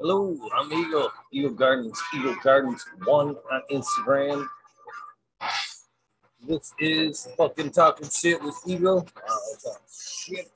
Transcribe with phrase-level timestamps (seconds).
[0.00, 4.46] Hello, I'm Eagle, Eagle Gardens, Eagle Gardens One on Instagram.
[6.46, 9.08] This is fucking talking shit with Eagle.
[9.16, 10.52] Uh, shit,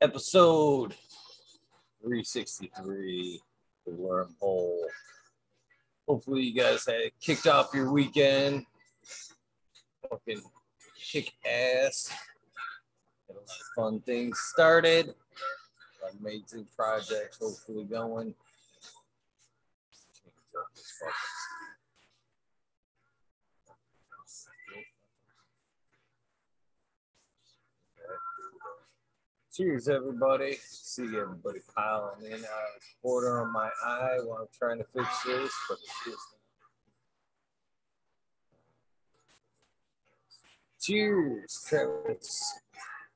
[0.00, 0.94] episode
[2.00, 3.42] 363,
[3.84, 4.78] the wormhole.
[6.08, 8.64] Hopefully, you guys had kicked off your weekend.
[10.08, 10.40] Fucking
[10.98, 12.10] kick ass.
[13.28, 15.14] Had a lot of fun things started.
[16.20, 18.34] Amazing projects hopefully going.
[29.54, 30.58] Cheers, everybody.
[30.60, 32.44] See everybody piling in.
[32.44, 32.48] Uh,
[33.02, 35.78] water on my eye while I'm trying to fix this, but
[40.80, 42.60] Cheers, Travis.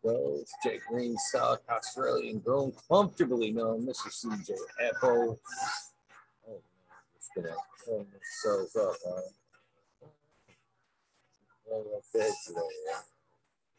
[0.03, 4.09] Wells, Jake Greenstock, Australian grown, comfortably known Mr.
[4.09, 4.53] CJ
[4.89, 5.39] Apple.
[7.37, 7.55] Gonna
[7.87, 8.97] turn themselves up?
[11.65, 12.29] Well, today.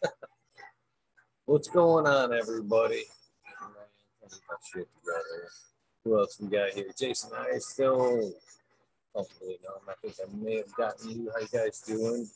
[1.45, 3.03] What's going on, everybody?
[6.05, 6.85] Who else we got here?
[6.97, 8.31] Jason I still
[9.13, 9.81] comfortably known.
[9.89, 11.31] I think I may have gotten you.
[11.33, 12.29] How you guys doing?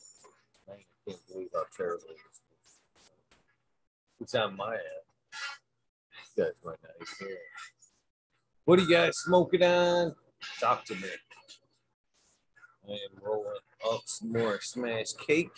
[0.68, 2.40] I can't believe how terrible it is.
[4.20, 4.82] It's on my end.
[6.36, 7.38] You guys might not even hear.
[8.66, 10.14] What are you guys smoking on?
[10.60, 11.08] Talk to me.
[12.88, 15.50] I am rolling up some more smash cake.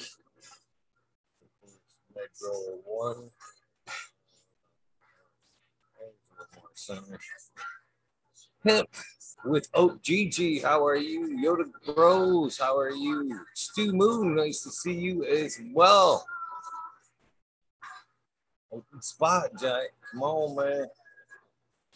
[2.15, 3.31] Metro one.
[8.65, 8.89] Hemp
[9.45, 10.62] with Oak GG.
[10.62, 11.39] How are you?
[11.45, 12.59] Yoda Bros.
[12.59, 13.41] How are you?
[13.55, 14.34] Stu Moon.
[14.34, 16.27] Nice to see you as well.
[18.73, 19.89] Open spot, Jack.
[20.11, 20.87] Come on, man.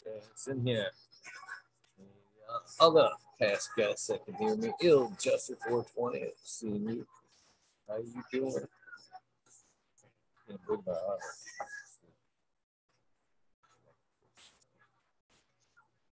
[0.05, 0.91] Yeah, it's in here.
[2.79, 3.09] The other
[3.41, 4.73] past guests that can hear me.
[4.81, 6.27] Ill Justice 420.
[6.43, 7.07] Seeing you.
[7.89, 8.67] How you doing?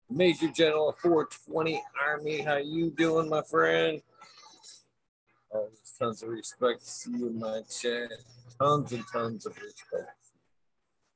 [0.09, 2.41] Major General 420 Army.
[2.41, 4.01] How you doing, my friend?
[5.53, 5.69] Oh,
[5.99, 8.11] tons of respect to see you in my chat.
[8.59, 10.17] Tons and tons of respect.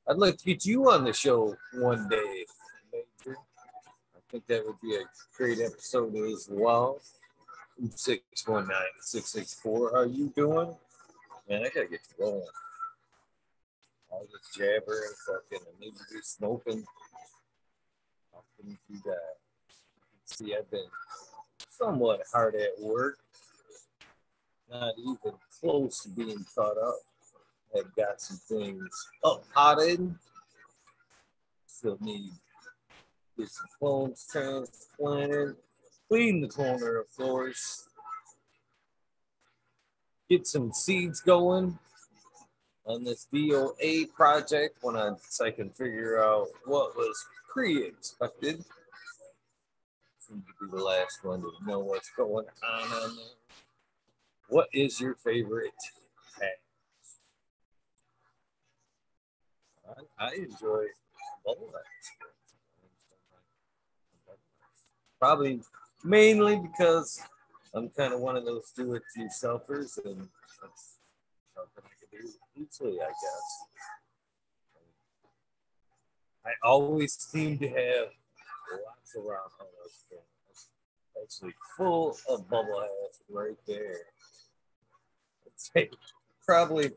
[0.09, 2.45] I'd like to get you on the show one day.
[4.31, 5.03] I think that would be a
[5.37, 7.01] great episode as well.
[7.97, 8.71] 619
[9.01, 9.91] 664.
[9.93, 10.77] How are you doing?
[11.49, 12.43] Man, I gotta get going.
[14.11, 16.85] All this jabber and fucking, I need to be smoking.
[18.57, 19.35] Can you do that?
[20.27, 20.85] See, I've been
[21.69, 23.19] somewhat hard at work,
[24.71, 26.95] not even close to being caught up
[27.77, 30.15] I've got some things up potted.
[31.67, 32.33] Still need
[33.41, 35.56] get some clones transplanted,
[36.09, 37.89] clean the corner, of course.
[40.28, 41.79] Get some seeds going
[42.87, 45.12] on this DOA project when I,
[45.43, 48.65] I can figure out what was pre-expected.
[50.19, 53.25] Seems to be the last one to know what's going on on there.
[54.49, 55.73] What is your favorite
[60.19, 60.84] I, I enjoy
[61.45, 61.73] bubble
[65.20, 65.60] Probably
[66.03, 67.20] mainly because
[67.75, 70.28] I'm kind of one of those do it yourselfers, and
[70.62, 70.97] that's
[71.54, 73.64] something I can do easily, I guess.
[76.47, 78.08] I always seem to have
[78.72, 80.06] lots around house.
[81.22, 83.98] Actually, full of bubble heads right there.
[85.47, 85.70] It's
[86.47, 86.92] probably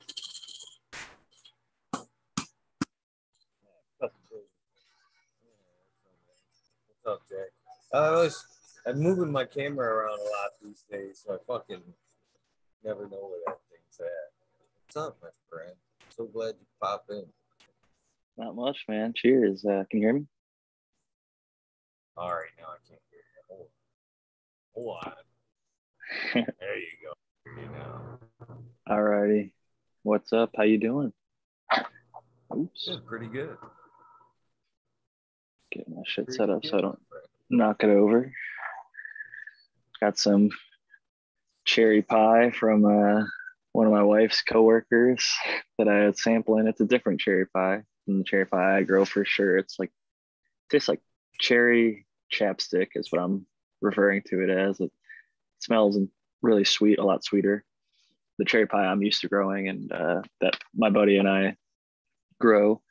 [7.04, 7.53] What's up, Jack?
[7.94, 8.46] I was
[8.88, 11.82] I'm moving my camera around a lot these days, so I fucking
[12.84, 14.08] never know where that thing's at.
[14.86, 15.76] What's up, my friend?
[16.10, 17.26] So glad you popped in.
[18.36, 19.14] Not much, man.
[19.16, 19.64] Cheers.
[19.64, 20.26] Uh, can you hear me?
[22.18, 23.68] All right, now I can't hear you.
[24.74, 25.14] Hold on.
[26.34, 26.46] Hold on.
[26.60, 27.62] there you go.
[27.62, 28.58] You know.
[28.88, 29.54] All righty.
[30.02, 30.52] What's up?
[30.58, 31.14] How you doing?
[32.56, 32.88] Oops.
[32.88, 33.56] Yeah, pretty good.
[35.72, 37.00] Get my shit set up so I don't
[37.58, 38.32] knock it over.
[40.02, 40.50] Got some
[41.66, 43.24] cherry pie from uh,
[43.72, 45.32] one of my wife's coworkers
[45.78, 46.68] that I had sampling.
[46.68, 49.58] It's a different cherry pie than the cherry pie I grow for sure.
[49.58, 49.92] It's like
[50.70, 51.02] tastes like
[51.40, 53.46] cherry chapstick is what I'm
[53.82, 54.80] referring to it as.
[54.80, 54.92] It
[55.60, 55.98] smells
[56.42, 57.64] really sweet, a lot sweeter.
[58.40, 61.56] The cherry pie I'm used to growing and uh, that my buddy and I
[62.40, 62.82] grow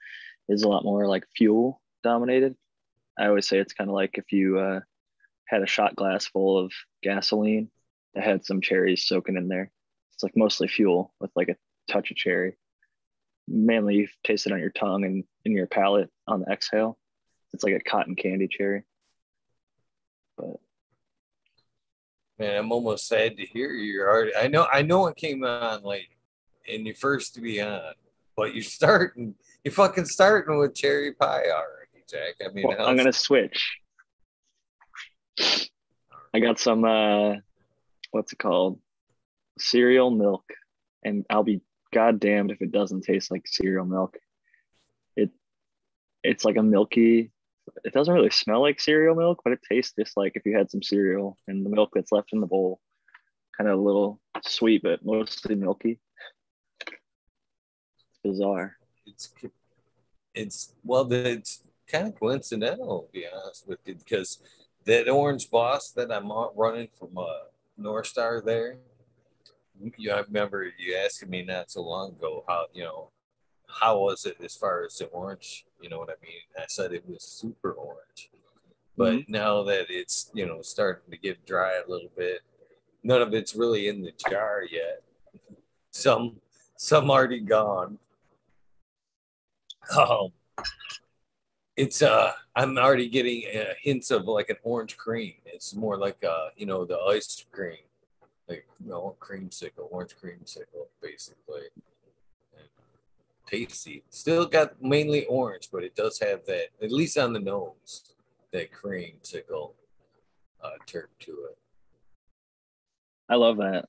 [0.49, 2.57] is a lot more like fuel dominated
[3.19, 4.81] I always say it's kind of like if you uh,
[5.47, 6.73] had a shot glass full of
[7.03, 7.71] gasoline
[8.15, 9.71] that had some cherries soaking in there.
[10.15, 11.57] It's like mostly fuel with like a
[11.91, 12.57] touch of cherry.
[13.49, 16.99] Mainly you taste it on your tongue and in your palate on the exhale.
[17.53, 18.85] It's like a cotton candy cherry.
[20.37, 20.57] But
[22.39, 24.35] man, I'm almost sad to hear you're already.
[24.37, 26.09] I know, I know it came on late,
[26.71, 27.93] and you first to be on,
[28.37, 29.35] but you're starting.
[29.65, 31.82] You're fucking starting with cherry pie already,
[32.13, 32.35] Jack.
[32.45, 33.79] I mean, well, I'm gonna switch.
[36.35, 36.85] I got some.
[36.85, 37.37] uh
[38.11, 38.79] What's it called?
[39.59, 40.45] Cereal milk,
[41.03, 41.63] and I'll be
[41.95, 44.19] goddamned if it doesn't taste like cereal milk.
[45.17, 45.31] It,
[46.23, 47.33] it's like a milky
[47.85, 50.71] it doesn't really smell like cereal milk, but it tastes just like if you had
[50.71, 52.81] some cereal and the milk that's left in the bowl,
[53.57, 56.01] kind of a little sweet, but mostly milky.
[56.87, 58.77] It's bizarre.
[59.07, 59.33] It's
[60.35, 61.63] it's well, it's
[61.93, 64.39] kind of coincidental, to be honest with you, because
[64.85, 67.45] that orange boss that I'm running from uh,
[67.77, 68.79] North Star there.
[69.97, 73.11] You, I remember you asking me not so long ago how you know
[73.67, 75.65] how was it as far as the orange?
[75.81, 76.43] You know what I mean?
[76.57, 78.31] I said it was super orange.
[78.97, 79.33] But mm-hmm.
[79.33, 82.41] now that it's, you know, starting to get dry a little bit,
[83.03, 85.03] none of it's really in the jar yet.
[85.91, 86.37] Some
[86.77, 87.99] some already gone.
[89.97, 90.29] Um,
[91.77, 95.35] it's uh I'm already getting uh, hints of like an orange cream.
[95.47, 97.79] It's more like uh, you know, the ice cream.
[98.49, 101.69] Like you know, creamsicle, orange creamsicle, basically
[103.53, 104.03] tasty.
[104.11, 108.15] Still got mainly orange, but it does have that, at least on the nose,
[108.53, 109.73] that creamsicle
[110.63, 111.59] uh, turn to it.
[113.29, 113.87] I love that,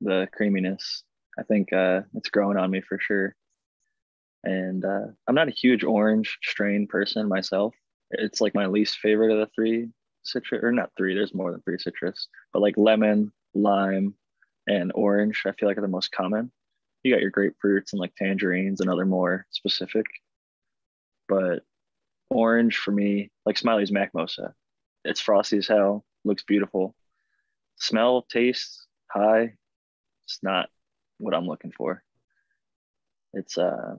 [0.00, 1.04] the creaminess.
[1.38, 3.34] I think uh, it's growing on me for sure.
[4.44, 7.74] And uh, I'm not a huge orange strain person myself.
[8.10, 9.88] It's like my least favorite of the three
[10.24, 14.14] citrus, or not three, there's more than three citrus, but like lemon, lime,
[14.68, 16.52] and orange, I feel like are the most common
[17.02, 20.06] you got your grapefruits and like tangerines and other more specific.
[21.28, 21.62] But
[22.30, 24.52] orange for me, like Smiley's Macmosa,
[25.04, 26.94] it's frosty as hell, looks beautiful.
[27.76, 29.54] Smell, taste, high,
[30.24, 30.68] it's not
[31.18, 32.02] what I'm looking for.
[33.32, 33.96] It's uh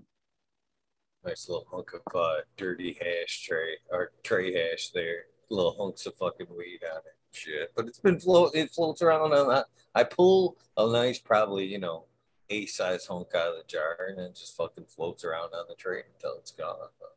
[1.26, 5.26] nice little hunk of uh, dirty hash tray or tray hash there.
[5.50, 7.16] Little hunks of fucking weed on it.
[7.32, 7.72] Shit.
[7.76, 9.66] But it's been float it floats around on that.
[9.96, 12.06] I pull a nice probably, you know,
[12.50, 15.76] a size hunk out of the jar and it just fucking floats around on the
[15.76, 16.90] tray until it's gone.
[17.00, 17.16] But,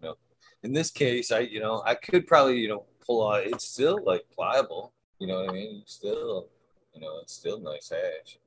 [0.00, 0.16] you know,
[0.62, 3.46] in this case, I you know I could probably you know pull out.
[3.46, 4.92] It's still like pliable.
[5.18, 5.82] You know what I mean?
[5.86, 6.48] Still,
[6.94, 8.38] you know, it's still nice hash.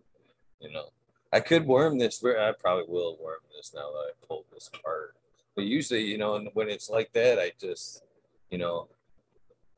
[0.60, 0.90] You know,
[1.32, 2.24] I could worm this.
[2.24, 5.16] I probably will worm this now that I pulled this apart.
[5.56, 8.04] But usually, you know, when it's like that, I just,
[8.50, 8.88] you know,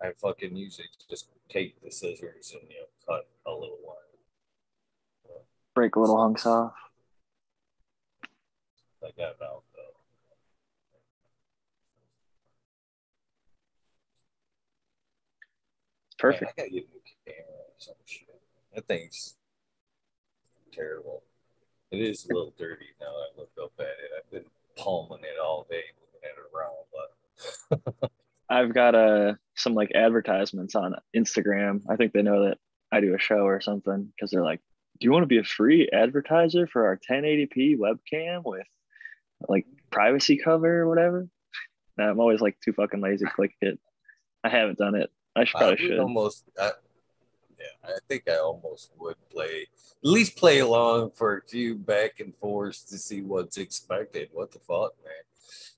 [0.01, 3.98] I fucking usually just take the scissors and you know cut a little one
[5.74, 6.74] break a little hunks off.
[9.01, 9.81] Like that valve though.
[16.19, 16.44] Perfect.
[16.44, 18.27] Man, I gotta get a new camera or some shit.
[18.75, 19.38] That thing's
[20.71, 21.24] terrible.
[21.91, 24.11] It is a little dirty now I looked up at it.
[24.17, 24.45] I've been
[24.77, 28.11] palming it all day looking at it around, but
[28.49, 31.81] I've got uh some like advertisements on Instagram.
[31.89, 32.57] I think they know that
[32.91, 34.62] I do a show or something because they're like,
[35.00, 38.67] do you want to be a free advertiser for our 1080p webcam with
[39.48, 41.27] like privacy cover or whatever?
[41.98, 43.79] And I'm always like too fucking lazy to click it.
[44.43, 45.12] I haven't done it.
[45.36, 46.00] I should probably I should.
[46.00, 46.71] Almost, I,
[47.62, 49.68] yeah, I think I almost would play
[50.03, 54.30] at least play along for a few back and forths to see what's expected.
[54.34, 55.13] What the fuck, man?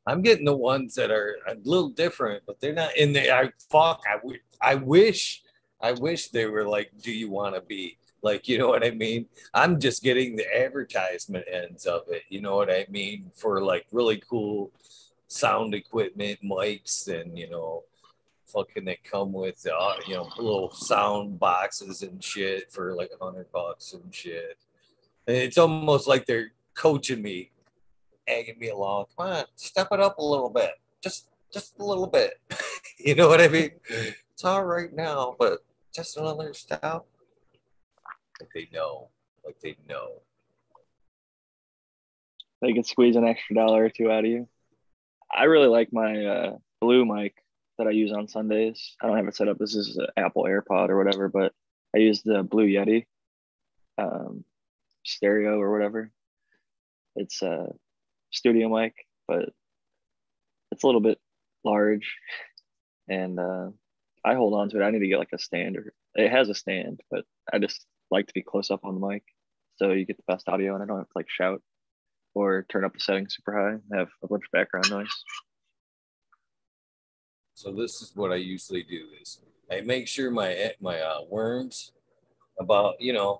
[0.07, 3.35] I'm getting the ones that are a little different, but they're not in there.
[3.35, 4.01] I fuck.
[4.09, 5.43] I, w- I wish,
[5.81, 7.97] I wish they were like, do you want to be?
[8.21, 9.25] Like, you know what I mean?
[9.53, 12.23] I'm just getting the advertisement ends of it.
[12.29, 13.29] You know what I mean?
[13.35, 14.71] For like really cool
[15.27, 17.83] sound equipment, mics, and you know,
[18.53, 23.23] fucking they come with uh, you know little sound boxes and shit for like a
[23.23, 24.57] hundred bucks and shit.
[25.27, 27.51] And it's almost like they're coaching me,
[28.27, 29.05] egging me along.
[29.17, 32.39] Come on, step it up a little bit, just just a little bit.
[32.99, 33.71] you know what I mean?
[33.89, 37.05] It's all right now, but just another step.
[38.39, 39.09] Like they know.
[39.45, 40.21] Like they know.
[42.61, 44.47] They can squeeze an extra dollar or two out of you.
[45.35, 47.42] I really like my uh, blue mic
[47.77, 48.95] that I use on Sundays.
[49.01, 49.57] I don't have it set up.
[49.57, 51.53] This is an Apple AirPod or whatever, but
[51.95, 53.05] I use the Blue Yeti
[53.97, 54.43] um,
[55.03, 56.11] stereo or whatever.
[57.15, 57.67] It's a
[58.31, 58.93] studio mic,
[59.27, 59.49] but
[60.71, 61.19] it's a little bit
[61.63, 62.15] large.
[63.09, 63.69] and uh,
[64.25, 64.83] I hold on to it.
[64.83, 67.85] I need to get like a stand or it has a stand, but I just
[68.11, 69.23] like to be close up on the mic
[69.77, 71.61] so you get the best audio and I don't have to like shout
[72.35, 75.23] or turn up the settings super high have a bunch of background noise.
[77.63, 79.39] So this is what I usually do is
[79.71, 81.93] I make sure my my uh, worms
[82.59, 83.39] about you know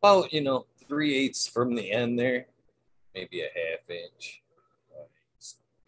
[0.00, 2.46] about you know three eighths from the end there,
[3.16, 4.42] maybe a half inch.
[4.94, 5.06] Uh,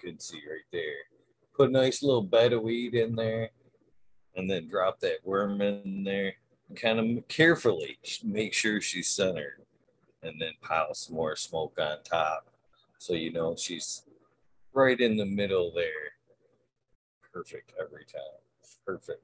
[0.00, 1.06] can see right there.
[1.56, 3.50] Put a nice little bed of weed in there,
[4.34, 6.34] and then drop that worm in there.
[6.75, 9.62] Kind of carefully make sure she's centered,
[10.25, 12.49] and then pile some more smoke on top,
[12.99, 14.02] so you know she's
[14.73, 16.13] right in the middle there.
[17.34, 18.22] Perfect every time.
[18.86, 19.20] Perfect.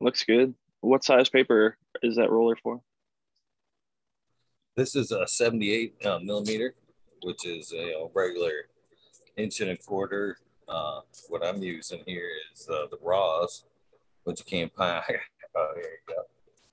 [0.00, 0.54] Looks good.
[0.80, 2.80] What size paper is that roller for?
[4.74, 6.74] This is a 78 uh, millimeter,
[7.22, 8.66] which is a, a, regular
[9.36, 10.38] inch and a quarter.
[10.68, 13.64] Uh, what I'm using here is uh, the raws,
[14.24, 15.02] which you can't buy.
[15.56, 16.22] oh, here you go.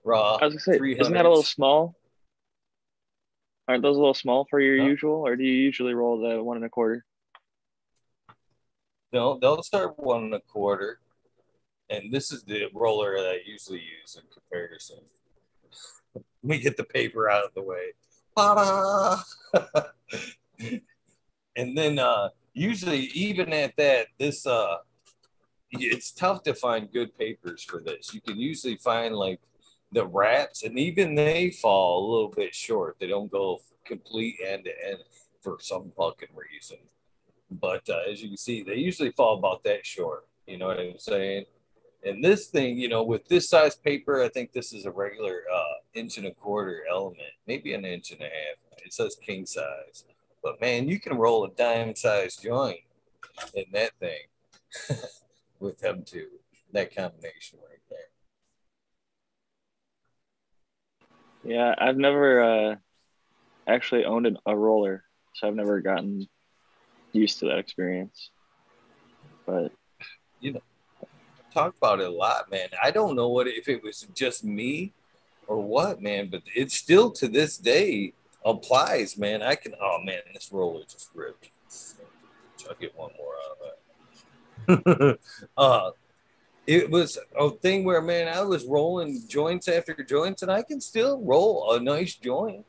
[0.04, 0.38] Raw.
[0.42, 1.96] I was gonna say, isn't that a little small?
[3.68, 4.86] Aren't those a little small for your huh?
[4.86, 7.06] usual, or do you usually roll the one and a quarter?
[9.12, 11.00] No, they'll start one and a quarter
[11.90, 15.02] and this is the roller that I usually use in comparison.
[16.16, 17.94] Let me get the paper out of the way.
[21.56, 24.80] and then uh, usually, even at that, this uh,
[25.72, 28.14] it's tough to find good papers for this.
[28.14, 29.40] You can usually find like
[29.96, 32.98] the wraps, and even they fall a little bit short.
[33.00, 35.00] They don't go complete end to end
[35.42, 36.78] for some fucking reason.
[37.50, 40.28] But uh, as you can see, they usually fall about that short.
[40.46, 41.46] You know what I'm saying?
[42.04, 45.42] And this thing, you know, with this size paper, I think this is a regular
[45.52, 48.84] uh, inch and a quarter element, maybe an inch and a half.
[48.86, 50.04] It says king size.
[50.44, 52.82] But man, you can roll a dime size joint
[53.56, 54.20] in that thing
[55.60, 56.28] with them two.
[56.74, 58.00] That combination right there.
[61.46, 62.76] Yeah, I've never uh,
[63.68, 65.04] actually owned a roller,
[65.36, 66.28] so I've never gotten
[67.14, 68.32] used to that experience.
[69.46, 69.72] But
[70.40, 70.62] you know,
[71.54, 72.70] talk about it a lot, man.
[72.82, 74.94] I don't know what if it was just me
[75.48, 79.44] or what, man, but it still to this day applies, man.
[79.44, 79.74] I can.
[79.80, 81.52] Oh man, this roller just ripped.
[82.68, 85.20] I'll get one more out of it.
[85.58, 85.92] uh,
[86.68, 90.82] it was a thing where, man, I was rolling joints after joints, and I can
[90.82, 92.66] still roll a nice joint.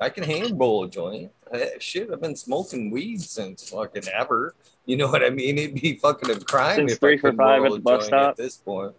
[0.00, 1.32] I can hand roll a joint.
[1.78, 4.54] Shit, I've been smoking weed since fucking ever.
[4.84, 5.58] You know what I mean?
[5.58, 8.30] It'd be fucking a crime since if three I for five at the bus stop
[8.30, 8.94] at this point.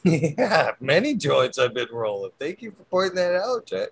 [0.04, 2.32] yeah, many joints I've been rolling.
[2.38, 3.88] Thank you for pointing that out, Jack.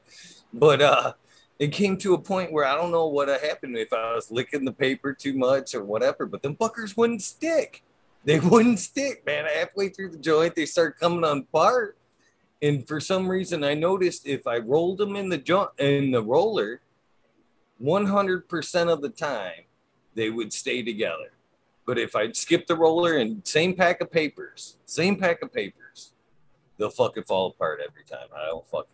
[0.52, 1.12] But uh,
[1.58, 4.64] it came to a point where I don't know what happened if I was licking
[4.64, 7.82] the paper too much or whatever, but them fuckers wouldn't stick.
[8.32, 9.44] They wouldn't stick, man.
[9.44, 11.96] Halfway through the joint, they start coming apart.
[12.60, 16.24] And for some reason, I noticed if I rolled them in the joint in the
[16.24, 16.80] roller,
[17.80, 19.62] 100% of the time,
[20.16, 21.30] they would stay together.
[21.86, 26.12] But if I'd skip the roller and same pack of papers, same pack of papers,
[26.78, 28.26] they'll fucking fall apart every time.
[28.36, 28.90] I don't fucking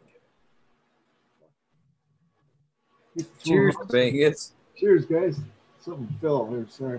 [3.17, 3.43] get it.
[3.43, 4.53] Cheers, Vegas.
[4.77, 5.41] Cheers, guys.
[5.81, 6.67] Something fell here.
[6.69, 6.99] Sorry.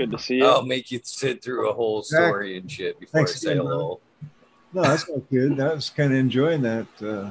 [0.00, 0.46] Good to see you.
[0.46, 4.00] I'll make you sit through a whole story and shit before Thanks I say hello.
[4.72, 5.60] No, that's not good.
[5.60, 6.86] I was kind of enjoying that.
[7.02, 7.30] Uh,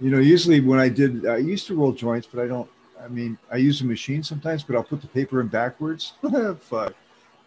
[0.00, 2.68] you know, usually when I did, I used to roll joints, but I don't.
[3.02, 6.12] I mean, I use a machine sometimes, but I'll put the paper in backwards.
[6.60, 6.92] Fuck.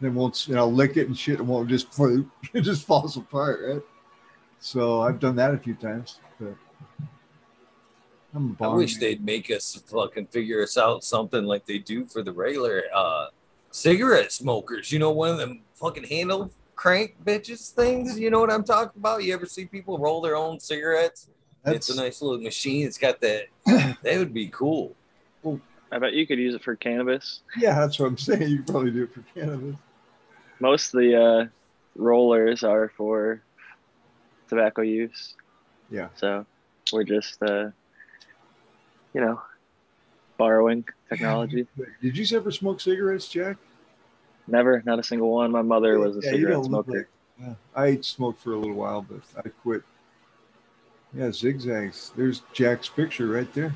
[0.01, 1.85] Then won't and I'll lick it and shit, and won't just
[2.53, 3.81] it just falls apart, right?
[4.59, 6.55] So I've done that a few times, but
[8.59, 12.31] i wish they'd make us fucking figure us out something like they do for the
[12.31, 13.27] regular uh,
[13.73, 14.91] cigarette smokers.
[14.91, 18.17] You know, one of them fucking handle crank bitches things.
[18.17, 19.23] You know what I'm talking about?
[19.23, 21.27] You ever see people roll their own cigarettes?
[21.63, 21.89] That's...
[21.89, 22.85] It's a nice little machine.
[22.85, 23.47] It's got that.
[23.65, 24.95] that would be cool.
[25.41, 25.59] Well,
[25.91, 27.41] I bet you could use it for cannabis.
[27.57, 28.49] Yeah, that's what I'm saying.
[28.49, 29.75] You could probably do it for cannabis.
[30.59, 31.45] Most of the uh,
[31.95, 33.41] rollers are for
[34.49, 35.35] tobacco use.
[35.89, 36.09] Yeah.
[36.15, 36.45] So
[36.91, 37.69] we're just, uh,
[39.13, 39.41] you know,
[40.37, 41.67] borrowing technology.
[42.01, 43.57] Did you ever smoke cigarettes, Jack?
[44.47, 45.51] Never, not a single one.
[45.51, 46.91] My mother was a yeah, cigarette smoker.
[46.91, 47.07] Like,
[47.39, 47.53] yeah.
[47.75, 49.83] I smoked for a little while, but I quit.
[51.13, 52.11] Yeah, zigzags.
[52.15, 53.73] There's Jack's picture right there.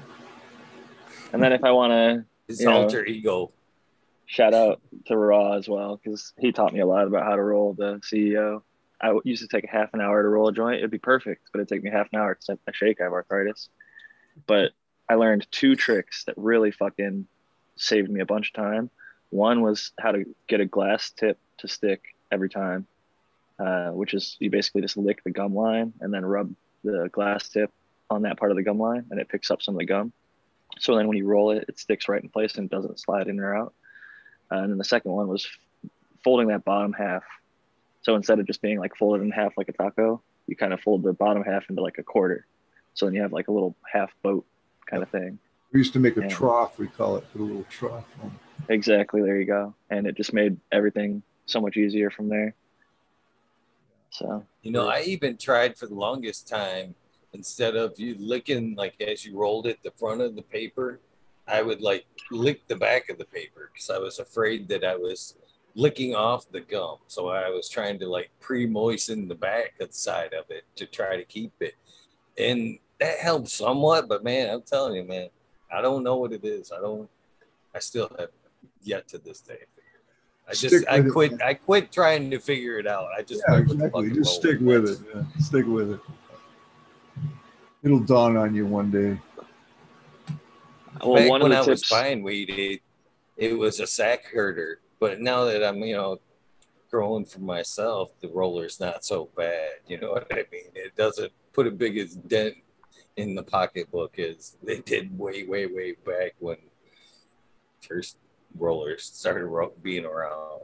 [1.31, 3.51] And then if I want to, his alter know, ego.
[4.25, 7.41] Shout out to Raw as well because he taught me a lot about how to
[7.41, 8.61] roll the CEO.
[8.99, 10.77] I used to take a half an hour to roll a joint.
[10.77, 12.99] It'd be perfect, but it'd take me half an hour to set a shake.
[12.99, 13.69] I have arthritis.
[14.47, 14.71] But
[15.09, 17.27] I learned two tricks that really fucking
[17.75, 18.89] saved me a bunch of time.
[19.29, 22.87] One was how to get a glass tip to stick every time,
[23.59, 27.49] uh, which is you basically just lick the gum line and then rub the glass
[27.49, 27.71] tip
[28.09, 30.11] on that part of the gum line and it picks up some of the gum.
[30.79, 33.39] So then when you roll it, it sticks right in place and doesn't slide in
[33.39, 33.73] or out.
[34.51, 35.47] Uh, and then the second one was
[36.23, 37.23] folding that bottom half.
[38.01, 40.79] So instead of just being like folded in half like a taco, you kind of
[40.79, 42.45] fold the bottom half into like a quarter.
[42.93, 44.45] So then you have like a little half boat
[44.89, 45.39] kind of thing.
[45.71, 48.37] We used to make a and trough, we call it, put a little trough on.
[48.69, 49.73] Exactly, there you go.
[49.89, 52.55] And it just made everything so much easier from there.
[54.09, 56.95] So, you know, I even tried for the longest time
[57.33, 60.99] instead of you licking like as you rolled it the front of the paper,
[61.47, 64.95] I would like lick the back of the paper because I was afraid that I
[64.95, 65.35] was
[65.75, 66.97] licking off the gum.
[67.07, 70.85] So I was trying to like pre-moisten the back of the side of it to
[70.85, 71.75] try to keep it.
[72.37, 75.29] And that helps somewhat, but man, I'm telling you, man,
[75.71, 76.71] I don't know what it is.
[76.71, 77.09] I don't
[77.75, 78.29] I still have
[78.83, 79.65] yet to this day
[80.49, 81.41] I just I quit it.
[81.41, 83.09] I quit trying to figure it out.
[83.17, 84.11] I just yeah, exactly.
[84.11, 84.99] Just stick with it.
[85.13, 85.23] Yeah.
[85.39, 85.99] Stick with it.
[87.83, 89.19] It'll dawn on you one day.
[91.03, 91.67] Well, Back when I tips...
[91.67, 92.81] was buying weed, it,
[93.35, 94.79] it was a sack herder.
[94.99, 96.19] But now that I'm, you know,
[96.89, 99.69] growing for myself, the roller's not so bad.
[99.87, 100.71] You know what I mean?
[100.73, 102.55] It doesn't put a big as dent
[103.17, 106.57] in the pocketbook as they did way, way, way back when
[107.81, 108.17] first
[108.57, 109.49] rollers started
[109.81, 110.61] being around.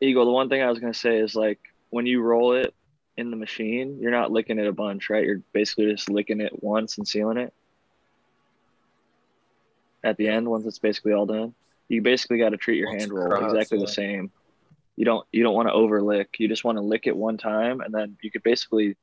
[0.00, 1.58] Eagle, the one thing I was gonna say is like
[1.90, 2.74] when you roll it
[3.16, 5.24] in the machine, you're not licking it a bunch, right?
[5.24, 7.54] You're basically just licking it once and sealing it.
[10.02, 11.54] At the end, once it's basically all done,
[11.88, 14.30] you basically got to treat your once hand roll exactly the same.
[14.96, 16.36] You don't you don't want to over lick.
[16.38, 18.96] You just want to lick it one time, and then you could basically,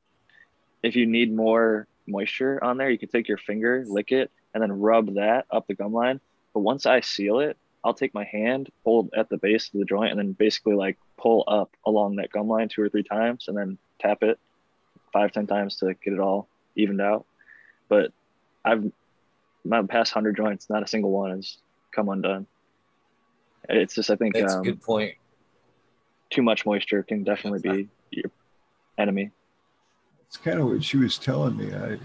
[0.84, 4.62] if you need more moisture on there, you can take your finger, lick it, and
[4.62, 6.20] then rub that up the gum line.
[6.54, 9.86] But once I seal it, I'll take my hand, hold at the base of the
[9.86, 13.46] joint, and then basically like pull up along that gum line two or three times,
[13.48, 14.40] and then tap it
[15.12, 17.26] five ten times to get it all evened out.
[17.90, 18.12] But
[18.64, 18.92] I've
[19.64, 21.58] my past hundred joints, not a single one has
[21.92, 22.46] come undone.
[23.70, 25.16] It's just I think that's um, a good point.
[26.30, 28.32] Too much moisture can definitely be your
[28.98, 29.32] enemy.
[30.32, 31.76] It's kind of what she was telling me.
[31.76, 31.98] I,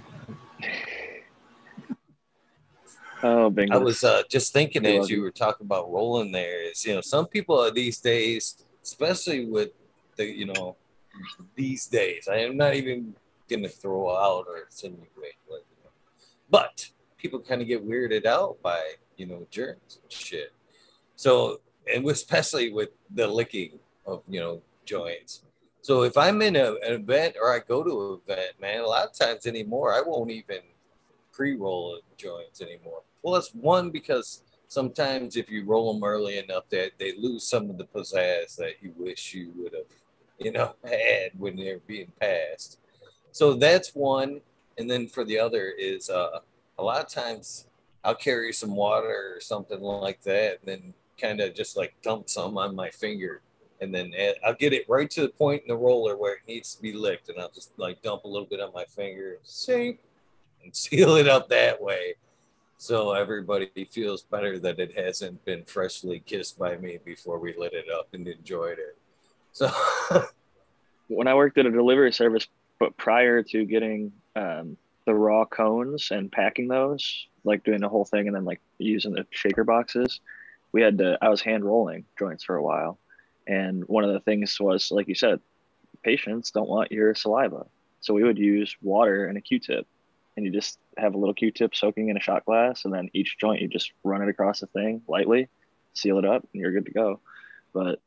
[3.23, 3.79] Oh, bingo.
[3.79, 7.01] I was uh, just thinking as you were talking about rolling there is, you know,
[7.01, 9.71] some people these days, especially with
[10.17, 10.75] the, you know,
[11.55, 13.15] these days, I am not even
[13.49, 15.09] going to throw out or insinuate,
[15.49, 15.91] but, you know,
[16.51, 20.53] but people kind of get weirded out by, you know, germs and shit.
[21.15, 21.61] So,
[21.95, 25.43] and especially with the licking of, you know, joints.
[25.87, 28.87] So if I'm in a, an event or I go to an event, man, a
[28.89, 30.59] lot of times anymore, I won't even
[31.31, 33.03] pre-roll joints anymore.
[33.23, 37.71] Well, that's one because sometimes if you roll them early enough, that they, lose some
[37.71, 39.85] of the pizzazz that you wish you would have,
[40.41, 42.81] you know, had when they're being passed.
[43.31, 44.41] So that's one.
[44.79, 46.41] And then for the other is uh,
[46.81, 47.69] a lot of times
[48.03, 52.29] I'll carry some water or something like that, and then kind of just like dump
[52.29, 53.41] some on my finger
[53.81, 54.13] and then
[54.45, 56.93] I'll get it right to the point in the roller where it needs to be
[56.93, 60.01] licked, and I'll just like dump a little bit on my finger, sink,
[60.63, 62.15] and seal it up that way.
[62.79, 67.73] So everybody feels better that it hasn't been freshly kissed by me before we lit
[67.73, 68.99] it up and enjoyed it.
[69.53, 69.71] So
[71.09, 72.47] when I worked at a delivery service,
[72.79, 78.05] but prior to getting um, the raw cones and packing those, like doing the whole
[78.05, 80.21] thing and then like using the shaker boxes,
[80.73, 82.99] we had to, I was hand rolling joints for a while.
[83.47, 85.41] And one of the things was, like you said,
[86.03, 87.67] patients don't want your saliva.
[88.01, 89.87] So we would use water and a Q-tip
[90.37, 93.39] and you just have a little Q-tip soaking in a shot glass, and then each
[93.39, 95.49] joint you just run it across the thing lightly,
[95.95, 97.21] seal it up, and you're good to go.
[97.73, 98.01] But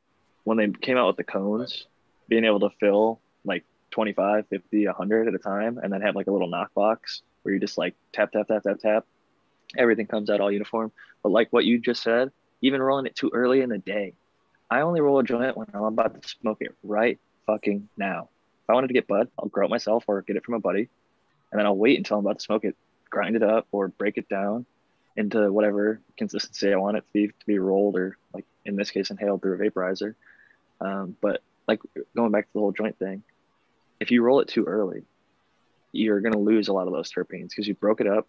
[0.43, 1.87] when they came out with the cones,
[2.27, 6.27] being able to fill like 25, 50, 100 at a time, and then have like
[6.27, 9.05] a little knock box where you just like tap, tap, tap, tap, tap,
[9.77, 10.91] everything comes out all uniform.
[11.23, 14.13] But like what you just said, even rolling it too early in the day,
[14.69, 18.29] I only roll a joint when I'm about to smoke it right fucking now.
[18.63, 20.59] If I wanted to get bud, I'll grow it myself or get it from a
[20.59, 20.89] buddy
[21.51, 22.75] and then I'll wait until I'm about to smoke it,
[23.09, 24.65] grind it up or break it down
[25.15, 28.91] into whatever consistency I want it to be to be rolled or like in this
[28.91, 30.15] case inhaled through a vaporizer.
[30.79, 31.81] Um, but like
[32.15, 33.23] going back to the whole joint thing,
[33.99, 35.03] if you roll it too early,
[35.91, 38.27] you're going to lose a lot of those terpenes because you broke it up.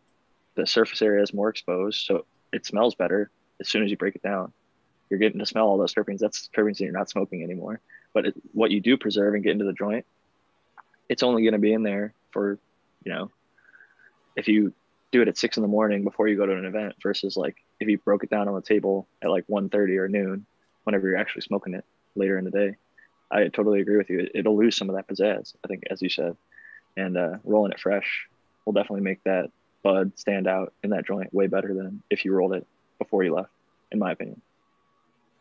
[0.56, 4.16] The surface area is more exposed, so it smells better as soon as you break
[4.16, 4.52] it down.
[5.10, 6.20] You're getting to smell all those terpenes.
[6.20, 7.80] That's terpenes that you're not smoking anymore.
[8.14, 10.06] But it, what you do preserve and get into the joint,
[11.08, 12.58] it's only going to be in there for
[13.04, 13.30] you know,
[14.36, 14.72] if you
[15.10, 17.56] do it at six in the morning before you go to an event versus like
[17.80, 20.46] if you broke it down on the table at like 1.30 or noon
[20.84, 22.76] whenever you're actually smoking it later in the day
[23.30, 26.00] i totally agree with you it, will lose some of that pizzazz i think as
[26.00, 26.36] you said
[26.96, 28.28] and uh, rolling it fresh
[28.64, 29.50] will definitely make that
[29.82, 32.66] bud stand out in that joint way better than if you rolled it
[32.98, 33.50] before you left
[33.90, 34.40] in my opinion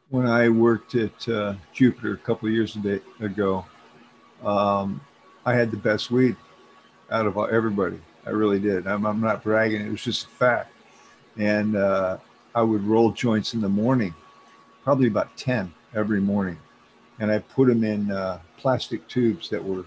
[0.10, 2.78] when i worked at uh, jupiter a couple years
[3.19, 3.65] ago
[4.43, 5.02] um,
[5.45, 6.36] i had the best weed
[7.12, 8.86] out of everybody I really did.
[8.86, 9.82] I'm, I'm not bragging.
[9.82, 10.72] It was just a fact.
[11.38, 12.17] And uh,
[12.54, 14.13] I would roll joints in the morning,
[14.84, 16.58] probably about 10 every morning.
[17.19, 19.86] And I put them in uh, plastic tubes that were,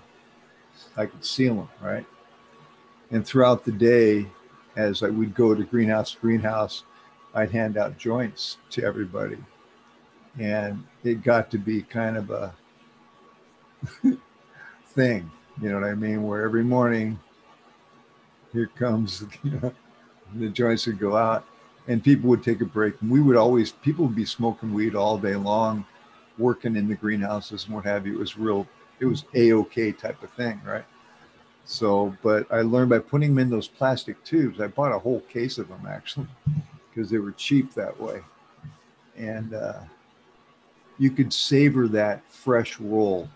[0.96, 2.06] I could seal them, right?
[3.10, 4.26] And throughout the day,
[4.76, 6.82] as I would go to greenhouse greenhouse,
[7.34, 9.38] I'd hand out joints to everybody.
[10.38, 12.54] And it got to be kind of a
[14.86, 16.22] thing, you know what I mean?
[16.22, 17.18] Where every morning
[18.52, 19.72] here comes, you know,
[20.34, 21.44] the joints would go out
[21.88, 23.00] and people would take a break.
[23.02, 25.84] And we would always, people would be smoking weed all day long,
[26.38, 28.14] working in the greenhouses and what have you.
[28.14, 28.66] It was real,
[29.00, 30.84] it was A-OK type of thing, right?
[31.64, 34.60] So, but I learned by putting them in those plastic tubes.
[34.60, 36.26] I bought a whole case of them actually
[36.90, 38.20] because they were cheap that way.
[39.16, 39.80] And uh,
[41.02, 43.28] you could savor that fresh roll.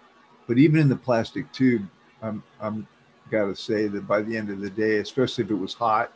[0.46, 1.84] But even in the plastic tube,
[2.22, 2.86] I'm, I'm
[3.28, 6.12] got to say that by the end of the day, especially if it was hot,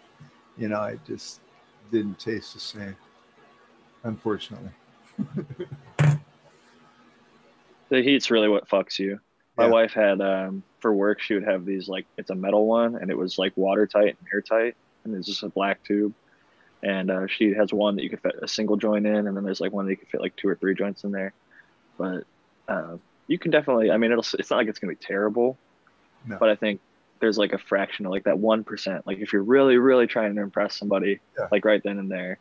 [0.56, 1.40] you know, it just
[1.90, 2.96] didn't taste the same,
[4.04, 4.70] unfortunately.
[7.88, 9.18] the heat's really what fucks you.
[9.56, 9.70] My yeah.
[9.70, 13.10] wife had um, for work, she would have these like it's a metal one, and
[13.10, 16.14] it was like watertight and airtight, and it's just a black tube.
[16.82, 19.44] And uh, she has one that you could fit a single joint in, and then
[19.44, 21.32] there's like one that you could fit like two or three joints in there.
[21.98, 22.24] But
[22.68, 25.58] uh, you can definitely, I mean, it'll it's not like it's gonna be terrible,
[26.26, 26.38] no.
[26.38, 26.80] but I think
[27.20, 29.02] there's like a fraction of like that 1%.
[29.04, 31.48] Like if you're really, really trying to impress somebody, yeah.
[31.52, 32.38] like right then and there.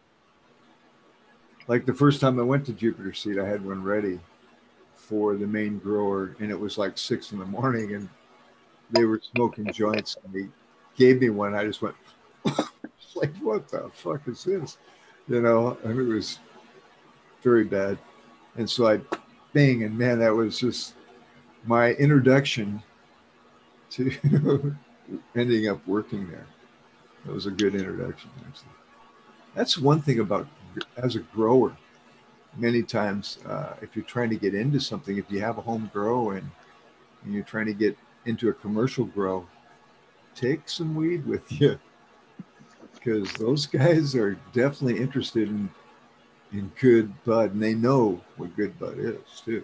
[1.67, 4.19] Like the first time I went to Jupiter Seed, I had one ready
[4.95, 8.09] for the main grower, and it was like six in the morning, and
[8.91, 10.49] they were smoking joints, and they
[10.95, 11.53] gave me one.
[11.53, 11.95] I just went,
[13.15, 14.77] like, what the fuck is this?
[15.27, 16.39] You know, and it was
[17.41, 17.97] very bad.
[18.55, 18.99] And so I,
[19.53, 20.93] bang, and man, that was just
[21.65, 22.81] my introduction
[23.91, 24.75] to
[25.35, 26.45] ending up working there.
[27.25, 28.69] That was a good introduction, actually.
[29.55, 30.47] That's one thing about
[30.97, 31.75] as a grower.
[32.57, 35.89] Many times, uh, if you're trying to get into something, if you have a home
[35.93, 36.49] grow and,
[37.23, 39.45] and you're trying to get into a commercial grow,
[40.35, 41.79] take some weed with you
[42.99, 45.69] because those guys are definitely interested in
[46.51, 49.63] in good bud and they know what good bud is too.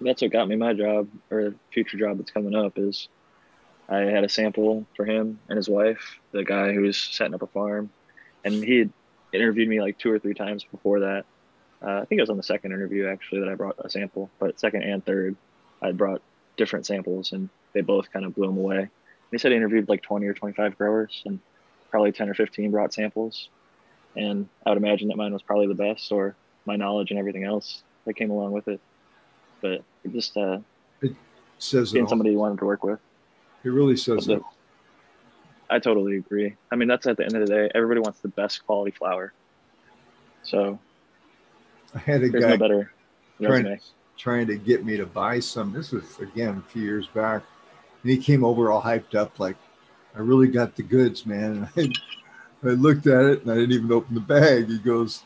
[0.00, 3.08] That's what got me my job or future job that's coming up is
[3.88, 7.42] I had a sample for him and his wife, the guy who was setting up
[7.42, 7.90] a farm,
[8.44, 8.90] and he had
[9.32, 11.24] interviewed me like two or three times before that.
[11.82, 14.30] Uh, I think it was on the second interview actually that I brought a sample,
[14.38, 15.36] but second and third,
[15.82, 16.22] I brought
[16.56, 18.88] different samples, and they both kind of blew him away.
[19.30, 21.40] He said he interviewed like 20 or 25 growers, and
[21.94, 23.50] probably 10 or 15 brought samples,
[24.16, 26.34] and I would imagine that mine was probably the best, or
[26.66, 28.80] my knowledge and everything else that came along with it.
[29.60, 30.58] But it just uh,
[31.02, 31.14] it
[31.58, 32.98] says being somebody you wanted to work with.
[33.62, 34.42] It really says that.
[35.70, 36.56] I totally agree.
[36.72, 37.70] I mean, that's at the end of the day.
[37.76, 39.32] Everybody wants the best quality flower.
[40.42, 40.80] So
[41.94, 42.92] I had a guy no better
[43.40, 43.80] trying,
[44.18, 45.72] trying to get me to buy some.
[45.72, 47.44] This was again a few years back,
[48.02, 49.54] and he came over all hyped up, like,
[50.16, 51.98] "I really got the goods, man." And
[52.64, 54.68] I, I looked at it, and I didn't even open the bag.
[54.68, 55.22] He goes,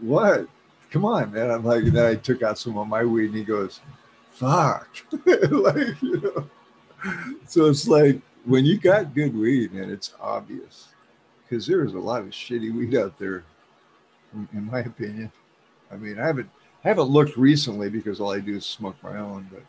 [0.00, 0.48] "What?
[0.90, 3.36] Come on, man!" I'm like, and then I took out some of my weed, and
[3.36, 3.80] he goes,
[4.32, 4.88] "Fuck!"
[5.26, 6.50] like, you know
[7.46, 10.88] so it's like when you got good weed, and it's obvious
[11.42, 13.44] because there's a lot of shitty weed out there,
[14.52, 15.30] in my opinion.
[15.90, 16.50] I mean, I haven't
[16.84, 19.48] I haven't looked recently because all I do is smoke my own.
[19.52, 19.62] But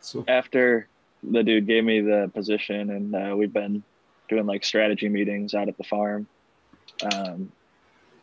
[0.00, 0.88] so after
[1.22, 3.82] the dude gave me the position, and uh, we've been
[4.28, 6.26] doing like strategy meetings out at the farm.
[7.12, 7.52] Um,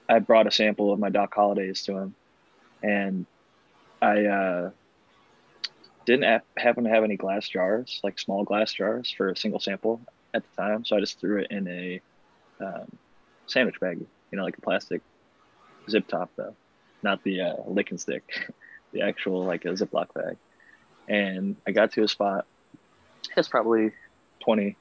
[0.08, 2.15] I brought a sample of my Doc Holidays to him,
[2.84, 3.25] and
[4.01, 4.71] I uh,
[6.05, 10.01] didn't happen to have any glass jars, like small glass jars for a single sample
[10.34, 10.86] at the time.
[10.86, 12.01] So I just threw it in a
[12.60, 12.91] um,
[13.47, 15.01] sandwich bag, you know, like a plastic
[15.89, 16.55] zip top though,
[17.03, 18.23] not the uh, lick and stick,
[18.91, 20.38] the actual like a Ziploc bag.
[21.08, 22.45] And I got to a spot.
[23.36, 23.92] It's probably
[24.44, 24.76] 20,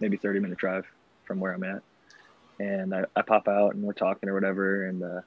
[0.00, 0.84] maybe 30 minute drive
[1.24, 1.82] from where I'm at.
[2.58, 4.84] And I, I pop out and we're talking or whatever.
[4.86, 5.20] And uh,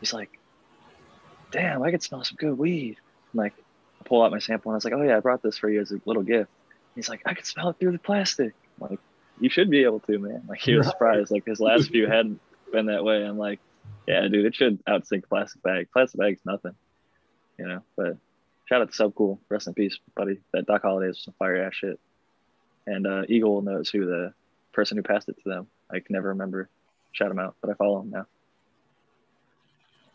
[0.00, 0.30] he's like,
[1.50, 2.96] damn, I could smell some good weed.
[3.34, 3.54] I'm like,
[4.00, 5.68] I pull out my sample and I was like, oh yeah, I brought this for
[5.70, 6.50] you as a little gift.
[6.94, 8.54] He's like, I can smell it through the plastic.
[8.80, 8.98] I'm like,
[9.40, 10.42] you should be able to, man.
[10.48, 10.92] Like he was Right.
[10.92, 11.30] surprised.
[11.30, 12.40] Like his last few hadn't
[12.72, 13.24] been that way.
[13.24, 13.60] I'm like,
[14.06, 15.88] yeah, dude, it should outsink plastic bag.
[15.92, 16.74] Plastic bag's nothing,
[17.58, 17.82] you know.
[17.96, 18.16] But
[18.66, 20.38] shout out to Sub Cool, rest in peace, buddy.
[20.52, 21.98] That Doc Holiday is some fire ass shit.
[22.86, 24.32] And uh, Eagle knows who the
[24.72, 25.66] person who passed it to them.
[25.90, 26.68] I can never remember.
[27.12, 28.26] Shout him out, but I follow him now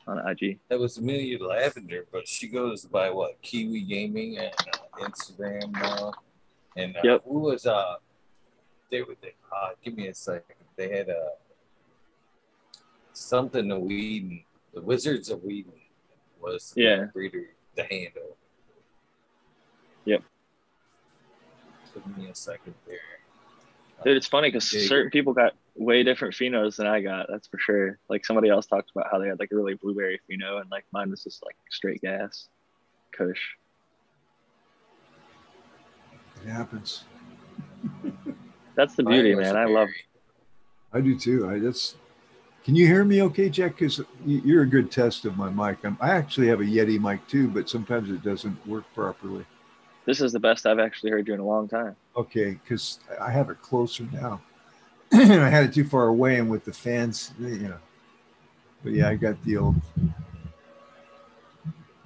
[0.07, 0.57] on IG.
[0.69, 6.13] That was Amelia Lavender, but she goes by what Kiwi Gaming and uh, Instagram now.
[6.75, 7.21] And uh, Yep.
[7.25, 7.95] who was uh?
[8.89, 9.15] They were.
[9.21, 10.55] They, uh, give me a second.
[10.77, 11.13] They had uh
[13.13, 14.43] something of Whedon.
[14.73, 15.73] The Wizards of Whedon
[16.39, 17.05] was the Yeah.
[17.13, 18.35] breeder, the handle.
[20.05, 20.23] Yep.
[21.93, 22.97] Give me a second there.
[24.03, 27.27] Dude, it's funny because Yeah, certain people got way different phenos than I got.
[27.29, 27.97] That's for sure.
[28.09, 30.85] Like somebody else talked about how they had like a really blueberry pheno, and like
[30.91, 32.49] mine was just like straight gas,
[33.11, 33.41] Kush.
[36.45, 37.05] It happens.
[38.75, 39.55] That's the beauty, man.
[39.55, 39.89] I very- love.
[40.93, 41.49] I do too.
[41.49, 41.95] I that's.
[42.67, 43.77] Can you hear me okay, Jack?
[43.77, 45.77] Because you're a good test of my mic.
[45.85, 49.45] I'm, I actually have a Yeti mic too, but sometimes it doesn't work properly.
[50.03, 51.95] This is the best I've actually heard you in a long time.
[52.17, 54.41] Okay, because I have it closer now.
[55.13, 57.79] and I had it too far away, and with the fans, you know.
[58.83, 59.75] But yeah, I got the old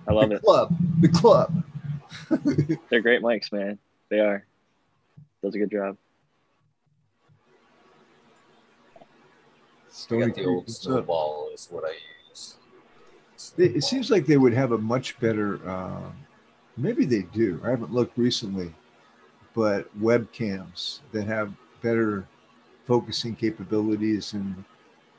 [0.07, 0.43] I love the it.
[0.43, 0.77] club.
[0.99, 1.63] The club.
[2.91, 3.79] They're great mics, man.
[4.09, 4.45] They are.
[5.41, 5.97] Does a good job.
[9.91, 11.53] Stony got the old up?
[11.53, 11.95] is what I
[12.29, 12.55] use.
[13.57, 15.59] They, it seems like they would have a much better.
[15.67, 16.11] Uh,
[16.77, 17.61] maybe they do.
[17.63, 18.73] I haven't looked recently,
[19.53, 22.25] but webcams that have better
[22.85, 24.63] focusing capabilities and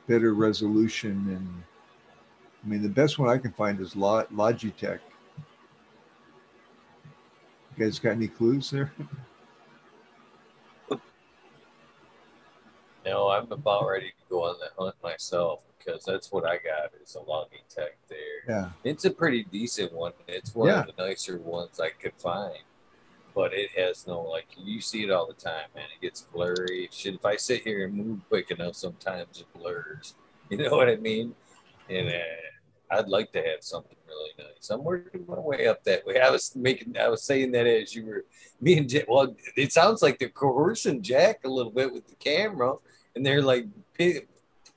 [0.07, 1.11] better resolution.
[1.29, 1.63] And
[2.63, 4.99] I mean, the best one I can find is Logitech.
[7.77, 8.91] You guys got any clues there?
[13.05, 16.91] No, I'm about ready to go on the hunt myself because that's what I got
[17.03, 18.17] is a logging Logitech there.
[18.47, 18.69] Yeah.
[18.83, 20.13] It's a pretty decent one.
[20.27, 20.81] It's one Yeah.
[20.81, 22.59] of the nicer ones I could find.
[23.35, 25.85] But it has no like you see it all the time, man.
[25.97, 26.87] It gets blurry.
[26.91, 30.15] Shit, if I sit here and move quick enough, sometimes it blurs.
[30.49, 31.33] You know what I mean?
[31.89, 34.69] And uh, I'd like to have something really nice.
[34.69, 36.19] I'm working my way up that way.
[36.19, 38.25] I was making, I was saying that as you were,
[38.61, 39.05] me and Jack.
[39.07, 42.75] Well, it sounds like they're coercing Jack a little bit with the camera,
[43.15, 43.65] and they're like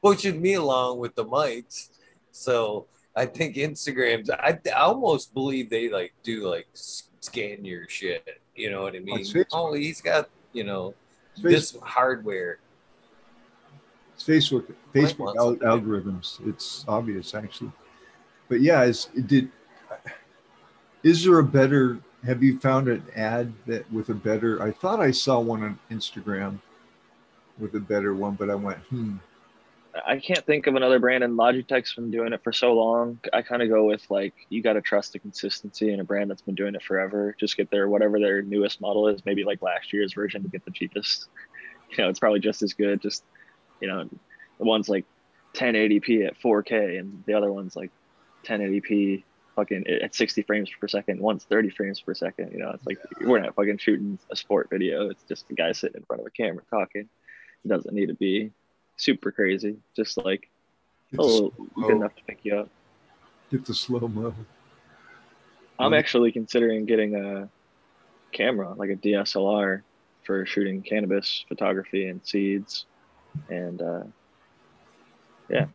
[0.03, 1.91] pushing me along with the mics.
[2.33, 4.31] So I think Instagrams.
[4.31, 8.41] I, I almost believe they like do like scan your shit.
[8.55, 9.25] You know what I mean?
[9.53, 10.95] Oh, he's got you know
[11.37, 12.59] this hardware.
[14.15, 16.47] It's Facebook Facebook al- algorithms.
[16.47, 17.73] It's obvious actually,
[18.49, 19.51] but yeah, is did.
[21.03, 22.01] Is there a better?
[22.25, 24.61] Have you found an ad that with a better?
[24.63, 26.59] I thought I saw one on Instagram
[27.59, 29.17] with a better one, but I went, hmm.
[30.05, 33.19] I can't think of another brand, and Logitech's been doing it for so long.
[33.33, 36.31] I kind of go with like you got to trust the consistency in a brand
[36.31, 37.35] that's been doing it forever.
[37.39, 40.65] Just get their whatever their newest model is, maybe like last year's version to get
[40.65, 41.29] the cheapest.
[41.97, 43.01] You know, it's probably just as good.
[43.01, 43.23] Just
[43.81, 44.09] you know,
[44.59, 45.05] the one's like
[45.55, 47.93] 1080p at 4K, and the other one's like
[48.45, 49.23] 1080p
[49.55, 51.21] fucking at 60 frames per second.
[51.21, 52.51] One's 30 frames per second.
[52.51, 55.09] You know, it's like we're not fucking shooting a sport video.
[55.11, 57.09] It's just a guy sitting in front of a camera talking.
[57.67, 58.53] It doesn't need to be
[58.97, 59.77] super crazy.
[59.97, 60.49] Just like
[61.13, 62.69] a little slow- good enough to pick you up.
[63.51, 64.33] get the slow mo.
[65.81, 67.49] I'm actually considering getting a
[68.31, 69.83] camera, like a DSLR,
[70.23, 72.87] for shooting cannabis photography and seeds,
[73.49, 74.03] and uh,
[75.49, 75.67] yeah,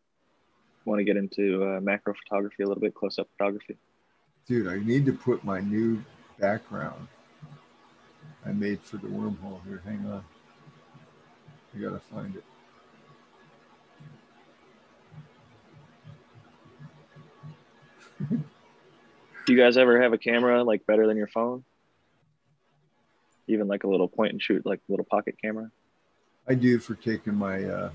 [0.86, 3.76] want to get into uh, macro photography a little bit, close up photography.
[4.48, 6.02] Dude, I need to put my new
[6.40, 7.08] background
[8.46, 9.82] I made for the wormhole here.
[9.86, 10.24] Hang on.
[11.76, 12.44] I gotta find it.
[19.46, 21.64] Do you guys ever have a camera like better than your phone?
[23.48, 25.72] Even like a little point and shoot, like little pocket camera.
[26.48, 27.90] I do for taking my uh,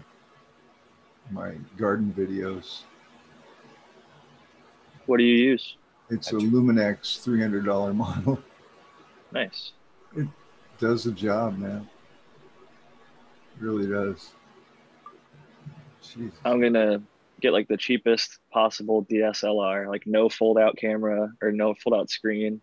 [1.31, 2.83] my garden videos.
[5.07, 5.77] What do you use?
[6.11, 8.43] It's a Lumix three hundred dollar model.
[9.33, 9.73] Nice.
[10.17, 10.29] It
[10.79, 11.89] does the job, man.
[13.61, 14.33] Really does.
[16.03, 16.33] Jeez.
[16.45, 17.03] I'm gonna
[17.40, 22.11] get like the cheapest possible DSLR, like no fold out camera or no fold out
[22.11, 22.61] screen,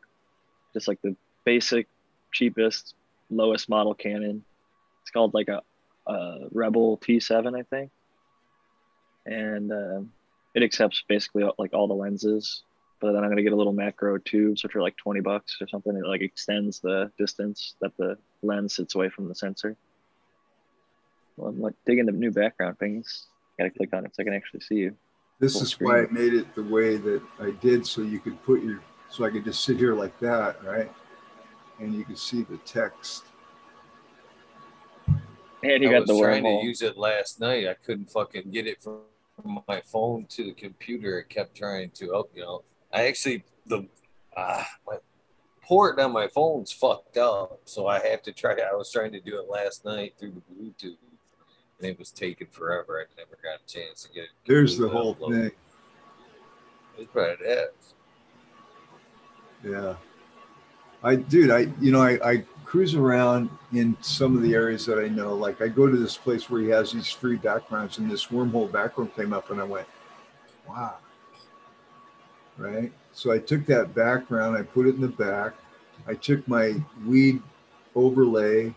[0.73, 1.87] just like the basic,
[2.31, 2.95] cheapest,
[3.29, 4.43] lowest model Canon.
[5.01, 5.61] It's called like a,
[6.07, 7.91] a Rebel T7, I think,
[9.25, 10.11] and um
[10.53, 12.63] it accepts basically like all the lenses.
[12.99, 15.67] But then I'm gonna get a little macro tubes, which are like 20 bucks or
[15.67, 15.95] something.
[15.95, 19.75] It like extends the distance that the lens sits away from the sensor.
[21.37, 23.27] Well, I'm like digging the new background things.
[23.57, 24.95] Gotta click on it so I can actually see you.
[25.39, 28.41] This Full is why I made it the way that I did, so you could
[28.43, 30.91] put your, so I could just sit here like that, right?
[31.79, 33.25] And you could see the text.
[35.63, 36.61] And you I got was the trying wormhole.
[36.61, 37.67] to use it last night.
[37.67, 39.01] I couldn't fucking get it from
[39.67, 41.19] my phone to the computer.
[41.19, 42.63] It kept trying to up, you know.
[42.93, 43.87] I actually the
[44.37, 44.97] ah my
[45.63, 48.53] port on my phone's fucked up, so I have to try.
[48.53, 50.97] I was trying to do it last night through the Bluetooth,
[51.79, 52.99] and it was taken forever.
[52.99, 54.29] I never got a chance to get it.
[54.45, 55.41] There's the whole uploaded.
[55.41, 55.51] thing.
[56.97, 57.93] It's what it is.
[59.63, 59.95] Yeah.
[61.03, 64.97] I, dude, I, you know, I, I cruise around in some of the areas that
[64.97, 65.35] I know.
[65.35, 68.71] Like I go to this place where he has these free backgrounds and this wormhole
[68.71, 69.87] background came up and I went,
[70.67, 70.95] wow.
[72.57, 72.91] Right.
[73.11, 75.53] So I took that background, I put it in the back.
[76.07, 76.73] I took my
[77.05, 77.41] weed
[77.95, 78.73] overlay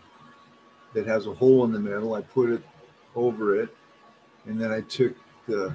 [0.94, 2.62] that has a hole in the middle, I put it
[3.16, 3.74] over it.
[4.46, 5.16] And then I took
[5.48, 5.74] the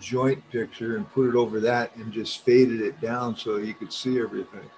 [0.00, 3.92] joint picture and put it over that and just faded it down so you could
[3.92, 4.68] see everything.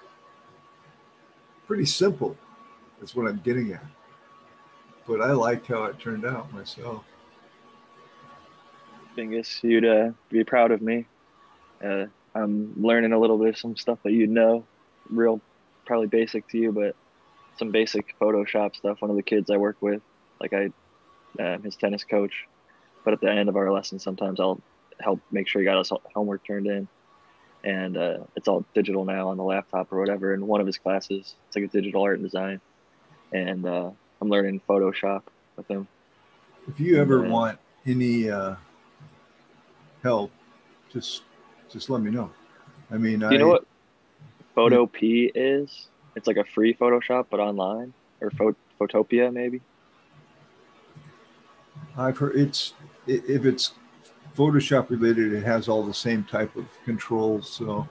[1.67, 2.35] Pretty simple.
[2.99, 3.85] That's what I'm getting at.
[5.07, 7.03] But I liked how it turned out myself.
[9.17, 11.05] Bingus, you'd uh, be proud of me.
[11.83, 14.65] Uh, I'm learning a little bit of some stuff that you know,
[15.09, 15.41] real,
[15.85, 16.95] probably basic to you, but
[17.57, 19.01] some basic Photoshop stuff.
[19.01, 20.01] One of the kids I work with,
[20.39, 20.71] like I,
[21.39, 22.45] um, his tennis coach,
[23.05, 24.61] but at the end of our lesson, sometimes I'll
[25.01, 26.87] help make sure he got his homework turned in,
[27.63, 30.33] and uh, it's all digital now on the laptop or whatever.
[30.33, 32.59] In one of his classes, it's like a digital art and design,
[33.31, 35.21] and uh, I'm learning Photoshop
[35.57, 35.87] with him.
[36.67, 37.29] If you ever Yeah.
[37.29, 38.55] want any uh,
[40.03, 40.31] help,
[40.91, 41.23] just
[41.69, 42.31] just let me know.
[42.91, 43.65] I mean, I you know what
[44.55, 45.89] Photopea is?
[46.15, 49.61] It's like a free Photoshop, but online or Pho- Photopia maybe.
[51.99, 52.73] I've heard it's
[53.07, 53.73] if it's
[54.35, 57.49] Photoshop related, it has all the same type of controls.
[57.49, 57.87] So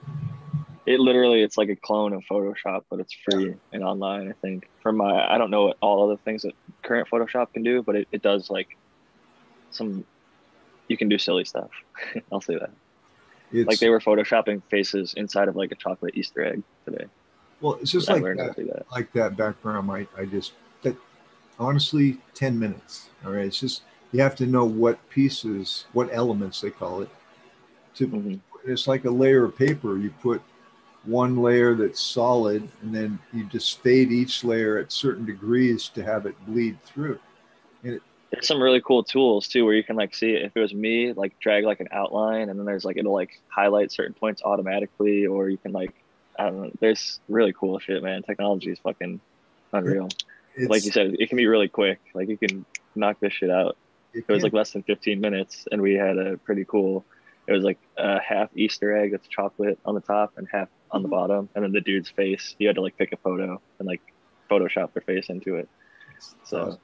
[0.85, 4.29] It literally it's like a clone of Photoshop, but it's free and online.
[4.29, 7.63] I think from my I don't know what all other things that current Photoshop can
[7.63, 8.75] do, but it, it does like
[9.71, 10.03] some.
[10.87, 11.69] You can do silly stuff.
[12.31, 12.71] I'll say that.
[13.51, 17.05] it's Like they were photoshopping faces inside of like a chocolate Easter egg today.
[17.61, 18.85] well, it's just like that, that.
[18.91, 19.91] like that background.
[19.91, 20.95] I I just that
[21.59, 23.09] honestly, ten minutes.
[23.23, 27.09] All right, it's just you have to know what pieces, what elements they call it.
[27.95, 28.39] To Mhm.
[28.65, 29.97] it's like a layer of paper.
[29.97, 30.41] You put
[31.05, 36.03] one layer that's solid, and then you just fade each layer at certain degrees to
[36.03, 37.19] have it bleed through.
[37.83, 40.43] There's some really cool tools too where you can like see it.
[40.43, 43.39] If it was me, like drag like an outline and then there's like it'll like
[43.47, 45.93] highlight certain points automatically, or you can like
[46.37, 46.71] I don't know.
[46.79, 48.21] There's really cool shit, man.
[48.23, 49.19] Technology is fucking
[49.73, 50.09] unreal.
[50.55, 51.99] It's, like you said, it can be really quick.
[52.13, 53.77] Like you can knock this shit out.
[54.13, 57.05] It was like less than 15 minutes, and we had a pretty cool.
[57.47, 61.01] It was like a half Easter egg that's chocolate on the top and half on
[61.01, 62.55] the bottom, and then the dude's face.
[62.59, 64.01] You had to like pick a photo and like
[64.49, 65.69] Photoshop their face into it.
[66.43, 66.77] So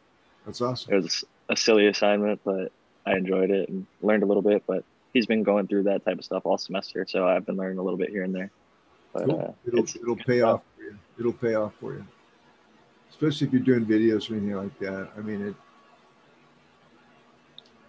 [0.45, 0.93] that's awesome.
[0.93, 2.71] it was a silly assignment, but
[3.05, 4.63] I enjoyed it and learned a little bit.
[4.65, 4.83] But
[5.13, 7.83] he's been going through that type of stuff all semester, so I've been learning a
[7.83, 8.51] little bit here and there.
[9.13, 9.39] But Cool.
[9.39, 10.97] uh, it'll, it'll pay off for you.
[11.19, 12.05] It'll pay off for you.
[13.09, 15.09] Especially if you're doing videos or anything like that.
[15.17, 15.55] I mean, it.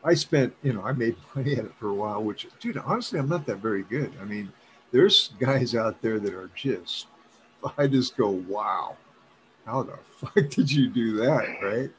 [0.04, 3.18] I spent, you know, I made money at it for a while, which, dude, honestly,
[3.18, 4.12] I'm not that very good.
[4.20, 4.52] I mean,
[4.92, 7.06] there's guys out there that are just,
[7.78, 8.96] I just go, wow,
[9.64, 11.56] how the fuck did you do that?
[11.62, 11.90] Right?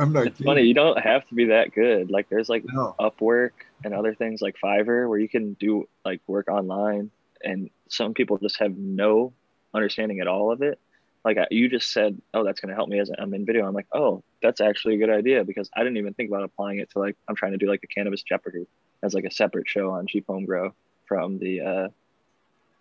[0.00, 0.50] I'm not it's kidding.
[0.50, 0.62] funny.
[0.62, 2.10] You don't have to be that good.
[2.10, 3.50] Like there's like No, Upwork
[3.84, 7.10] and other things like Fiverr where you can do like work online,
[7.44, 9.32] and some people just have no
[9.72, 10.80] understanding at all of it.
[11.24, 13.66] Like you just said, oh, that's going to help me as I'm in video.
[13.66, 16.78] I'm like, oh, that's actually a good idea because I didn't even think about applying
[16.78, 18.66] it to like I'm trying to do like a cannabis Jeopardy
[19.02, 20.72] as like a separate show on Cheap Home Grow
[21.06, 21.88] from the uh,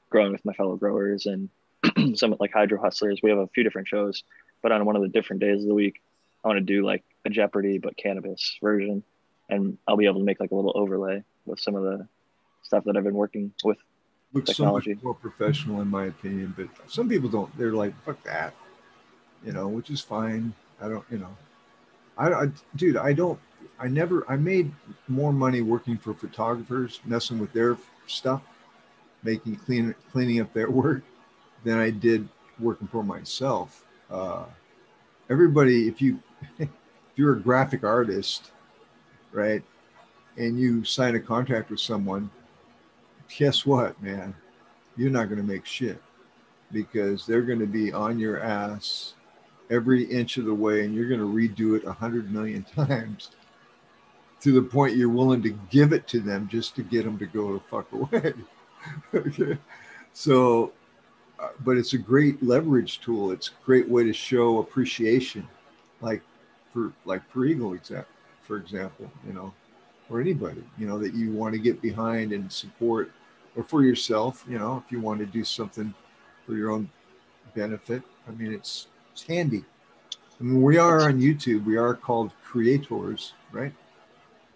[0.10, 1.49] growing with my fellow growers and
[2.17, 3.19] some like Hydro Hustlers.
[3.21, 4.23] We have a few different shows,
[4.62, 6.02] but on one of the different days of the week,
[6.44, 9.04] I want to do like a Jeopardy but cannabis version,
[9.50, 12.08] and I'll be able to make like a little overlay with some of the
[12.63, 13.77] stuff that I've been working with.
[14.34, 16.54] Looks so much more professional in my opinion.
[16.56, 17.56] But some people don't.
[17.58, 18.54] They're like, fuck that,
[19.46, 20.54] you know, which is fine.
[20.82, 21.36] I don't, you know,
[22.17, 23.40] I, I dude, I don't.
[23.80, 24.30] I never.
[24.30, 24.71] I made
[25.08, 27.77] more money working for photographers, messing with their
[28.08, 28.42] stuff,
[29.23, 31.04] making clean cleaning up their work,
[31.63, 32.27] than I did
[32.60, 33.86] working for myself.
[34.12, 34.46] Uh,
[35.30, 36.21] everybody, if you
[36.60, 36.69] if
[37.15, 38.52] you're a graphic artist,
[39.32, 39.63] right,
[40.38, 42.30] and you sign a contract with someone,
[43.38, 44.36] guess what, man?
[44.98, 46.02] You're not going to make shit
[46.71, 49.13] because they're going to be on your ass
[49.69, 53.32] every inch of the way and you're going to redo it a hundred million times
[54.42, 57.25] to the point you're willing to give it to them just to get them to
[57.25, 58.34] go the fuck away.
[59.13, 59.58] okay.
[60.13, 60.71] So,
[61.40, 63.32] uh, but it's a great leverage tool.
[63.32, 65.48] It's a great way to show appreciation,
[66.02, 66.21] like
[66.73, 67.77] for like for Eagle,
[68.44, 69.54] for example, you know,
[70.10, 73.12] or anybody, you know, that you want to get behind and support,
[73.56, 75.93] or for yourself, you know, if you want to do something
[76.45, 76.89] for your own
[77.54, 78.04] benefit.
[78.27, 79.63] I mean, it's it's handy.
[80.39, 81.65] I mean, we are on YouTube.
[81.65, 83.73] We are called creators, right?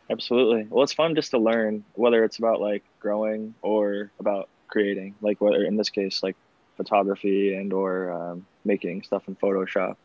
[0.09, 0.67] Absolutely.
[0.69, 5.41] Well, it's fun just to learn whether it's about like growing or about creating, like
[5.41, 6.35] whether in this case, like
[6.77, 9.95] photography and or um, making stuff in Photoshop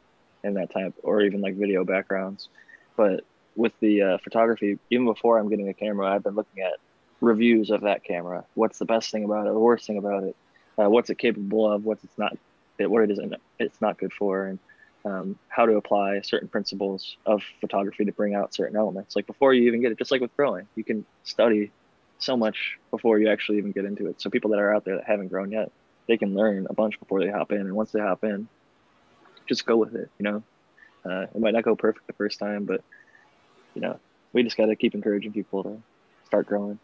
[0.45, 2.49] and that type, or even like video backgrounds.
[2.97, 3.25] But
[3.57, 6.75] with the uh, photography, even before I'm getting a camera, I've been looking at
[7.21, 8.45] reviews of that camera.
[8.55, 9.53] What's the best thing about it?
[9.53, 10.37] The worst thing about it?
[10.79, 11.85] Uh, what's it capable of?
[11.85, 12.37] What's it's not?
[12.79, 13.35] What it isn't?
[13.59, 14.59] It's not good for, and
[15.05, 19.17] um, how to apply certain principles of photography to bring out certain elements.
[19.17, 21.73] Like before you even get it, just like with growing, you can study
[22.19, 24.21] so much before you actually even get into it.
[24.21, 25.73] So people that are out there that haven't grown yet,
[26.07, 28.49] they can learn a bunch before they hop in, and once they hop in,
[29.49, 30.11] just go with it.
[30.19, 30.43] You know,
[31.05, 32.83] uh, it might not go perfect the first time, but
[33.75, 33.99] you know,
[34.33, 35.83] we just got to keep encouraging people to
[36.27, 36.79] start growing.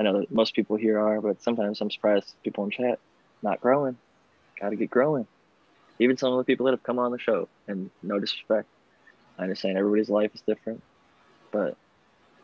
[0.00, 2.98] I know that most people here are, but sometimes I'm surprised people in chat
[3.42, 3.98] not growing.
[4.58, 5.26] Got to get growing.
[5.98, 8.66] Even some of the people that have come on the show, and no disrespect,
[9.38, 10.82] I understand everybody's life is different,
[11.52, 11.76] but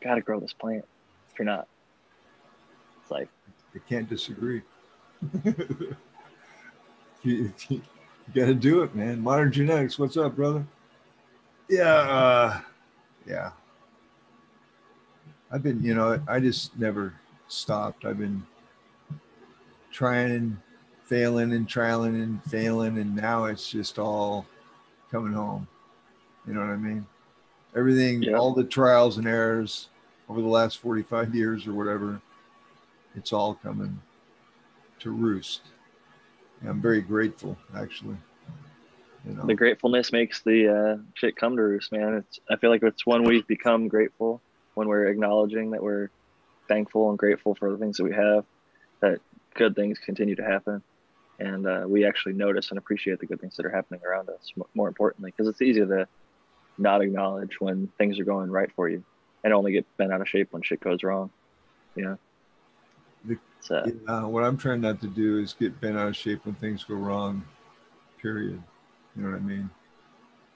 [0.02, 0.84] got to grow this plant.
[1.32, 1.66] If you're not,
[3.00, 3.30] it's like
[3.74, 4.60] I can't disagree.
[7.22, 7.80] you, you
[8.34, 9.22] got to do it, man.
[9.22, 9.98] Modern genetics.
[9.98, 10.66] What's up, brother?
[11.70, 12.60] Yeah, uh,
[13.26, 13.52] yeah.
[15.50, 17.14] I've been, you know, I just never
[17.48, 18.04] stopped.
[18.04, 18.44] I've been
[19.90, 20.56] trying and
[21.04, 24.46] failing and trialing and failing, and now it's just all
[25.10, 25.66] coming home.
[26.46, 27.06] You know what I mean?
[27.74, 28.34] Everything, yeah.
[28.34, 29.88] all the trials and errors
[30.28, 32.20] over the last 45 years or whatever,
[33.14, 34.00] it's all coming
[35.00, 35.62] to roost.
[36.60, 38.16] And I'm very grateful, actually.
[39.26, 39.46] You know?
[39.46, 42.14] The gratefulness makes the uh, shit come to roost, man.
[42.14, 44.40] It's I feel like it's when we've become grateful,
[44.74, 46.10] when we're acknowledging that we're
[46.68, 48.44] thankful and grateful for the things that we have,
[49.00, 49.20] that
[49.54, 50.82] good things continue to happen,
[51.38, 54.52] and uh, we actually notice and appreciate the good things that are happening around us.
[54.74, 56.08] More importantly, because it's easy to
[56.78, 59.04] not acknowledge when things are going right for you,
[59.44, 61.30] and only get bent out of shape when shit goes wrong.
[61.94, 62.18] You know.
[63.24, 66.44] The, so, yeah, what I'm trying not to do is get bent out of shape
[66.44, 67.44] when things go wrong.
[68.20, 68.62] Period.
[69.16, 69.70] You know what I mean?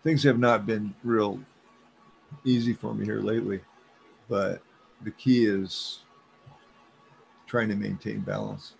[0.03, 1.41] Things have not been real
[2.45, 3.61] easy for me here lately,
[4.29, 4.63] but
[5.03, 6.01] the key is
[7.47, 8.75] trying to maintain balance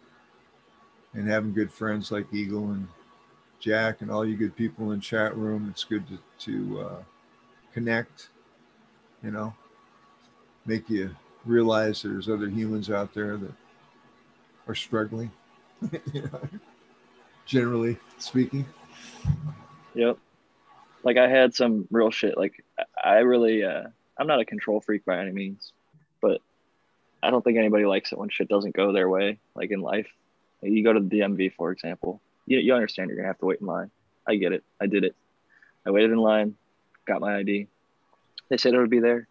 [1.15, 2.87] and having good friends like Eagle and
[3.59, 5.69] Jack and all you good people in chat room.
[5.71, 7.03] It's good to, to uh,
[7.75, 8.29] connect,
[9.23, 9.55] you know,
[10.67, 11.15] make you
[11.45, 13.53] realize there's other humans out there that
[14.67, 15.31] are struggling,
[16.13, 16.41] you know,
[17.45, 18.65] generally speaking.
[19.95, 20.19] Yep.
[21.03, 22.37] Like I had some real shit.
[22.37, 22.65] Like
[23.03, 23.85] I really, uh,
[24.19, 25.73] I'm not a control freak by any means,
[26.21, 26.41] but
[27.23, 29.39] I don't think anybody likes it when shit doesn't go their way.
[29.55, 30.09] Like in life,
[30.63, 33.61] you go to the DMV, for example, you, you understand you're gonna have to wait
[33.61, 33.91] in line.
[34.27, 34.65] I get it.
[34.81, 35.17] I did it.
[35.87, 36.57] I waited in line,
[37.07, 37.67] got my ID.
[38.49, 39.29] They said it would be there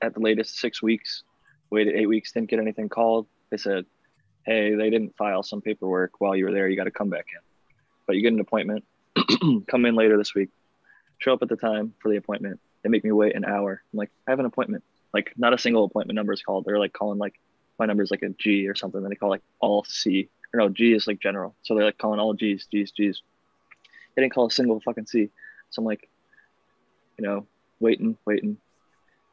[0.00, 1.22] at the latest six weeks.
[1.70, 3.26] Waited eight weeks, didn't get anything called.
[3.50, 3.84] They said,
[4.46, 6.68] hey, they didn't file some paperwork while you were there.
[6.68, 7.40] You got to come back in.
[8.06, 8.84] But you get an appointment
[9.68, 10.48] come in later this week,
[11.18, 12.60] show up at the time for the appointment.
[12.82, 13.82] They make me wait an hour.
[13.92, 14.84] I'm like, I have an appointment.
[15.12, 16.64] Like, not a single appointment number is called.
[16.64, 17.34] They're like calling like
[17.78, 19.00] my number is like a G or something.
[19.00, 20.28] Then they call like all C.
[20.52, 21.54] Or no, G is like general.
[21.62, 23.22] So they're like calling all G's, G's, G's.
[24.14, 25.30] They didn't call a single fucking C.
[25.70, 26.08] So I'm like,
[27.18, 27.46] you know,
[27.80, 28.56] waiting, waiting.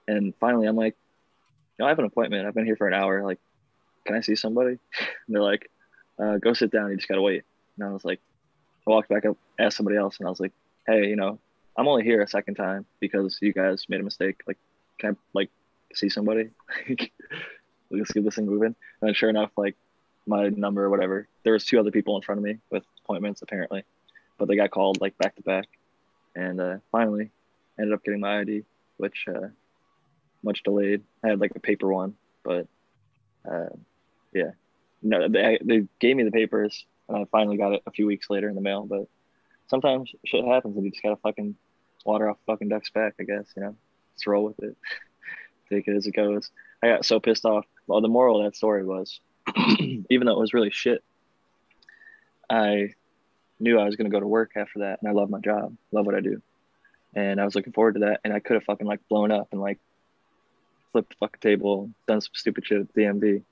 [0.08, 0.96] And finally, I'm like,
[1.78, 2.46] you know, I have an appointment.
[2.46, 3.24] I've been here for an hour.
[3.24, 3.40] Like,
[4.06, 4.78] can I see somebody?
[5.00, 5.70] And they're like,
[6.20, 6.92] uh, go sit down.
[6.92, 7.44] You just got to wait.
[7.78, 8.22] And I was like,
[8.88, 10.54] I walked back up, asked somebody else, and I was like,
[10.86, 11.40] "Hey, you know,
[11.76, 14.42] I'm only here a second time because you guys made a mistake.
[14.48, 14.58] Like,
[15.00, 15.50] can I like
[15.96, 16.50] see somebody?
[16.90, 19.76] Like, let's get this thing moving." And then sure enough, like
[20.26, 23.42] my number or whatever, there was two other people in front of me with appointments
[23.42, 23.84] apparently,
[24.38, 25.68] but they got called like back to back,
[26.36, 27.30] and uh, finally
[27.80, 28.64] ended up getting my ID,
[28.98, 29.48] which uh,
[30.44, 31.04] much delayed.
[31.24, 32.68] I had like a paper one, but
[33.50, 33.70] uh,
[34.34, 34.52] yeah,
[35.02, 38.30] no, they they gave me the papers and I finally got it a few weeks
[38.30, 38.86] later in the mail.
[38.86, 39.08] But
[39.68, 41.56] sometimes shit happens, and you just gotta fucking
[42.06, 43.46] water off fucking duck's back, I guess.
[43.56, 43.76] You know,
[44.16, 44.78] just roll with it,
[45.70, 46.52] take it as it goes.
[46.82, 47.66] I got so pissed off.
[47.88, 49.20] Well, the moral of that story was,
[49.80, 51.04] even though it was really shit,
[52.50, 52.94] I
[53.60, 55.76] knew I was going to go to work after that, and I love my job,
[55.92, 56.42] love what I do,
[57.14, 58.22] and I was looking forward to that.
[58.24, 59.80] And I could have fucking like blown up and like
[60.92, 63.44] flipped the fucking table, done some stupid shit at the DMV,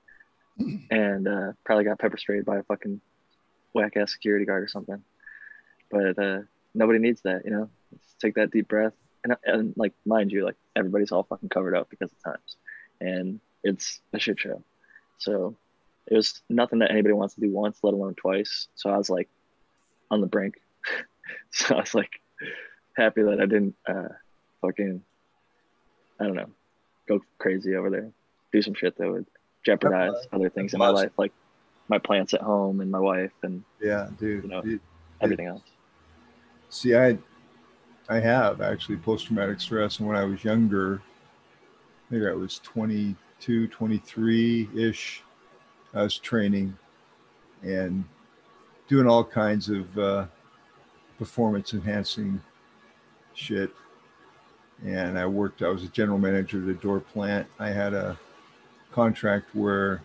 [0.90, 3.00] and uh, probably got pepper sprayed by a fucking
[3.72, 5.02] whack ass security guard or something.
[5.90, 6.40] But uh,
[6.74, 7.68] nobody needs that, you know.
[7.92, 11.76] Just take that deep breath, and, and like mind you, like everybody's all fucking covered
[11.76, 12.56] up because of times,
[13.00, 14.62] and it's a shit show.
[15.18, 15.56] So
[16.06, 18.68] it was nothing that anybody wants to do once, let alone twice.
[18.74, 19.28] So I was like
[20.10, 20.60] on the brink.
[21.50, 22.20] so I was like
[22.96, 24.08] happy that I didn't uh,
[24.60, 25.02] fucking
[26.20, 26.50] I don't know
[27.08, 28.10] go crazy over there,
[28.52, 29.26] do some shit that would
[29.64, 31.32] jeopardize other things in my life, like
[31.88, 34.80] my plants at home and my wife and yeah, dude, you know dude.
[35.20, 35.62] everything else.
[36.70, 37.18] See, I
[38.08, 41.00] I have actually post traumatic stress, and when I was younger,
[42.10, 45.22] maybe I was 22, 23 ish.
[45.94, 46.76] I was training
[47.62, 48.04] and
[48.88, 50.26] doing all kinds of uh,
[51.18, 52.42] performance enhancing
[53.32, 53.70] shit.
[54.84, 57.46] And I worked, I was a general manager at a door plant.
[57.58, 58.18] I had a
[58.92, 60.02] contract where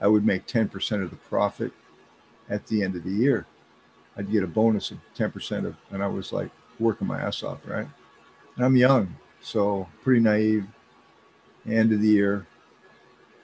[0.00, 1.72] I would make 10% of the profit
[2.48, 3.46] at the end of the year.
[4.16, 7.58] I'd get a bonus of 10% of, and I was like working my ass off,
[7.66, 7.86] right?
[8.56, 10.66] And I'm young, so pretty naive.
[11.66, 12.46] End of the year,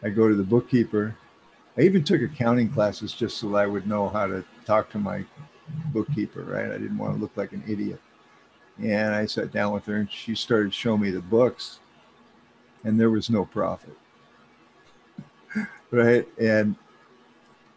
[0.03, 1.17] I go to the bookkeeper.
[1.77, 5.25] I even took accounting classes just so I would know how to talk to my
[5.93, 6.67] bookkeeper, right?
[6.67, 8.01] I didn't want to look like an idiot.
[8.83, 11.81] And I sat down with her and she started showing me the books,
[12.85, 13.97] and there was no profit.
[15.91, 16.27] right.
[16.39, 16.77] And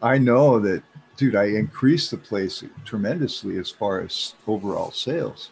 [0.02, 0.82] I know that,
[1.16, 5.50] dude, I increased the place tremendously as far as overall sales.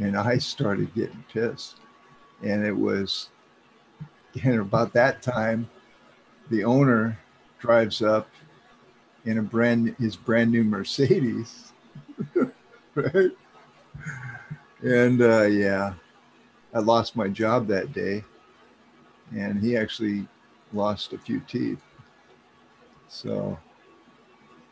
[0.00, 1.76] And I started getting pissed.
[2.42, 3.30] And it was,
[4.42, 5.68] and about that time,
[6.50, 7.18] the owner
[7.58, 8.28] drives up
[9.24, 11.72] in a brand his brand new Mercedes,
[12.94, 13.30] right?
[14.82, 15.94] And uh, yeah,
[16.72, 18.24] I lost my job that day,
[19.34, 20.26] and he actually
[20.72, 21.80] lost a few teeth.
[23.08, 23.58] So,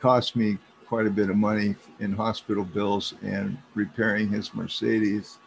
[0.00, 5.38] cost me quite a bit of money in hospital bills and repairing his Mercedes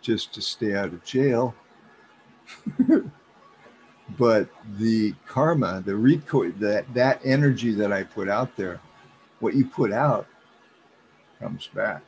[0.00, 1.54] just to stay out of jail.
[4.18, 8.80] but the karma, the recoil, that that energy that I put out there,
[9.40, 10.26] what you put out
[11.38, 12.02] comes back.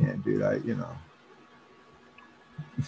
[0.00, 0.96] And dude, I you know,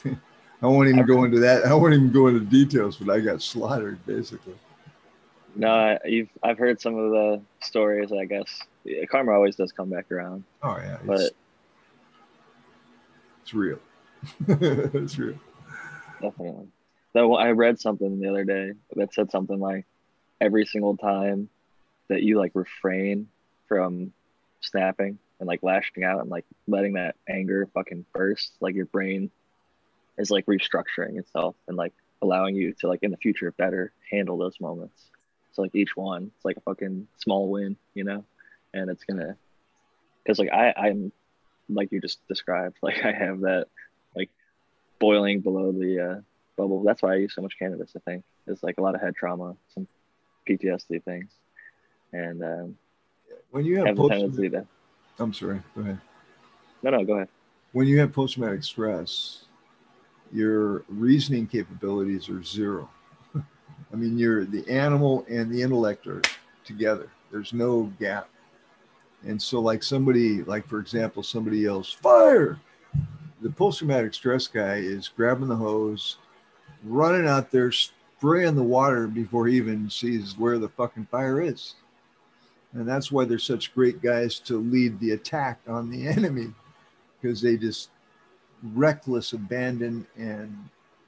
[0.63, 1.65] I won't even go into that.
[1.65, 4.55] I won't even go into details, but I got slaughtered basically.
[5.55, 8.13] No, you've I've heard some of the stories.
[8.13, 10.45] I guess yeah, karma always does come back around.
[10.63, 11.31] Oh yeah, it's, but
[13.43, 13.79] it's real.
[14.49, 15.39] it's real.
[16.21, 16.69] Definitely.
[17.13, 19.87] Though I read something the other day that said something like
[20.41, 21.49] every single time
[22.09, 23.29] that you like refrain
[23.67, 24.13] from
[24.61, 29.31] snapping and like lashing out and like letting that anger fucking burst, like your brain
[30.19, 31.93] is like restructuring itself and like
[32.23, 35.11] allowing you to like in the future better handle those moments.
[35.53, 38.25] So like each one, it's like a fucking small win, you know,
[38.73, 39.37] and it's gonna,
[40.27, 41.13] cause like I I'm
[41.69, 43.67] like you just described, like I have that
[44.15, 44.31] like
[44.99, 46.21] boiling below the uh,
[46.57, 46.83] bubble.
[46.83, 47.93] That's why I use so much cannabis.
[47.97, 49.87] I think it's like a lot of head trauma, some
[50.49, 51.31] PTSD things,
[52.13, 52.79] and um,
[53.51, 54.67] when you have, have tendency to.
[55.19, 55.61] I'm sorry.
[55.75, 56.01] Go ahead.
[56.83, 57.29] No, no, go ahead.
[57.73, 59.45] When you have post traumatic stress,
[60.33, 62.89] your reasoning capabilities are zero.
[63.93, 66.23] I mean, you're the animal and the intellect are
[66.65, 67.09] together.
[67.31, 68.29] There's no gap.
[69.27, 72.59] And so, like somebody, like for example, somebody yells, fire.
[73.43, 76.19] The post traumatic stress guy is grabbing the hose,
[76.85, 81.75] running out there, spraying the water before he even sees where the fucking fire is.
[82.73, 86.53] And that's why they're such great guys to lead the attack on the enemy
[87.21, 87.91] because they just
[88.75, 90.57] reckless abandon and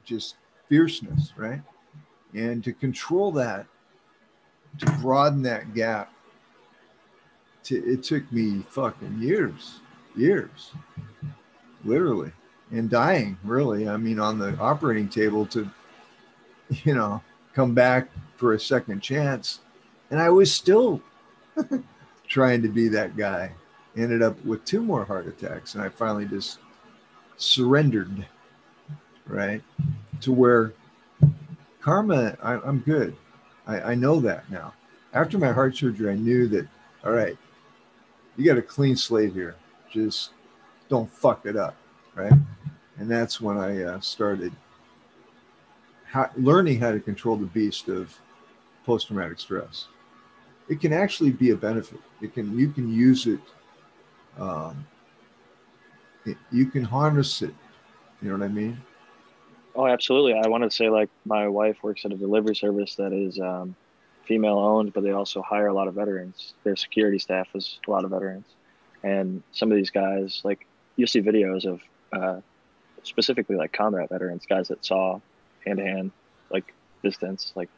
[0.04, 0.36] just
[0.68, 1.60] fierceness, right?
[2.34, 3.66] And to control that,
[4.78, 6.12] to broaden that gap,
[7.64, 9.80] to, it took me fucking years,
[10.16, 10.72] years,
[11.84, 12.32] literally,
[12.70, 13.88] and dying, really.
[13.88, 15.68] I mean, on the operating table to,
[16.84, 17.22] you know,
[17.54, 19.60] come back for a second chance.
[20.10, 21.00] And I was still
[22.28, 23.52] trying to be that guy.
[23.94, 26.60] Ended up with two more heart attacks, and I finally just
[27.36, 28.26] surrendered,
[29.26, 29.62] right?
[30.22, 30.72] To where
[31.82, 33.16] karma, I, am good.
[33.66, 34.72] I, I know that now.
[35.12, 36.66] After my heart surgery, I knew that,
[37.04, 37.36] all right,
[38.36, 39.56] you got a clean slate here.
[39.90, 40.30] Just
[40.88, 41.76] don't fuck it up,
[42.14, 42.32] right?
[42.98, 44.52] And that's when I uh, started
[46.36, 48.18] learning how to control the beast of
[48.84, 49.88] post traumatic stress.
[50.68, 52.00] It can actually be a benefit.
[52.20, 53.40] It can you can use it
[54.38, 54.86] um,
[56.24, 57.54] it, you can harness it.
[58.20, 58.80] You know what I mean?
[59.74, 60.34] Oh, absolutely.
[60.34, 63.74] I want to say like my wife works at a delivery service that is um,
[64.26, 66.54] female owned, but they also hire a lot of veterans.
[66.64, 68.46] Their security staff is a lot of veterans,
[69.02, 70.66] and some of these guys like
[70.96, 71.80] you'll see videos of
[72.12, 72.40] uh,
[73.02, 75.20] specifically like combat veterans, guys that saw
[75.64, 76.10] hand to hand
[76.50, 77.70] like distance like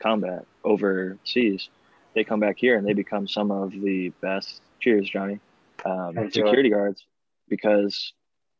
[0.00, 1.68] combat overseas.
[2.14, 4.60] They come back here and they become some of the best.
[4.80, 5.38] Cheers, Johnny.
[5.84, 7.04] Um, security guards
[7.48, 8.12] because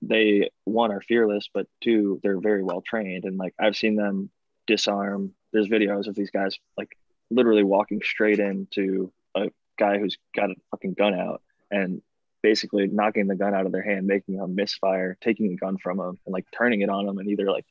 [0.02, 3.24] they one are fearless, but two they're very well trained.
[3.24, 4.30] And like I've seen them
[4.66, 5.32] disarm.
[5.52, 6.96] There's videos of these guys like
[7.30, 11.40] literally walking straight into a guy who's got a fucking gun out
[11.70, 12.02] and
[12.42, 15.98] basically knocking the gun out of their hand, making them misfire, taking the gun from
[15.98, 17.66] them, and like turning it on them, and either like,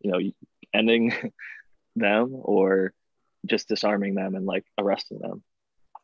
[0.00, 0.18] you know,
[0.72, 1.12] ending
[1.96, 2.92] them or
[3.46, 5.42] just disarming them and like arresting them.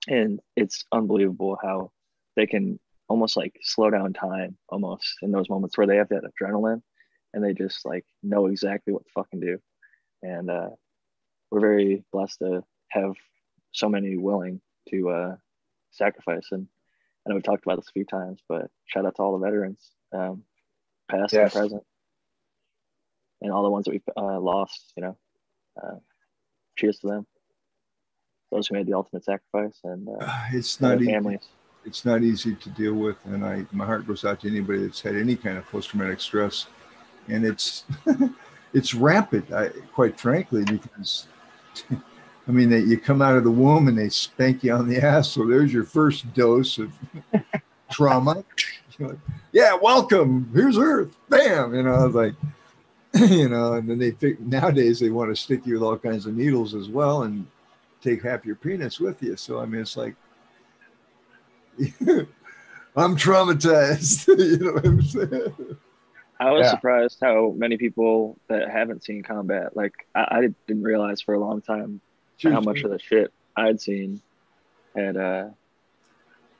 [0.07, 1.91] And it's unbelievable how
[2.37, 2.79] they can
[3.13, 6.81] almost like slow down time almost in those moments where they have that adrenaline
[7.35, 9.59] and they just like know exactly what to fucking do.
[10.23, 10.71] And uh,
[11.51, 13.13] we're very blessed to have
[13.73, 15.37] so many willing to uh,
[15.91, 16.49] sacrifice.
[16.53, 16.67] And
[17.27, 19.45] I know we've talked about this a few times, but shout out to all the
[19.45, 20.45] veterans, um,
[21.11, 21.55] past yes.
[21.55, 21.83] and present,
[23.43, 24.95] and all the ones that we've uh, lost.
[24.97, 25.17] You know,
[25.83, 25.97] uh,
[26.79, 27.27] cheers to them.
[28.51, 31.13] Those who made the ultimate sacrifice, and uh, it's not easy.
[31.13, 31.47] families.
[31.85, 35.01] It's not easy to deal with, and I my heart goes out to anybody that's
[35.01, 36.67] had any kind of post traumatic stress,
[37.29, 37.85] and it's
[38.73, 39.53] it's rampant.
[39.53, 41.27] I, quite frankly, because
[42.49, 45.01] I mean, they, you come out of the womb and they spank you on the
[45.01, 45.31] ass.
[45.31, 46.93] So there's your first dose of
[47.91, 48.45] trauma.
[49.53, 50.51] Yeah, welcome.
[50.53, 51.17] Here's Earth.
[51.29, 51.75] Bam.
[51.75, 52.35] You know, I was like,
[53.31, 56.37] you know, and then they nowadays they want to stick you with all kinds of
[56.37, 57.47] needles as well and
[58.03, 59.37] take half your peanuts with you.
[59.37, 60.15] So I mean, it's like
[62.97, 64.29] I'm traumatized.
[64.39, 65.77] you know what I'm saying?
[66.41, 66.71] I was yeah.
[66.71, 71.39] surprised how many people that haven't seen combat, like I, I didn't realize for a
[71.39, 72.01] long time
[72.43, 74.21] how much of the shit I'd seen
[74.97, 75.49] had, uh,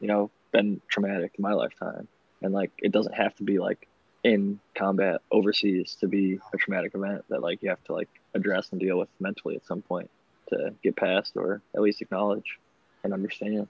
[0.01, 2.07] you know, been traumatic in my lifetime.
[2.43, 3.89] And like, it doesn't have to be like
[4.23, 8.69] in combat overseas to be a traumatic event that like you have to like address
[8.71, 10.11] and deal with mentally at some point
[10.51, 12.59] to get past or at least acknowledge
[13.03, 13.69] and understand.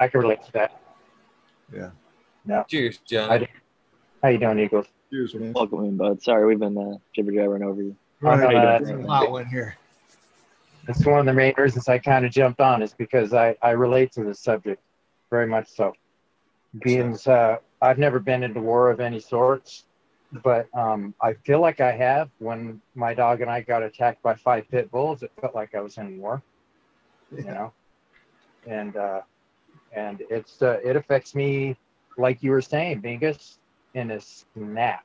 [0.00, 0.80] I can relate to that.
[1.72, 1.90] Yeah.
[2.48, 2.64] Yeah.
[2.64, 3.46] Cheers, John.
[4.22, 4.86] How you doing, Eagles?
[5.10, 5.52] Cheers, man.
[5.52, 6.22] Welcome in, bud.
[6.22, 7.94] Sorry, we've been uh, jibber jabbering over you.
[8.22, 9.76] Right, uh, hot one here.
[10.86, 13.70] That's one of the main reasons I kind of jumped on is because I, I
[13.70, 14.82] relate to this subject
[15.28, 15.92] very much so.
[16.82, 19.84] Being uh, I've never been into war of any sorts,
[20.42, 22.30] but um, I feel like I have.
[22.38, 25.80] When my dog and I got attacked by five pit bulls, it felt like I
[25.80, 26.42] was in war.
[27.36, 27.72] You know,
[28.66, 29.20] and uh,
[29.92, 31.76] and it's uh, it affects me
[32.16, 33.58] like you were saying, Bingus,
[33.94, 35.04] in a snap.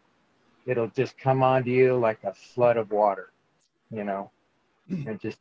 [0.65, 3.31] It'll just come onto you like a flood of water,
[3.91, 4.31] you know,
[4.89, 5.39] and just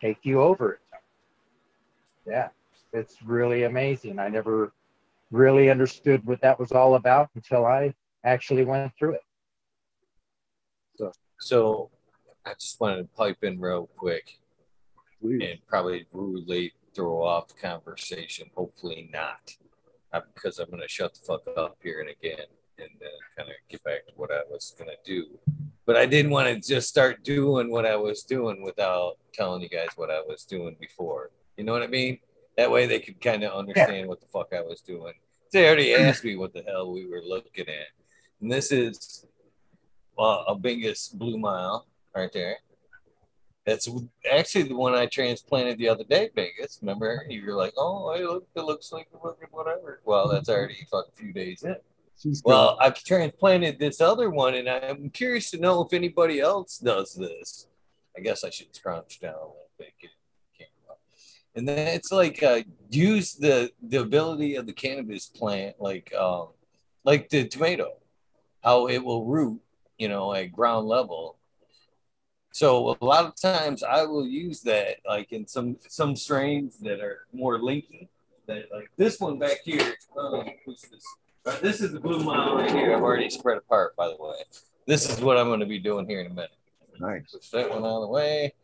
[0.00, 0.80] take you over it.
[2.26, 2.48] Yeah,
[2.92, 4.18] it's really amazing.
[4.18, 4.72] I never
[5.30, 9.22] really understood what that was all about until I actually went through it.
[10.96, 11.90] So, so
[12.46, 14.38] I just wanted to pipe in real quick
[15.20, 15.42] Please.
[15.42, 18.50] and probably rudely throw off the conversation.
[18.56, 19.54] Hopefully not,
[20.12, 22.46] uh, because I'm going to shut the fuck up here and again
[22.78, 25.38] and uh, kind of get back to what I was going to do.
[25.86, 29.68] But I didn't want to just start doing what I was doing without telling you
[29.68, 31.30] guys what I was doing before.
[31.56, 32.18] You know what I mean?
[32.56, 34.06] That way they could kind of understand yeah.
[34.06, 35.12] what the fuck I was doing.
[35.52, 37.88] They already asked me what the hell we were looking at.
[38.40, 39.26] And this is
[40.16, 42.56] well, a biggest blue mile right there.
[43.64, 43.88] That's
[44.30, 46.78] actually the one I transplanted the other day, Vegas.
[46.82, 49.08] Remember, you were like, "Oh, it, look, it looks like
[49.50, 51.76] whatever." Well, that's already a few days in.
[52.44, 57.14] Well, I've transplanted this other one, and I'm curious to know if anybody else does
[57.14, 57.66] this.
[58.16, 59.92] I guess I should scrunch down a little bit.
[61.56, 66.48] And then it's like uh, use the the ability of the cannabis plant, like um,
[67.04, 67.92] like the tomato,
[68.62, 69.60] how it will root,
[69.98, 71.38] you know, at ground level.
[72.54, 77.00] So a lot of times I will use that, like in some some strains that
[77.00, 78.06] are more linky.
[78.46, 79.96] That like this one back here.
[80.16, 80.86] Um, this?
[81.44, 82.94] Uh, this is the blue mile right here.
[82.94, 84.36] I've already spread apart, by the way.
[84.86, 86.52] This is what I'm going to be doing here in a minute.
[87.00, 87.32] Nice.
[87.32, 88.54] Push that one out of the way.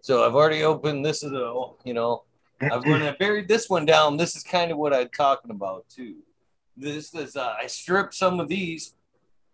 [0.00, 1.04] So I've already opened.
[1.04, 2.22] This is a, you know,
[2.62, 5.84] I've, when I buried this one down, this is kind of what I'm talking about
[5.90, 6.16] too.
[6.78, 8.94] This is, uh, I stripped some of these.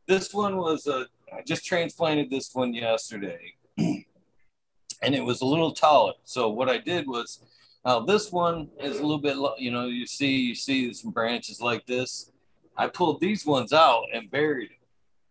[0.07, 3.55] This one was, uh, I just transplanted this one yesterday
[5.03, 6.13] and it was a little taller.
[6.25, 7.41] So what I did was
[7.85, 11.61] Now this one is a little bit, you know, you see, you see some branches
[11.61, 12.31] like this.
[12.77, 14.77] I pulled these ones out and buried them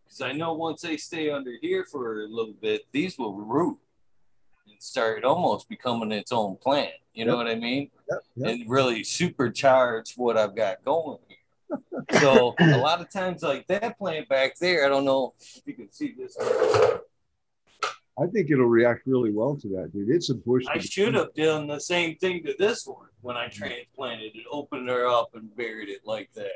[0.06, 3.78] because I know once they stay under here for a little bit, these will root
[4.68, 6.94] and start almost becoming its own plant.
[7.14, 7.46] You know Yep.
[7.46, 7.92] what I mean?
[8.10, 8.50] Yep, yep.
[8.50, 11.38] And really supercharge what I've got going here.
[12.20, 15.74] so a lot of times, like that plant back there, I don't know if you
[15.74, 16.36] can see this.
[16.38, 17.00] one.
[18.22, 20.10] I think it'll react really well to that, dude.
[20.10, 20.66] It's a bush.
[20.70, 24.90] I should have done the same thing to this one when I transplanted it, opened
[24.90, 26.52] her up and buried it like that.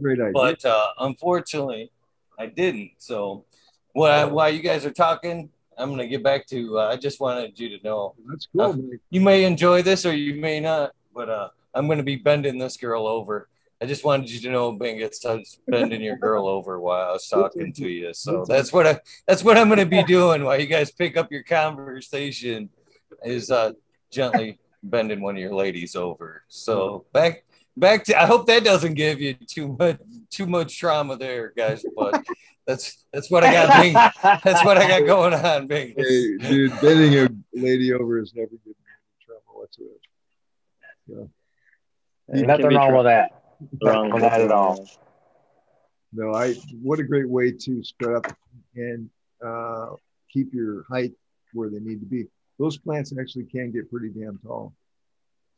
[0.00, 0.32] Great idea.
[0.32, 1.90] But uh, unfortunately,
[2.38, 2.92] I didn't.
[2.98, 3.44] So
[3.92, 7.20] while, while you guys are talking, I'm going to get back to, uh, I just
[7.20, 8.62] wanted you to know That's cool.
[8.62, 12.16] uh, you may enjoy this or you may not, but uh, I'm going to be
[12.16, 13.48] bending this girl over.
[13.84, 17.12] I just wanted you to know Ben gets touched bending your girl over while I
[17.12, 18.14] was talking to you.
[18.14, 21.18] So that's what I that's what I'm going to be doing while you guys pick
[21.18, 22.70] up your conversation
[23.22, 23.72] is uh,
[24.10, 26.44] gently bending one of your ladies over.
[26.48, 27.44] So back
[27.76, 31.84] back to I hope that doesn't give you too much too much trauma there, guys.
[31.94, 32.24] But
[32.66, 33.82] that's that's what I got.
[33.82, 36.08] Being, that's what I got going on, Vegas.
[36.08, 38.76] Hey, dude, bending a lady over is never good
[39.20, 41.28] trouble whatsoever.
[42.28, 43.43] It can Nothing wrong tr- with that.
[43.82, 44.86] Wrong With that at all.
[46.12, 46.54] No, I.
[46.82, 48.36] What a great way to spread up
[48.76, 49.10] and
[49.44, 49.90] uh,
[50.32, 51.12] keep your height
[51.52, 52.26] where they need to be.
[52.58, 54.74] Those plants actually can get pretty damn tall.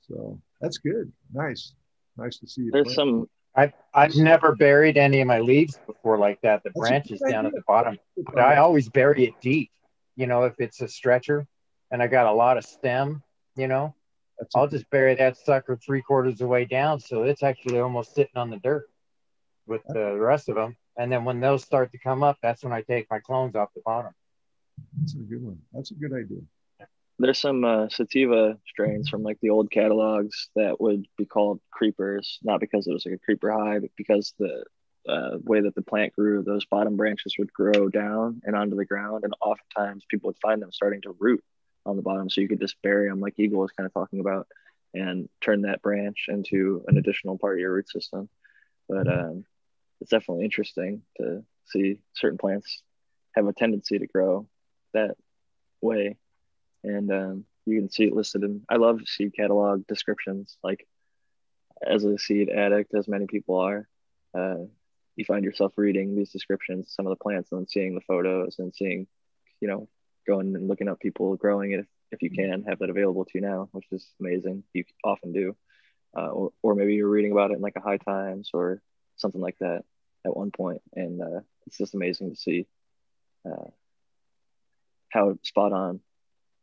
[0.09, 1.13] So that's good.
[1.33, 1.75] Nice,
[2.17, 2.71] nice to see you.
[2.71, 2.97] There's plant.
[2.97, 7.21] some I've, I've never buried any of my leaves before like that, the That's branches
[7.21, 7.99] good down at the bottom.
[8.17, 9.71] But I always bury it deep,
[10.15, 11.47] you know, if it's a stretcher
[11.91, 13.23] and I got a lot of stem,
[13.57, 13.95] you know,
[14.39, 17.01] That's a- I'll just bury that sucker three quarters of the way down.
[17.01, 18.89] So it's actually almost sitting on the dirt
[19.67, 20.77] with the rest of them.
[20.99, 23.69] And then when those start to come up, that's when I take my clones off
[23.75, 24.13] the bottom.
[24.99, 25.59] that's a good one.
[25.73, 26.39] That's a good idea.
[27.19, 32.39] there's some uh, sativa strains from like the old catalogs that would be called creepers,
[32.43, 34.65] not because it was like a creeper high, but because the
[35.09, 38.85] uh, way that the plant grew, those bottom branches would grow down and onto the
[38.85, 41.43] ground, and oftentimes people would find them starting to root
[41.87, 44.21] on the bottom, so you could just bury them, like Eagle was kind of talking
[44.21, 44.47] about,
[44.95, 48.29] and turn that branch into an additional part of your root system.
[48.89, 49.45] But um,
[50.01, 52.83] it's definitely interesting to see certain plants
[53.35, 54.47] have a tendency to grow
[54.93, 55.17] that
[55.81, 56.17] way
[56.85, 60.87] and um, you can see it listed in i love seed catalog descriptions like
[61.87, 63.89] as a seed addict as many people are
[64.35, 64.57] uh,
[65.17, 68.59] you find yourself reading these descriptions some of the plants and then seeing the photos
[68.59, 69.07] and seeing
[69.61, 69.89] you know
[70.27, 73.33] going and looking up people growing it if, if you can have that available to
[73.35, 75.57] you now which is amazing you often do
[76.17, 78.81] uh, or, or maybe you're reading about it in like a high times or
[79.17, 79.83] something like that
[80.25, 82.67] at one point and uh, it's just amazing to see
[83.45, 83.71] uh,
[85.11, 86.01] how spot on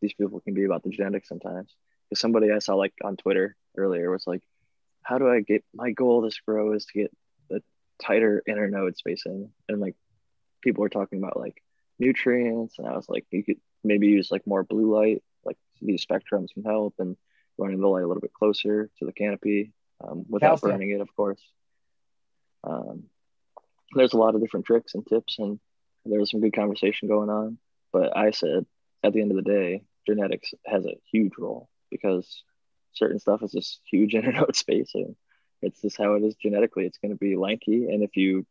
[0.02, 1.74] these people can be about the genetics sometimes.
[2.10, 4.42] Because somebody I saw like on Twitter earlier was like,
[5.02, 7.12] "How do I get my goal this grow is to get
[7.52, 7.62] a
[8.02, 9.96] tighter internode spacing?" And like
[10.62, 11.64] people were talking about like
[12.00, 16.06] nutrients, and I was like, you could maybe use like more blue light, like these
[16.06, 17.18] spectrums can help, and
[17.58, 19.74] running the light a little bit closer to the canopy
[20.04, 20.72] um, without Calcium.
[20.72, 21.42] burning it, of course.
[22.64, 23.04] Um,
[23.96, 25.60] there's a lot of different tricks and tips, and
[26.06, 27.58] there was some good conversation going on.
[27.92, 28.66] But I said,
[29.04, 32.44] at the end of the day, genetics has a huge role because
[32.94, 35.16] certain stuff is just huge internode spacing.
[35.62, 36.86] It's just how it is genetically.
[36.86, 38.46] It's going to be lanky, and if you,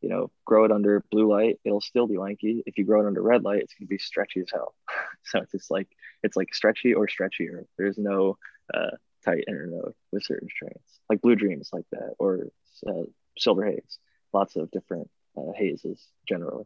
[0.00, 2.62] you know, grow it under blue light, it'll still be lanky.
[2.66, 4.74] If you grow it under red light, it's to be stretchy as hell.
[5.24, 5.88] so it's just like
[6.22, 7.64] it's like stretchy or stretchier.
[7.76, 8.36] There's no
[8.72, 12.48] uh, tight internode with certain strains, like Blue Dreams, like that, or
[12.86, 13.04] uh,
[13.38, 13.98] Silver Haze.
[14.32, 16.64] Lots of different uh, hazes generally,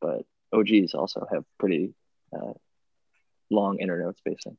[0.00, 1.94] but OGs also have pretty
[2.34, 2.52] uh,
[3.50, 4.56] long internode spacing,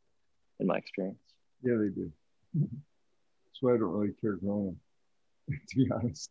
[0.59, 1.19] in my experience.
[1.63, 2.11] Yeah, they do.
[2.53, 4.77] That's why I don't really care growing
[5.69, 6.29] to be honest.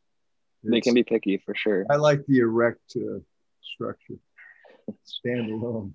[0.65, 1.87] They can be picky for sure.
[1.91, 3.19] I like the erect uh,
[3.61, 4.15] structure,
[5.07, 5.93] standalone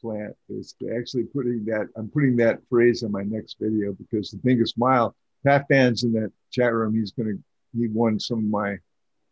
[0.00, 0.34] plant.
[0.48, 1.88] Basically, actually putting that.
[1.96, 5.14] I'm putting that phrase in my next video because the biggest smile.
[5.44, 6.94] Pat Fan's in that chat room.
[6.94, 7.34] He's gonna.
[7.76, 8.78] He won some of my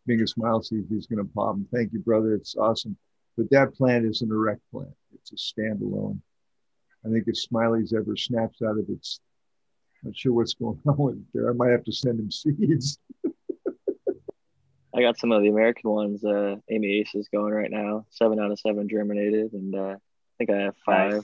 [0.07, 1.69] biggest if he's gonna pop him.
[1.73, 2.35] Thank you, brother.
[2.35, 2.97] It's awesome.
[3.37, 4.95] But that plant is an erect plant.
[5.15, 6.21] It's a standalone.
[7.05, 9.21] I think if Smiley's ever snaps out of it, it's
[10.03, 11.51] not sure what's going on with it there.
[11.51, 12.99] I might have to send him seeds.
[15.01, 16.23] I got some of the American ones.
[16.23, 18.05] Uh, Amy Ace is going right now.
[18.11, 21.23] Seven out of seven germinated, and uh, I think I have five Nice.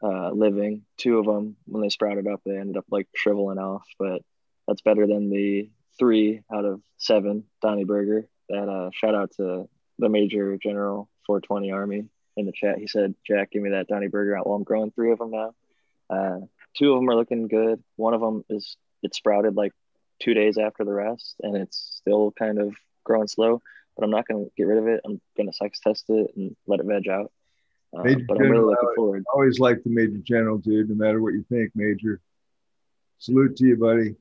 [0.00, 0.82] uh, living.
[0.96, 3.82] Two of them, when they sprouted up, they ended up like shriveling off.
[3.98, 4.22] But
[4.68, 8.28] that's better than the three out of seven Donny Burger.
[8.48, 9.68] That uh, shout out to
[9.98, 12.04] the Major General 420 Army
[12.36, 12.78] in the chat.
[12.78, 15.32] He said, "Jack, give me that Donny Burger out." Well, I'm growing three of them
[15.32, 15.54] now.
[16.08, 16.38] Uh,
[16.76, 17.82] two of them are looking good.
[17.96, 19.72] One of them is it sprouted like
[20.24, 23.60] two days after the rest, and it's still kind of growing slow.
[23.96, 25.00] But I'm not going to get rid of it.
[25.04, 27.30] I'm going to sex test it and let it veg out.
[27.96, 29.24] Uh, Major but I'm really General, looking I forward.
[29.32, 32.20] always like the Major General, dude, no matter what you think, Major.
[33.18, 34.16] Salute to you, buddy.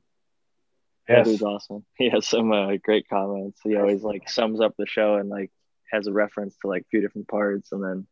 [1.08, 1.28] That Yes.
[1.28, 1.84] dude's awesome.
[1.97, 3.60] He has some uh, great comments.
[3.64, 5.51] He always like sums up the show and like
[5.91, 8.06] has a reference to like a few different parts, and then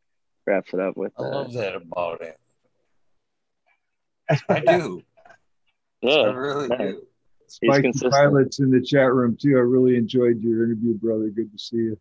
[0.48, 1.14] wraps it up with.
[1.20, 2.38] I Uh, love that about it.
[4.50, 5.04] I do.
[6.04, 6.80] Yeah, I really nice.
[6.80, 7.08] do.
[7.52, 8.14] Spike consistent.
[8.14, 9.58] Pilots in the chat room too.
[9.58, 11.30] I really enjoyed your interview, brother.
[11.30, 12.00] Good to see you.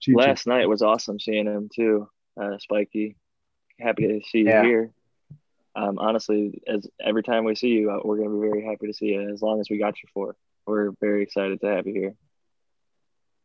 [0.00, 2.08] Cheech, last night was awesome seeing him too,
[2.40, 3.16] uh, Spiky.
[3.78, 4.62] Happy to see you Yeah.
[4.64, 4.90] here.
[5.76, 8.94] Um, honestly, as every time we see you, uh, we're gonna be very happy to
[8.94, 9.28] see you.
[9.30, 10.34] As long as we got you for,
[10.66, 12.14] we're very excited to have you here.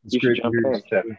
[0.05, 0.67] it's you great to hear.
[0.67, 0.73] in.
[0.73, 1.17] His story.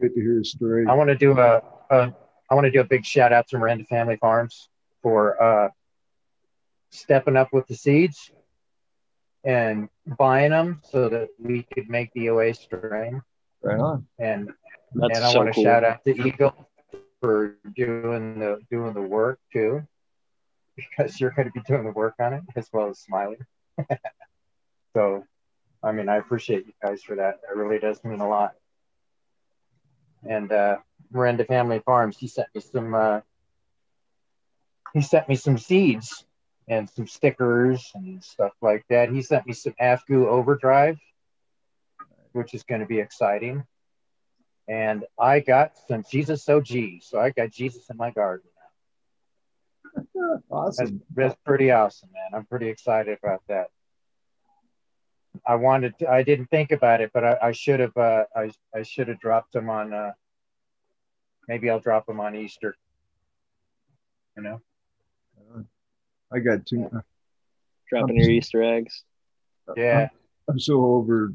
[0.00, 0.86] Good to hear his story.
[0.86, 2.14] I want to do a, a
[2.50, 4.68] I want to do a big shout out to Miranda Family Farms
[5.02, 5.68] for uh,
[6.90, 8.30] stepping up with the seeds
[9.44, 9.88] and
[10.18, 13.20] buying them so that we could make the OA string.
[13.62, 14.06] Right on.
[14.18, 14.50] And
[14.94, 15.64] That's and I so want to cool.
[15.64, 16.68] shout out to Eagle
[17.20, 19.86] for doing the doing the work too,
[20.76, 23.36] because you're going to be doing the work on it as well as Smiley.
[24.94, 25.24] so,
[25.82, 27.40] I mean, I appreciate you guys for that.
[27.50, 28.54] It really does mean a lot.
[30.28, 30.78] And uh,
[31.10, 32.94] Miranda Family Farms, he sent me some.
[32.94, 33.20] Uh,
[34.92, 36.24] he sent me some seeds
[36.68, 39.10] and some stickers and stuff like that.
[39.10, 40.98] He sent me some AFGU Overdrive,
[42.32, 43.64] which is going to be exciting
[44.68, 47.02] and I got some Jesus OG.
[47.02, 48.48] So I got Jesus in my garden.
[49.94, 51.02] That's, Awesome.
[51.14, 52.38] that's pretty awesome, man.
[52.38, 53.68] I'm pretty excited about that.
[55.46, 58.50] I wanted to, I didn't think about it, but I, I should have, uh, I,
[58.74, 60.12] I should have dropped them on, uh,
[61.48, 62.76] maybe I'll drop them on Easter.
[64.36, 64.60] You know?
[66.34, 66.90] I got two.
[67.88, 69.04] Dropping your Easter eggs.
[69.76, 70.08] Yeah.
[70.48, 71.32] I'm so over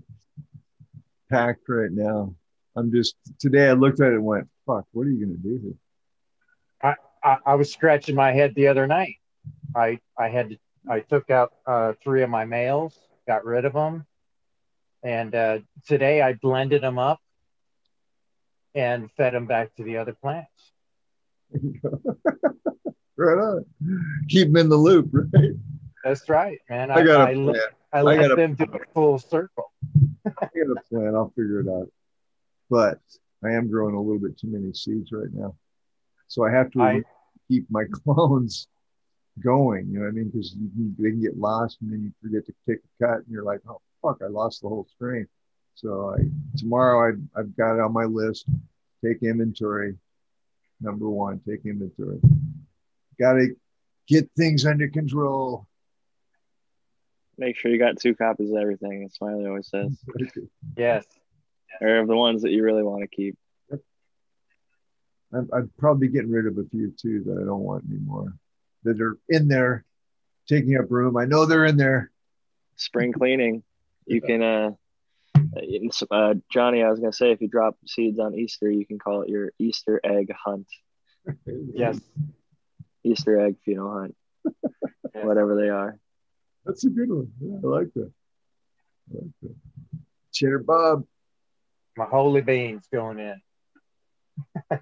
[1.30, 2.36] packed right now.
[2.76, 3.70] I'm just today.
[3.70, 7.56] I looked at it and went, "Fuck, what are you gonna do here?" I, I
[7.56, 9.16] was scratching my head the other night.
[9.76, 10.58] I I had to,
[10.89, 12.97] I took out uh, three of my males,
[13.28, 14.06] got rid of them,
[15.04, 17.20] and uh, today I blended them up
[18.76, 20.72] and fed them back to the other plants.
[23.20, 23.65] right on.
[24.30, 25.51] Keep them in the loop, right?
[26.03, 26.91] That's right, man.
[26.91, 27.63] I got I, a let- plan.
[27.91, 29.72] I I let got a them do a full circle.
[30.26, 31.15] I got a plan.
[31.15, 31.89] I'll figure it out.
[32.70, 32.99] But
[33.43, 35.55] I am growing a little bit too many seeds right now,
[36.28, 37.01] so I have to I-
[37.49, 38.67] keep my clones
[39.43, 39.88] going.
[39.88, 40.30] You know what I mean?
[40.30, 43.17] Because you can, they can get lost, and then you forget to take a cut,
[43.17, 45.28] and you're like, "Oh fuck, I lost the whole strain."
[45.76, 46.24] So I
[46.57, 48.45] tomorrow I I've got it on my list.
[49.03, 49.95] Take inventory.
[50.82, 52.20] Number one, take inventory.
[53.20, 53.55] Got to
[54.07, 55.67] get things under control.
[57.38, 59.03] Make sure you got two copies of everything.
[59.05, 59.97] As Smiley always says,
[60.78, 61.05] Yes.
[61.82, 63.38] or of the ones that you really want to keep.
[65.32, 68.34] I'm, I'm probably getting rid of a few too that I don't want anymore
[68.84, 69.86] that are in there
[70.47, 71.17] taking up room.
[71.17, 72.11] I know they're in there.
[72.78, 73.61] Spring cleaning.
[74.07, 74.72] You can, uh,
[76.09, 76.82] uh, Johnny.
[76.82, 79.51] I was gonna say, if you drop seeds on Easter, you can call it your
[79.59, 80.67] Easter egg hunt.
[81.45, 81.99] Yes.
[83.10, 84.16] Easter egg funeral hunt,
[85.14, 85.97] whatever they are.
[86.66, 87.32] That's a good one.
[87.41, 88.12] Yeah, I like that.
[89.12, 89.55] I like that.
[90.34, 91.05] Cheddar Bob.
[91.97, 93.41] My holy beans going in.
[94.72, 94.78] Uh,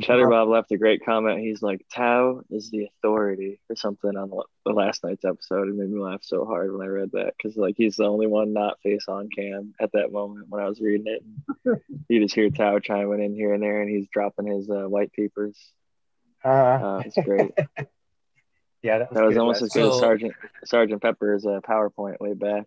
[0.00, 1.38] Cheddar Bob left a great comment.
[1.38, 5.68] He's like, Tao is the authority or something on the- the last night's episode.
[5.68, 8.26] It made me laugh so hard when I read that because like he's the only
[8.26, 11.22] one not face on cam at that moment when I was reading it.
[11.64, 14.88] And you just hear Tao chiming in here and there, and he's dropping his uh,
[14.88, 15.56] white papers.
[16.44, 17.50] Uh, Uh, it's great.
[18.82, 20.34] yeah, that was, That was good almost as last good as So- Sergeant
[20.64, 22.64] Sergeant Pepper's uh, PowerPoint way back.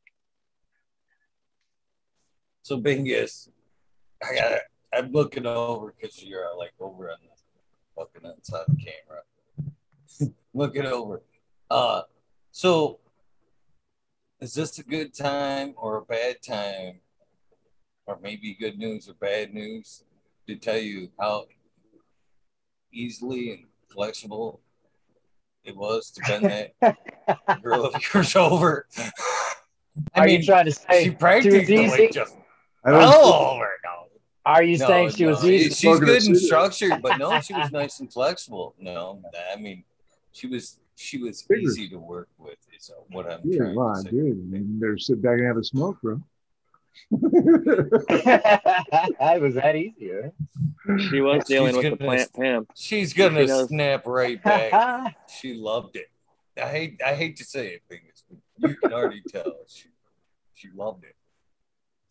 [2.63, 3.49] So Bingus,
[4.23, 4.61] I got to
[4.93, 7.29] I'm looking over because you're uh, like over on the
[7.95, 10.33] fucking inside the camera.
[10.53, 11.21] looking over.
[11.69, 12.01] Uh
[12.51, 12.99] so
[14.41, 16.99] is this a good time or a bad time?
[18.07, 20.03] Or maybe good news or bad news
[20.47, 21.45] to tell you how
[22.91, 24.61] easily and flexible
[25.63, 26.45] it was to bend
[26.79, 28.87] that girl of yours over.
[30.15, 32.09] I Are mean, you trying to say she was practically easy?
[32.11, 32.35] just
[32.83, 33.69] I don't fell over.
[33.83, 33.89] No,
[34.45, 35.29] Are you no, saying she no.
[35.31, 35.69] was easy?
[35.69, 38.73] She's good and structured, but no, she was nice and flexible.
[38.79, 39.21] No,
[39.53, 39.83] I mean,
[40.31, 42.57] she was she was easy to work with.
[42.75, 44.09] Is uh, what I'm Dude, trying come on, to say.
[44.09, 44.49] dude.
[44.51, 46.19] You better sit back and have a smoke, bro.
[47.11, 47.91] it
[49.41, 50.31] was that easy, right?
[51.09, 52.71] She was dealing She's with the gonna- plant pimp.
[52.75, 55.15] She's gonna She snap right back.
[55.29, 56.07] she loved it.
[56.61, 59.85] I hate I hate to say it, Bingus, but you can already tell she
[60.53, 61.15] she loved it.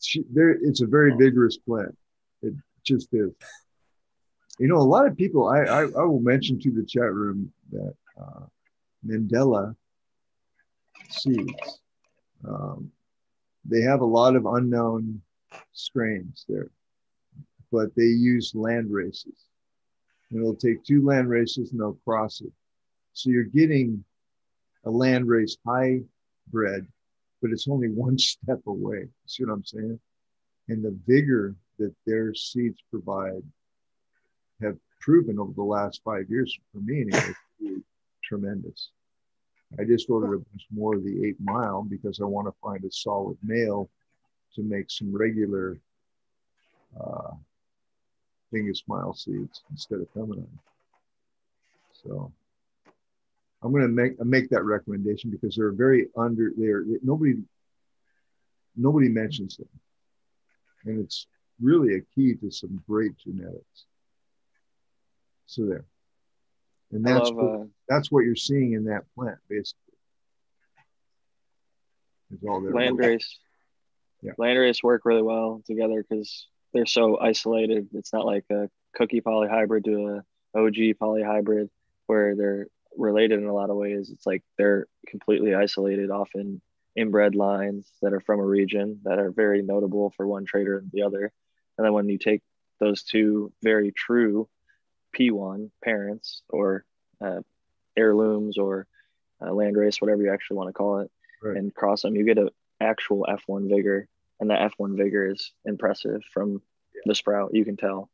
[0.02, 1.96] She, there, it's a very vigorous plant.
[2.42, 2.54] It
[2.84, 3.30] just is.
[4.58, 5.46] You know, a lot of people.
[5.48, 8.46] I I, I will mention to the chat room that uh,
[9.06, 9.74] Mandala
[11.10, 11.52] seeds.
[12.48, 12.90] Um,
[13.64, 15.20] they have a lot of unknown
[15.72, 16.70] strains there,
[17.70, 19.46] but they use land races.
[20.30, 22.52] And it'll take two land races and they'll cross it.
[23.12, 24.04] So you're getting
[24.84, 26.86] a land race hybrid,
[27.42, 29.08] but it's only one step away.
[29.26, 30.00] See what I'm saying?
[30.68, 33.42] And the vigor that their seeds provide
[34.62, 37.34] have proven over the last five years, for me anyway,
[38.22, 38.90] tremendous.
[39.78, 42.84] I just ordered a bunch more of the eight mile because I want to find
[42.84, 43.88] a solid male
[44.54, 45.78] to make some regular
[46.98, 47.30] uh,
[48.52, 50.58] Bingus mile seeds instead of feminine.
[51.92, 52.32] So
[53.62, 56.84] I'm going to make make that recommendation because they're very under there.
[57.02, 57.34] Nobody
[58.76, 59.68] nobody mentions them,
[60.86, 61.26] and it's
[61.60, 63.84] really a key to some great genetics.
[65.46, 65.84] So there,
[66.92, 69.94] and that's love, what, uh, that's what you're seeing in that plant, basically.
[72.32, 73.26] Is all landrace.
[74.22, 74.32] Yeah.
[74.38, 77.88] Landrace work really well together because they're so isolated.
[77.94, 80.22] It's not like a cookie polyhybrid to
[80.54, 81.68] a OG polyhybrid
[82.06, 82.66] where they're
[82.96, 84.10] related in a lot of ways.
[84.10, 86.60] It's like they're completely isolated, often
[86.96, 90.90] inbred lines that are from a region that are very notable for one trader and
[90.92, 91.32] the other.
[91.78, 92.42] And then when you take
[92.78, 94.48] those two very true
[95.18, 96.84] P1 parents or
[97.20, 97.40] uh,
[97.96, 98.86] heirlooms or
[99.40, 101.10] uh, landrace, whatever you actually want to call it,
[101.42, 101.56] Right.
[101.56, 102.50] and cross them, you get an
[102.80, 104.06] actual F1 vigor.
[104.40, 106.62] And that F1 vigor is impressive from
[107.04, 108.10] the sprout, you can tell.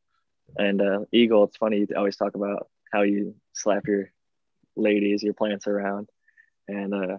[0.57, 4.11] And uh, Eagle, it's funny, you always talk about how you slap your
[4.77, 6.09] ladies, your plants around.
[6.69, 7.19] And uh,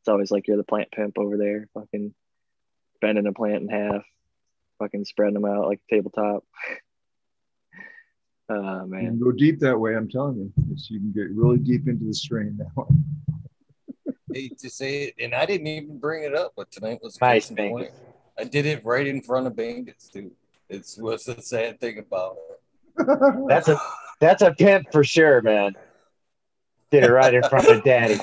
[0.00, 2.14] it's always like you're the plant pimp over there, fucking
[3.00, 4.04] bending a plant in half,
[4.78, 6.44] fucking spreading them out like a tabletop.
[8.50, 9.04] Oh, You man.
[9.04, 9.94] can go deep that way.
[9.94, 12.86] I'm telling you, It's- you can get really deep into the strain that way.
[14.32, 17.24] hate to say it, and I didn't even bring it up, but tonight was a
[17.24, 17.90] Nice, case point.
[18.38, 20.30] I did it right in front of Bingus, too.
[20.68, 22.60] It's what's the sad thing about it.
[23.48, 23.80] That's a
[24.20, 25.74] that's a pimp for sure, man.
[26.90, 28.18] Did it right in front of daddy.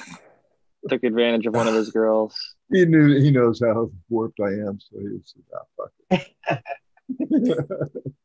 [0.89, 2.35] Took advantage of one of his girls.
[2.71, 6.63] he knew he knows how warped I am, so he was ah, fuck it.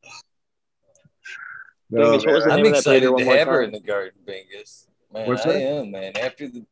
[1.91, 3.81] no, Bingus, what was the I'm name of that excited to have her in the
[3.81, 4.87] garden, Bingus.
[5.13, 5.63] Man, What's I that?
[5.63, 6.17] am, man.
[6.17, 6.65] After the,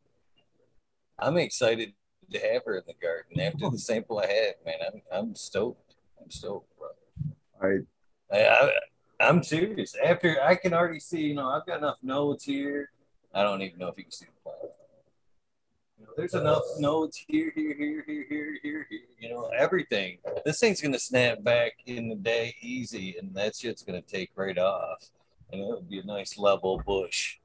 [1.18, 1.92] I'm excited
[2.32, 3.40] to have her in the garden.
[3.40, 5.96] After the sample I had, man, I'm I'm stoked.
[6.22, 6.88] I'm stoked, bro.
[7.60, 8.70] I I, I,
[9.20, 9.94] I'm serious.
[10.02, 12.90] After I can already see, you know, I've got enough notes here.
[13.34, 14.72] I don't even know if you can see the plant.
[16.18, 19.00] There's enough nodes here, here, here, here, here, here, here.
[19.20, 20.18] You know, everything.
[20.44, 24.58] This thing's gonna snap back in the day easy, and that shit's gonna take right
[24.58, 24.98] off,
[25.52, 27.38] and it'll be a nice level bush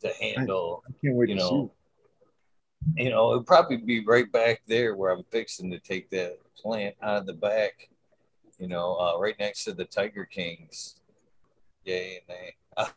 [0.00, 0.82] to handle.
[0.88, 1.50] I can't wait You to see.
[1.50, 1.72] know,
[2.96, 6.94] you know, it'll probably be right back there where I'm fixing to take that plant
[7.02, 7.90] out of the back.
[8.58, 10.98] You know, uh, right next to the Tiger Kings.
[11.84, 12.54] Yay and nay.
[12.74, 12.88] I,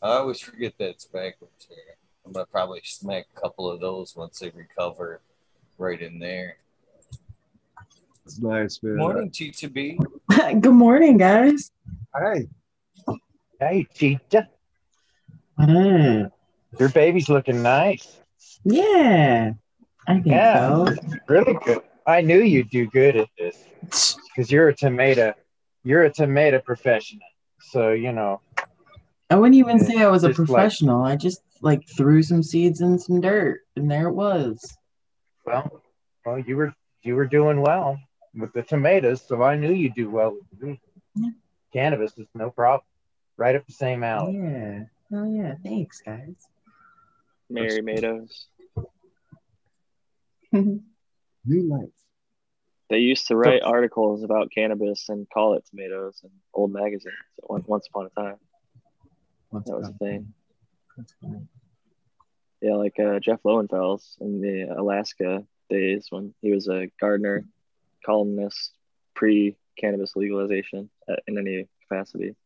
[0.00, 1.96] I always forget that it's backwards here.
[2.24, 5.20] I'm gonna probably smack a couple of those once they recover
[5.78, 6.56] right in there.
[8.24, 8.96] It's nice, man.
[8.96, 9.98] Morning, Chicha B.
[10.60, 11.70] Good morning, guys.
[12.14, 12.46] Hi.
[13.58, 14.48] Hey, Chicha.
[15.58, 16.30] Mm,
[16.78, 18.20] Your baby's looking nice.
[18.64, 19.52] yeah,
[20.06, 20.84] I think Yeah.
[20.84, 20.94] so.
[21.28, 21.82] Really good.
[22.06, 25.34] I knew you'd do good at this because you're a tomato.
[25.84, 27.26] You're a tomato professional.
[27.60, 28.40] So you know.
[29.30, 31.02] I wouldn't even say I was a just like- professional.
[31.02, 34.76] I just like threw some seeds in some dirt, and there it was.
[35.44, 35.82] Well,
[36.24, 37.98] well, you were you were doing well
[38.34, 40.78] with the tomatoes, so I knew you'd do well with the.
[41.14, 41.30] Yeah.
[41.72, 42.82] Cannabis is no problem.
[43.36, 44.34] Right up the same alley.
[44.36, 44.84] Yeah.
[45.12, 45.54] Oh yeah.
[45.62, 46.34] Thanks, guys.
[47.48, 48.44] Mary Mados.
[50.52, 50.82] New
[51.46, 51.88] life.
[52.90, 57.86] They used to write articles about cannabis and call it tomatoes in old magazines once
[57.88, 58.36] upon a time.
[59.50, 59.98] What's That was a up?
[59.98, 60.34] thing.
[61.00, 61.48] That's funny.
[62.60, 67.46] Yeah, like uh, Jeff Lowenfels in the Alaska days when he was a gardener,
[68.04, 68.72] columnist,
[69.14, 72.36] pre cannabis legalization uh, in any capacity.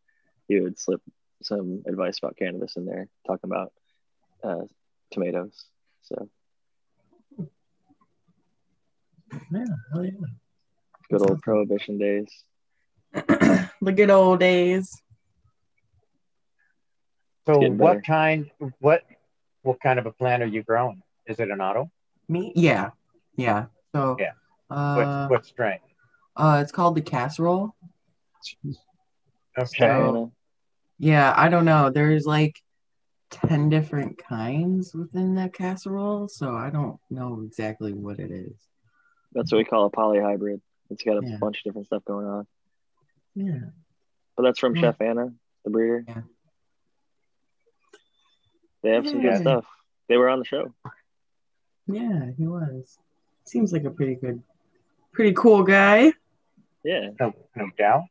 [0.46, 1.00] He would slip
[1.42, 3.72] some advice about cannabis in there, talking about
[4.44, 4.66] uh,
[5.10, 5.64] tomatoes.
[6.02, 6.28] So
[9.50, 9.64] Yeah.
[9.96, 10.10] Oh, yeah.
[11.10, 12.28] good old prohibition days.
[13.14, 15.02] the good old days.
[17.46, 18.00] So what better.
[18.02, 19.02] kind what
[19.62, 21.02] what kind of a plant are you growing?
[21.26, 21.90] Is it an auto?
[22.28, 22.52] Me?
[22.56, 22.90] Yeah.
[23.36, 23.66] Yeah.
[23.94, 24.32] So Yeah.
[24.70, 25.78] uh what, what strain?
[26.36, 27.74] uh it's called the casserole.
[29.58, 29.68] Okay.
[29.78, 30.32] So-
[30.98, 31.90] Yeah, I don't know.
[31.90, 32.60] There's like
[33.30, 38.54] 10 different kinds within that casserole, so I don't know exactly what it is.
[39.32, 40.60] That's what we call a polyhybrid.
[40.90, 41.36] It's got a Yeah.
[41.40, 42.46] bunch of different stuff going on.
[43.34, 43.70] Yeah.
[44.36, 44.82] But that's from Yeah.
[44.82, 45.32] Chef Anna,
[45.64, 46.04] the breeder.
[46.06, 46.22] Yeah.
[48.84, 49.32] They have some Yeah.
[49.32, 49.66] good stuff.
[50.08, 50.72] They were on the show.
[51.86, 52.98] Yeah, he was.
[53.46, 54.42] Seems like a pretty good
[55.12, 56.12] pretty cool guy.
[56.84, 57.10] Yeah.
[57.18, 58.02] No, no doubt.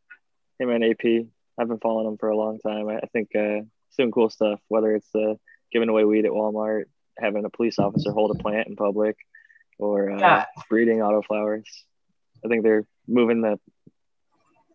[0.59, 1.27] Him and AP.
[1.57, 2.87] I've been following him for a long time.
[2.89, 5.35] I, I think uh, he's doing cool stuff, whether it's uh,
[5.71, 6.85] giving away weed at Walmart,
[7.17, 9.17] having a police officer hold a plant in public,
[9.77, 10.45] or uh, Yeah.
[10.69, 11.67] breeding autoflowers.
[12.43, 13.59] I think they're moving the,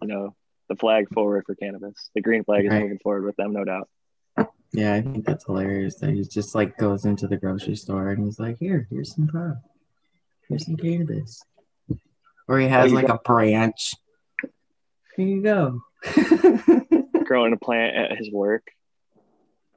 [0.02, 0.36] you know,
[0.68, 2.10] the flag forward for cannabis.
[2.14, 2.82] The green flag is Right.
[2.82, 3.88] moving forward with them, no doubt.
[4.72, 8.24] Yeah, I think that's hilarious that he just like goes into the grocery store and
[8.24, 9.56] he's like, Here, here's some pot.
[10.48, 11.42] Here's some cannabis.
[12.46, 13.94] Or he has you like a branch.
[15.16, 15.80] Here you go.
[17.24, 18.66] Growing a plant at his work.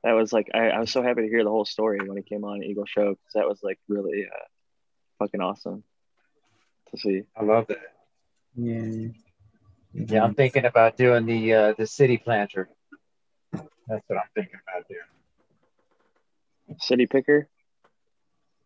[0.04, 2.24] That was like I, I was so happy to hear the whole story when he
[2.24, 4.46] came on Eagle Show because that was like really uh,
[5.20, 5.84] fucking awesome
[6.92, 7.24] to see.
[7.36, 7.78] I love that.
[8.56, 9.10] yeah.
[9.94, 12.70] Yeah, I'm thinking about doing the uh, the city planter.
[13.88, 15.00] That's what I'm thinking about doing.
[16.80, 17.48] City picker.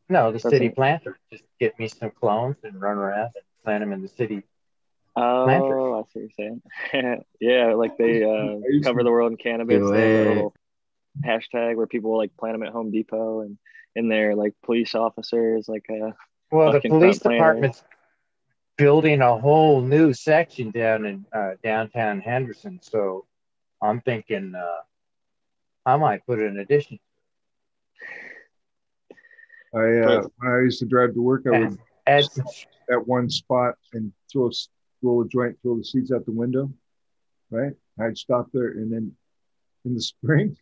[0.10, 0.76] No, the That's city it.
[0.76, 1.18] planter.
[1.32, 4.44] Just get me some clones and run around and plant them in the city.
[5.16, 5.72] Oh, Planters.
[5.72, 6.52] I see what you're
[6.94, 7.24] saying.
[7.40, 9.80] yeah, like they uh, cover the world in cannabis.
[9.80, 10.54] Do They have a little
[11.26, 13.58] hashtag where people like plant them at Home Depot and
[13.96, 16.12] in there, like police officers, like uh,
[16.52, 17.82] Well, the police department's
[18.78, 22.80] building a whole new section down in uh, downtown Henderson.
[22.82, 23.26] So
[23.82, 24.82] I'm thinking uh,
[25.86, 27.00] I might put an addition.
[29.74, 31.78] I uh, when I used to drive to work, I would
[32.08, 32.46] Add some
[32.92, 34.52] at one spot and throw
[35.02, 36.72] roll a joint, throw the seeds out the window.
[37.50, 37.74] Right?
[38.00, 39.12] I'd stop there, and then
[39.86, 40.58] in the spring,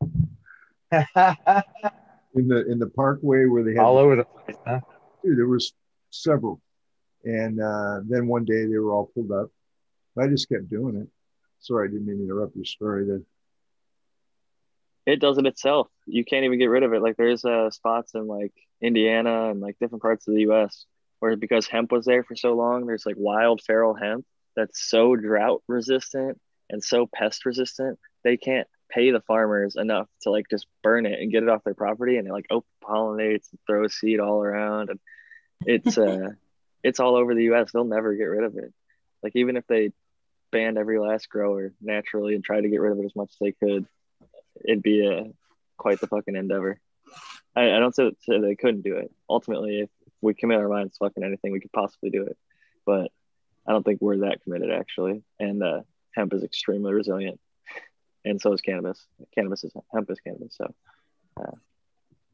[0.92, 4.80] in the in the parkway where they had all over the place, huh?
[5.22, 5.72] Dude, there was
[6.10, 6.60] several,
[7.24, 9.50] and uh, then one day they were all pulled up.
[10.18, 11.08] I just kept doing it.
[11.62, 13.06] Sorry, I didn't mean to interrupt your story.
[13.06, 13.24] That
[15.06, 15.88] it does it itself.
[16.06, 17.02] You can't even get rid of it.
[17.02, 20.86] Like there's uh, spots in like Indiana and like different parts of the U.S.
[21.20, 25.16] where because hemp was there for so long, there's like wild feral hemp that's so
[25.16, 26.38] drought resistant
[26.70, 31.18] and so pest resistant they can't pay the farmers enough to like just burn it
[31.18, 34.42] and get it off their property and it like open pollinates and throws seed all
[34.42, 35.00] around and
[35.64, 36.28] it's uh
[36.82, 38.72] it's all over the US they'll never get rid of it
[39.22, 39.92] like even if they
[40.52, 43.38] banned every last grower naturally and tried to get rid of it as much as
[43.40, 43.86] they could
[44.64, 45.24] it'd be a
[45.76, 46.78] quite the fucking endeavor
[47.56, 49.90] I, I don't say, say they couldn't do it ultimately if
[50.20, 52.36] we commit our minds to fucking anything we could possibly do it
[52.86, 53.10] but
[53.66, 55.80] I don't think we're that committed actually and uh
[56.14, 57.40] hemp is extremely resilient
[58.24, 59.06] and so is cannabis.
[59.34, 60.56] Cannabis is hemp is cannabis.
[60.56, 60.74] So,
[61.40, 61.52] uh,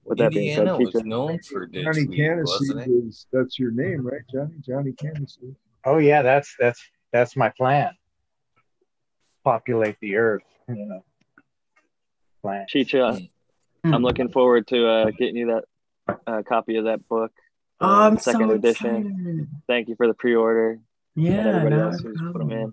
[0.05, 3.71] with that being Indiana said, was known for ditch Johnny weed, wasn't Candice that's your
[3.71, 4.55] name, right, Johnny?
[4.67, 5.39] Johnny Candice.
[5.85, 7.91] Oh yeah, that's that's that's my plan.
[9.53, 11.03] Populate the earth, you know.
[12.43, 12.67] Plan.
[12.69, 13.19] Chicha,
[13.85, 13.95] Hmm.
[13.95, 15.47] I'm looking forward to uh, getting you
[16.07, 17.33] that uh, copy of that book.
[17.81, 19.49] Oh, uh, I'm second so edition.
[19.69, 20.81] Thank you for the pre-order
[21.15, 22.73] Yeah, and everybody not else who's put them in.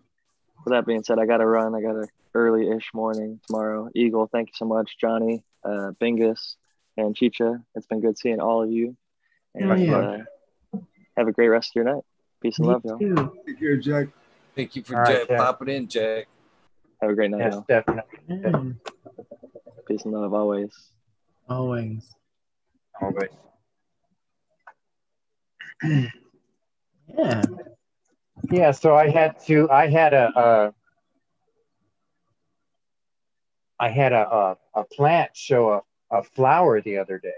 [0.65, 1.75] With that being said, I got to run.
[1.75, 3.89] I got an early-ish morning tomorrow.
[3.95, 6.55] Eagle, thank you so much, Johnny, uh, Bingus,
[6.97, 7.61] and Chicha.
[7.75, 8.97] It's been good seeing all of you.
[9.53, 9.95] And Hell yeah.
[10.73, 10.79] uh,
[11.15, 12.03] have a great rest of your night.
[12.41, 12.97] Peace and Me love, y'all.
[12.97, 13.37] too.
[13.45, 14.07] Take care, Jack.
[14.55, 15.37] Thank you for All right, Jack Jack.
[15.37, 16.27] popping in, Jack.
[17.05, 17.65] Have a great night, Yes, y'all.
[17.67, 18.01] definitely.
[18.27, 18.63] Yeah,
[19.87, 20.73] Peace and love always.
[21.47, 22.15] always.
[22.99, 23.29] Always.
[27.15, 27.45] Yeah.
[28.49, 29.69] Yeah, so I had to.
[29.69, 30.71] I had a.
[33.79, 35.81] Uh, had a, a a plant show a,
[36.17, 37.29] a flower the other day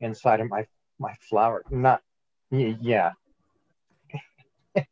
[0.00, 0.66] inside of my
[0.98, 1.64] my flower.
[1.70, 2.02] Not,
[2.50, 3.12] yeah.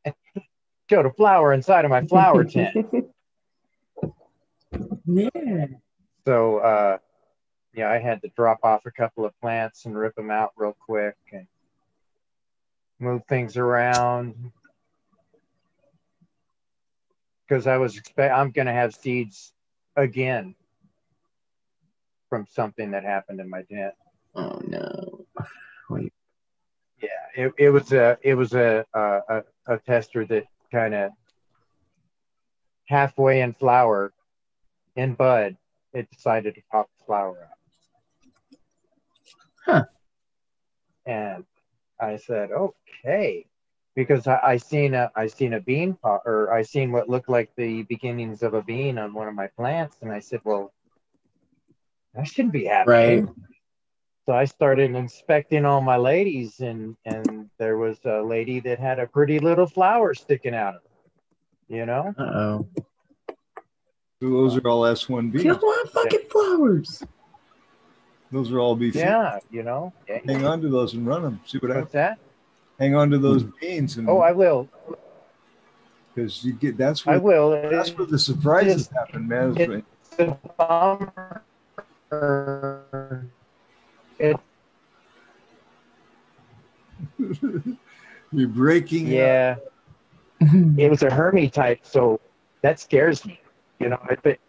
[0.89, 2.87] Showed a flower inside of my flower tent.
[5.07, 5.67] Yeah.
[6.27, 6.99] So uh,
[7.75, 10.77] yeah, I had to drop off a couple of plants and rip them out real
[10.87, 11.47] quick and
[12.99, 14.53] move things around
[17.47, 19.53] because I was expect I'm gonna have seeds
[19.95, 20.55] again
[22.29, 23.95] from something that happened in my tent.
[24.35, 25.27] Oh no.
[27.01, 31.13] Yeah, it, it was a it was a a, a, a tester that kind of
[32.87, 34.13] halfway in flower
[34.97, 35.57] in bud,
[35.93, 38.59] it decided to pop the flower out.
[39.65, 39.85] Huh.
[41.07, 41.45] And
[42.01, 43.47] I said, okay,
[43.95, 47.29] because I, I seen a I seen a bean po- or I seen what looked
[47.29, 50.73] like the beginnings of a bean on one of my plants, and I said, well,
[52.15, 53.27] that shouldn't be happening.
[53.27, 53.35] Right.
[54.27, 58.99] So I started inspecting all my ladies, and and there was a lady that had
[58.99, 61.77] a pretty little flower sticking out of her.
[61.77, 62.69] You know, Uh oh.
[64.23, 65.43] So those are all S1B.
[65.43, 67.03] Kill my fucking flowers.
[68.33, 68.91] Those are all B.
[68.95, 69.93] yeah, you know.
[70.09, 70.21] Yeah.
[70.25, 71.41] Hang on to those and run them.
[71.45, 71.85] See what happens.
[71.85, 72.19] What's that?
[72.79, 73.51] Hang on to those hmm.
[73.61, 74.69] beans and Oh, I will.
[76.15, 77.51] because you get that's I will.
[77.51, 79.57] that's where the surprises happen, man.
[79.57, 79.83] is
[80.13, 81.43] It's a bummer.
[84.19, 84.37] It,
[88.33, 89.07] You're breaking.
[89.09, 89.13] up.
[89.13, 89.57] yeah,
[90.41, 92.19] it was a Hermie type, so
[92.63, 93.39] that scares me.
[93.79, 94.41] You know, if it,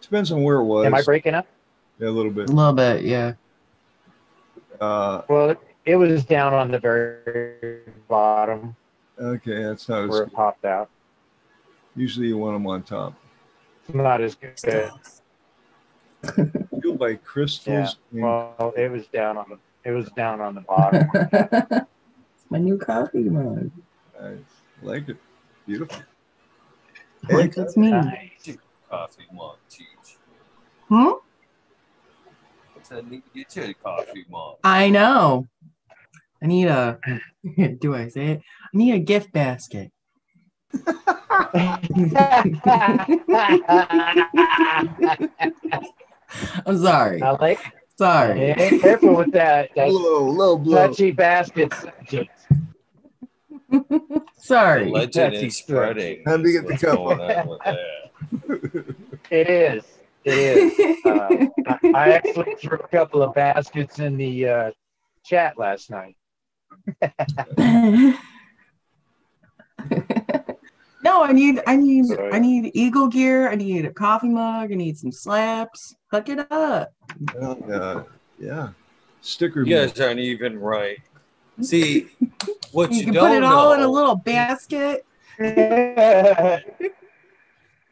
[0.00, 0.84] Depends on where it was.
[0.86, 1.46] am I breaking up?
[2.00, 2.48] Yeah, a little bit.
[2.50, 3.34] A little bit, yeah.
[4.80, 8.74] Uh, Well, it, it was down on the very bottom
[9.20, 10.32] okay, that's not as where good.
[10.32, 10.88] it popped out.
[11.94, 13.14] Usually you want them on top.
[13.86, 14.90] It's not as good.
[16.80, 17.96] Fueled by crystals.
[18.12, 19.58] and- Well, it was down on the
[19.88, 21.08] it was down on the bottom.
[21.14, 21.86] it's
[22.50, 23.70] my new coffee mug.
[24.20, 24.34] I
[24.82, 25.16] like it.
[25.66, 26.02] Beautiful.
[27.30, 27.90] Like it's me.
[27.90, 28.56] nice.
[28.90, 29.86] Coffee mug, teach.
[30.88, 31.10] Hmm?
[32.90, 34.56] I need to get you a coffee mug.
[34.64, 35.46] I know.
[36.42, 36.98] I need a.
[37.80, 38.40] Do I say it?
[38.40, 39.90] I need a gift basket.
[46.66, 47.22] I'm sorry.
[47.22, 47.60] I like.
[47.98, 48.52] Sorry.
[48.52, 49.70] Hey, careful with that.
[49.76, 50.88] That's Low, low blow.
[50.88, 52.30] touchy basket subject.
[54.42, 54.90] The Sorry.
[54.90, 56.24] legend That's is spreading.
[56.24, 56.96] Time to get the What's cup.
[56.96, 58.96] going on with that?
[59.30, 59.84] It is.
[60.24, 61.04] It is.
[61.06, 64.70] Uh, I, I actually threw a couple of baskets in the uh,
[65.24, 66.16] chat last night.
[71.02, 72.32] no, I need I need Sorry.
[72.32, 75.94] I need eagle gear, I need a coffee mug, I need some slaps.
[76.10, 76.92] Hook it up.
[77.34, 78.02] Well, uh,
[78.38, 78.70] yeah.
[79.22, 79.62] Sticker.
[79.62, 80.98] You guys aren't even right.
[81.60, 82.08] See,
[82.72, 85.04] what You, you, can don't put it all know, in a little basket.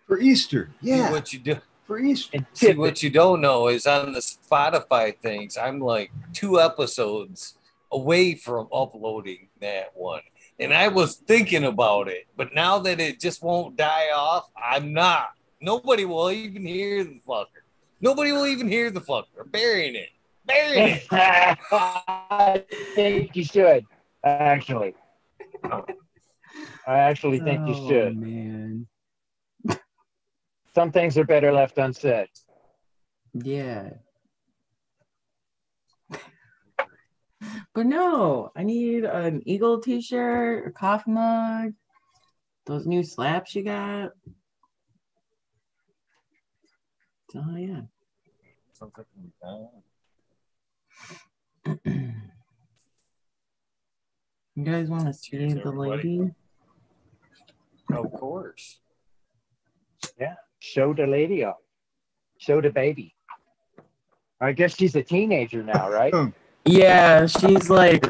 [0.07, 0.71] for Easter.
[0.83, 1.57] see Yeah, what you do.
[1.85, 2.31] for Easter.
[2.37, 7.55] And See, what you don't know is on the Spotify things, I'm like two episodes
[7.93, 10.23] away from uploading that one.
[10.59, 14.93] And I was thinking about it, but now that it just won't die off, I'm
[14.93, 15.31] not.
[15.63, 17.47] Nobody will even hear the fucker.
[18.01, 19.25] Nobody will even hear the fucker.
[19.41, 20.11] I'm burying it.
[20.47, 21.07] Burying it.
[21.13, 22.63] I
[22.95, 23.87] think you should,
[24.25, 24.95] actually.
[26.87, 28.17] I actually think you Oh, should.
[28.17, 28.87] man.
[30.75, 32.29] Some things are better left unsaid.
[33.35, 33.91] Yeah.
[37.75, 41.73] But no, I need an Eagle t-shirt, a coffee mug,
[42.67, 44.11] those new slaps you got.
[47.35, 47.83] Oh yeah.
[54.61, 56.19] You guys want to see Cheers, the everybody.
[56.19, 56.31] lady?
[57.95, 58.79] Of course.
[60.21, 60.35] Yeah.
[60.59, 61.57] Show the lady up.
[62.37, 63.15] Show the baby.
[64.39, 66.13] I guess she's a teenager now, right?
[66.67, 68.05] Yeah, she's like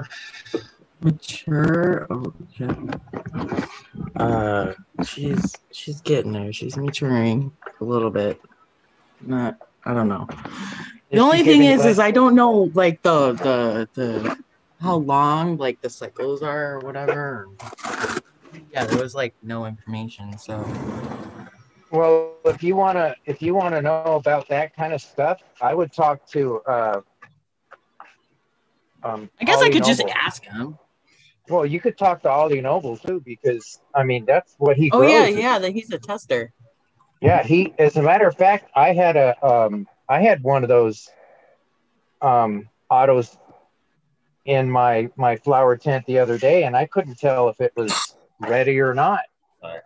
[1.00, 2.08] mature.
[2.10, 2.76] Oh, shit.
[4.16, 4.72] Uh,
[5.06, 6.52] she's she's getting there.
[6.52, 8.40] She's maturing a little bit.
[9.20, 10.26] Not, I don't know.
[11.10, 11.98] The Is only thing giving is, is?
[12.00, 14.36] I don't know like the the the
[14.80, 17.48] how long like the cycles are or whatever.
[18.72, 20.38] Yeah, there was like no information.
[20.38, 20.66] So
[21.90, 25.92] Well, if you wanna if you wanna know about that kind of stuff, I would
[25.92, 27.00] talk to uh
[29.02, 30.78] um I guess I Ollie could just ask him.
[31.48, 35.02] Well, you could talk to Ollie Noble too, because I mean that's what he Oh
[35.02, 36.52] yeah, yeah, that he's a tester.
[37.20, 40.68] Yeah, he as a matter of fact, I had a um I had one of
[40.68, 41.08] those
[42.22, 43.36] um autos
[44.44, 48.16] in my my flower tent the other day and I couldn't tell if it was
[48.40, 49.20] ready or not.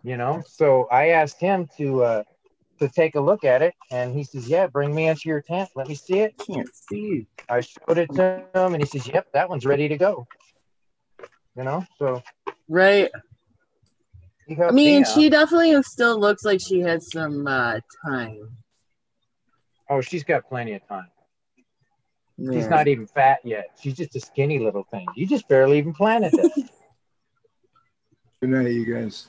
[0.02, 2.22] You know, so I asked him to uh
[2.78, 5.70] to take a look at it and he says, Yeah, bring me into your tent,
[5.74, 6.35] let me see it.
[6.47, 7.26] Can't see.
[7.48, 10.26] I showed it to him and he says, Yep, that one's ready to go.
[11.56, 12.22] You know, so
[12.68, 13.10] Right.
[14.48, 18.51] I mean, me she definitely still looks like she had some uh, time.
[19.89, 21.09] oh, she's got plenty of time.
[22.39, 23.70] She's not even fat yet.
[23.81, 25.06] She's just a skinny little thing.
[25.15, 26.52] You just barely even planted this.
[28.40, 29.28] Good night, you guys.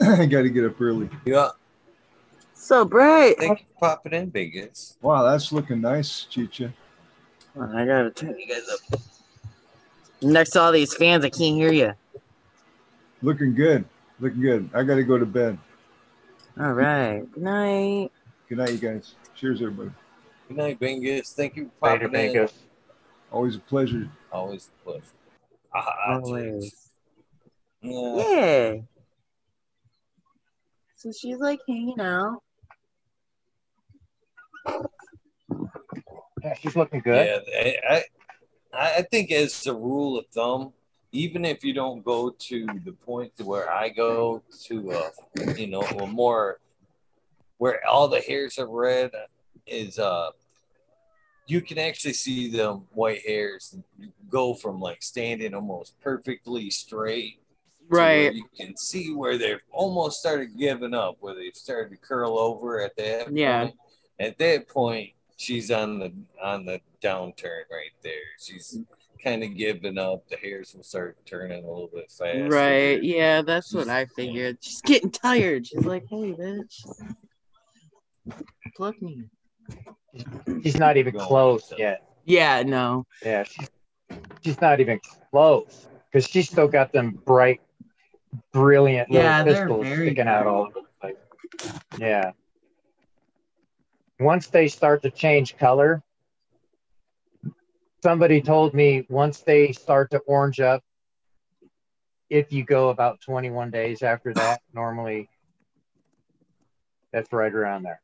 [0.00, 1.10] I got to get up early.
[1.26, 1.50] Yeah.
[2.54, 3.36] so bright.
[3.38, 4.96] Thank you for popping in, biggest.
[5.02, 6.72] Wow, that's looking nice, Chicha.
[7.56, 9.00] Oh, I gotta turn you guys up.
[10.22, 11.92] Next to all these fans, I can't hear you.
[13.22, 13.84] Looking good.
[14.18, 14.70] Looking good.
[14.72, 15.58] I got to go to bed.
[16.58, 17.22] All right.
[17.32, 18.10] Good night.
[18.48, 19.14] Good night, you guys.
[19.34, 19.90] Cheers, everybody.
[20.50, 21.32] Good night, Bingus.
[21.32, 22.32] Thank you for Later, popping in.
[22.34, 22.52] Bingus.
[23.30, 24.10] Always a pleasure.
[24.32, 25.04] Always a pleasure.
[25.72, 26.90] Ah, Always.
[27.80, 28.16] Yeah.
[28.16, 28.74] Yeah.
[30.96, 32.42] So she's like hanging out.
[36.42, 37.42] Yeah, she's looking good.
[37.46, 38.04] Yeah, I,
[38.74, 40.72] I I think as a rule of thumb,
[41.12, 45.10] even if you don't go to the point to where I go to, uh,
[45.56, 46.58] you know, a more
[47.58, 49.12] where all the hairs are red,
[49.66, 50.30] is uh,
[51.50, 53.76] you can actually see them white hairs
[54.28, 57.36] go from like standing almost perfectly straight
[57.92, 58.32] Right.
[58.32, 62.80] You can see where they've almost started giving up, where they've started to curl over
[62.80, 63.64] at that Yeah.
[63.64, 63.76] point.
[64.20, 68.12] At that point, she's on the on the downturn right there.
[68.38, 68.78] She's
[69.24, 70.28] kind of giving up.
[70.28, 72.46] The hairs will start turning a little bit faster.
[72.48, 73.02] Right.
[73.02, 74.58] Yeah, that's what I figured.
[74.60, 75.66] She's getting tired.
[75.66, 76.84] She's like, hey, bitch.
[78.76, 79.24] Pluck me.
[80.62, 82.02] She's not even close to- yet.
[82.24, 83.06] Yeah, no.
[83.24, 83.70] Yeah, she's,
[84.42, 85.00] she's not even
[85.30, 87.60] close because she's still got them bright,
[88.52, 91.72] brilliant little Yeah, they're pistils very sticking out all over the place.
[91.98, 92.32] Yeah.
[94.18, 96.02] Once they start to change color,
[98.02, 100.82] somebody told me once they start to orange up,
[102.28, 105.28] if you go about 21 days after that, normally
[107.12, 108.00] that's right around there.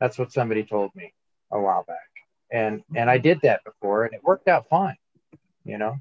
[0.00, 1.12] That's what somebody told me
[1.52, 1.98] a while back.
[2.52, 4.96] And and I did that before and it worked out fine,
[5.64, 5.96] you know.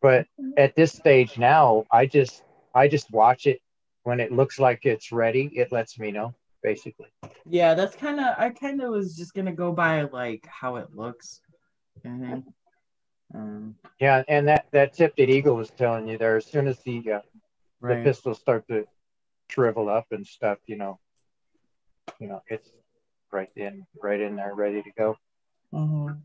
[0.00, 0.26] But
[0.56, 2.44] at this stage now, I just
[2.74, 3.60] I just watch it
[4.04, 7.08] when it looks like it's ready, it lets me know, basically.
[7.46, 8.34] Yeah, that's kind of.
[8.38, 11.40] I kind of was just gonna go by like how it looks.
[12.02, 12.44] kind.
[13.34, 16.98] Um, Yeah, and that that tipped eagle was telling you there as soon as the
[17.12, 17.20] uh,
[17.82, 18.04] the right.
[18.04, 18.86] pistils start to
[19.50, 20.98] shrivel up and stuff, you know,
[22.18, 22.70] you know, it's
[23.32, 25.16] right in right in there, ready to go.
[25.72, 26.22] Mhm.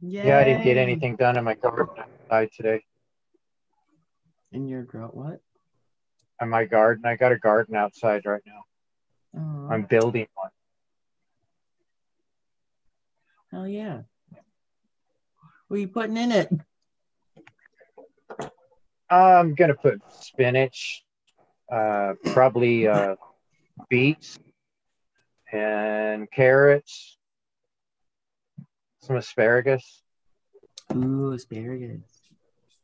[0.00, 2.84] Yeah, I didn't get anything done in my garden outside today.
[4.52, 5.40] In your grow what?
[6.40, 8.64] in my garden, I got a garden outside right now.
[9.36, 10.50] Oh, I'm building one.
[13.50, 14.02] hell yeah.
[15.68, 16.50] What are you putting in it?
[19.10, 21.04] I'm gonna put spinach,
[21.70, 23.16] uh, probably uh,
[23.88, 24.38] beets,
[25.52, 27.18] and carrots,
[29.00, 30.02] some asparagus.
[30.94, 32.00] Ooh, asparagus.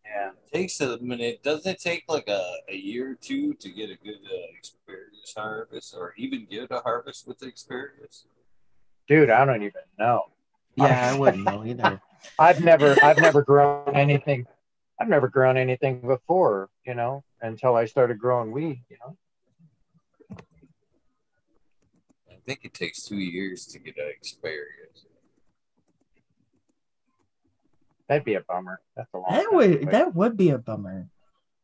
[0.05, 1.43] Yeah, takes a minute.
[1.43, 5.35] Doesn't it take like a, a year or two to get a good uh, asparagus
[5.36, 8.27] harvest, or even get a harvest with the asparagus?
[9.09, 10.23] dude, I don't even know.
[10.77, 12.01] Yeah, I wouldn't know either.
[12.39, 14.47] I've never, I've never grown anything.
[15.05, 18.82] I've never grown anything before, you know, until I started growing weed.
[18.89, 19.18] You know,
[22.31, 25.05] I think it takes two years to get an experience.
[28.09, 28.81] that'd be a bummer.
[28.97, 29.26] That's a long.
[29.31, 31.10] That time would that would be a bummer.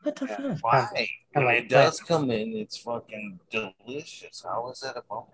[0.02, 0.36] What the Yeah.
[0.56, 0.62] fuck?
[0.62, 0.88] Why?
[0.94, 4.42] Kinda When like it does come in, it's fucking delicious.
[4.42, 5.28] How is that a bummer?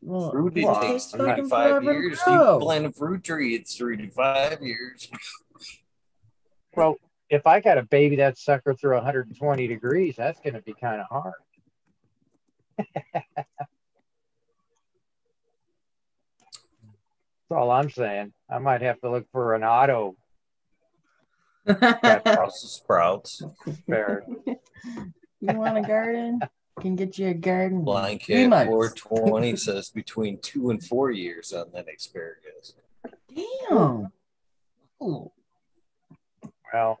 [0.00, 2.18] Well, Fruit it takes takes three to five years.
[2.26, 5.10] You plant a fruit tree, it's three to five years.
[6.76, 6.96] Well,
[7.28, 11.00] if I got to baby that sucker through 120 degrees, that's going to be kind
[11.00, 11.34] of hard.
[17.50, 18.32] That's all I'm saying.
[18.48, 20.16] I might have to look for an auto
[21.64, 23.42] Brussels sprouts.
[23.82, 24.24] spare.
[24.46, 24.56] you
[25.40, 26.40] want a garden?
[26.80, 27.84] Can get you a garden.
[27.84, 28.70] Blind Three Cat months.
[29.02, 32.74] 420 says between two and four years on that asparagus.
[33.34, 34.12] Damn.
[35.02, 35.30] Ooh.
[36.72, 36.98] Well,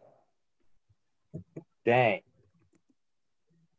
[1.84, 2.22] dang.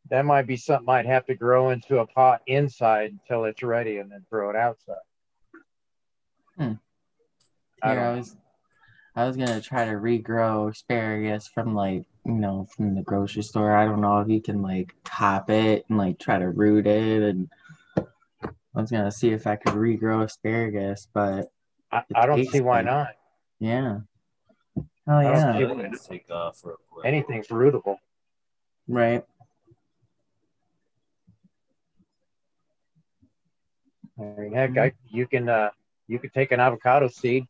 [0.10, 3.98] That might be something I'd have to grow into a pot inside until it's ready
[3.98, 4.96] and then throw it outside.
[6.58, 6.74] Hmm.
[7.82, 8.36] I Here, I was,
[9.16, 13.76] I was gonna try to regrow asparagus from like you know from the grocery store.
[13.76, 17.24] I don't know if you can like top it and like try to root it,
[17.24, 17.50] and
[17.98, 18.04] I
[18.74, 21.52] was gonna see if I could regrow asparagus, but
[21.92, 23.16] I, I don't see why not.
[23.60, 24.00] yeah.
[25.08, 27.06] Oh yeah, see- I to take off real quick.
[27.06, 27.98] Anything's rootable.
[28.88, 29.24] right.
[34.20, 35.70] I mean, heck, I, you can uh,
[36.08, 37.48] you could take an avocado seed,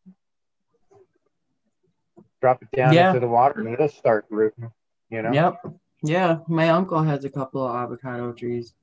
[2.40, 3.08] drop it down Yeah.
[3.08, 4.70] into the water, and it'll start rooting.
[5.10, 5.74] You know, Yep.
[6.04, 8.74] Yeah, my uncle has a couple of avocado trees.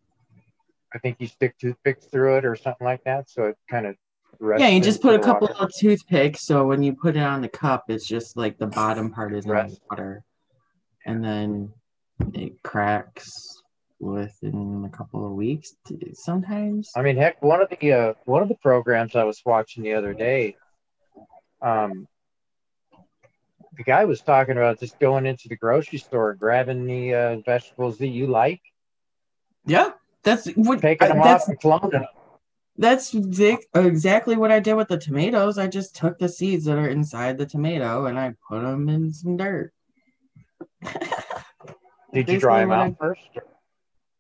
[0.94, 3.96] I think you stick toothpicks through it or something like that, so it kind of
[4.42, 6.46] Yeah, you just put a couple of toothpicks.
[6.46, 9.46] So when you put it on the cup, it's just like the bottom part is
[9.46, 10.24] in the water,
[11.06, 11.74] and then
[12.34, 13.62] it cracks
[14.00, 15.76] within a couple of weeks.
[16.14, 16.90] Sometimes.
[16.96, 19.94] I mean, heck, one of the uh, one of the programs I was watching the
[19.94, 20.56] other day,
[21.62, 22.08] um,
[23.80, 27.98] the guy was talking about just going into the grocery store, grabbing the uh, vegetables
[27.98, 28.62] that you like,
[29.66, 29.92] Yeah,
[30.24, 30.82] that's what.
[30.82, 32.06] taking them that's off and cloning them.
[32.80, 35.58] That's exactly what I did with the tomatoes.
[35.58, 39.14] I just took the seeds that are inside the tomato and I put them in
[39.14, 39.74] some dirt.
[42.14, 43.22] Did you dry them what I- out first?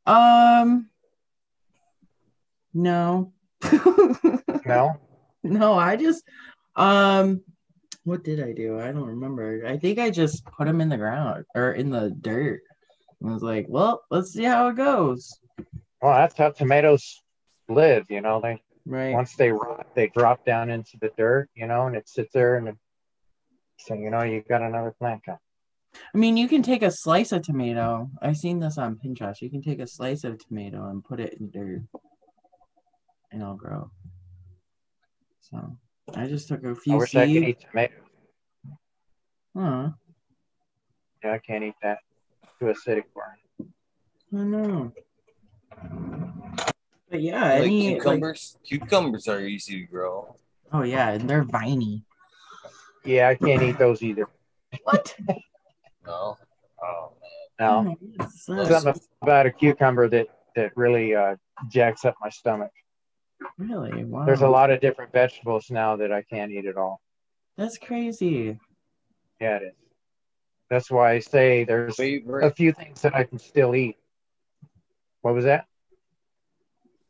[0.05, 0.89] Um,
[2.73, 3.33] no.
[4.65, 4.99] No.
[5.41, 6.23] No, I just
[6.75, 7.41] um
[8.03, 8.79] what did I do?
[8.79, 9.65] I don't remember.
[9.65, 12.61] I think I just put them in the ground or in the dirt.
[13.25, 15.39] I was like, well, let's see how it goes.
[16.01, 17.21] Well, that's how tomatoes
[17.69, 18.05] live.
[18.09, 19.13] You know, they Right.
[19.13, 21.49] once they rot, they drop down into the dirt.
[21.55, 22.75] You know, and it sits there, and
[23.77, 25.39] so you know you've got another plant coming.
[26.13, 28.09] I mean, you can take a slice of tomato.
[28.21, 29.41] I've seen this on Pinterest.
[29.41, 31.81] You can take a slice of tomato and put it in dirt
[33.31, 33.89] and it'll grow.
[35.41, 35.77] So
[36.15, 37.47] I just took a few wish I could seeds.
[37.47, 37.97] eat tomatoes.
[39.57, 39.89] Huh.
[41.23, 41.97] Yeah, I can't eat that.
[42.59, 43.23] Too acidic for
[43.59, 43.67] me.
[44.39, 44.93] I know.
[47.09, 48.57] But yeah, Like any like, cucumbers.
[48.63, 50.35] Cucumbers are easy to grow.
[50.71, 52.03] oh yeah, and they're viney.
[53.05, 54.27] Yeah, I can't eat those either.
[54.83, 55.15] What?
[56.05, 56.37] No.
[56.83, 57.11] Oh
[57.59, 61.35] No, Oh, yes, Well, that's- something about a cucumber that that really uh,
[61.69, 62.71] jacks up my stomach.
[63.57, 64.03] really?
[64.03, 64.25] Wow.
[64.25, 67.01] There's a lot of different vegetables now that I can't eat at all.
[67.57, 68.59] That's crazy.
[69.39, 69.73] Yeah, it is.
[70.69, 71.67] That's why I say man.
[71.67, 73.97] there's a few things that I can still eat.
[75.21, 75.65] What was that?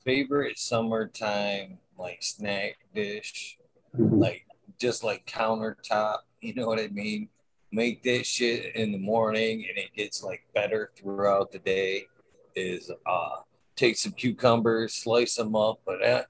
[0.10, 3.60] Favorite summertime like snack dish,
[3.94, 4.44] like
[4.80, 6.18] just like countertop.
[6.42, 7.30] You know what I mean?
[7.72, 12.08] Make that shit in the morning, and it gets like better throughout the day.
[12.56, 13.36] Is uh
[13.76, 16.24] take some cucumbers, slice them up, but uh,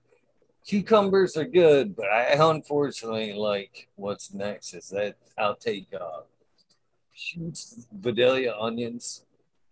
[0.67, 1.95] cucumbers are good.
[1.95, 6.21] But I unfortunately like what's next is that I'll take uh
[7.93, 9.23] Vidalia onions,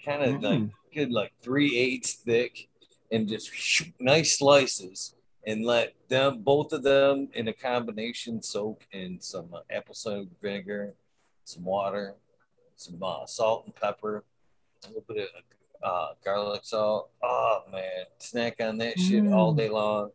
[0.04, 0.72] kind of like Mm.
[0.94, 2.70] good like three eighths thick,
[3.12, 3.52] and just
[4.00, 5.16] nice slices,
[5.46, 10.26] and let them both of them in a combination soak in some uh, apple cider
[10.42, 10.94] vinegar,
[11.44, 12.16] some water,
[12.76, 14.24] some uh, salt and pepper,
[14.84, 15.44] a little bit of
[15.84, 17.10] uh, garlic salt.
[17.24, 19.58] Oh man, snack on that shit all Mm.
[19.58, 20.12] day long.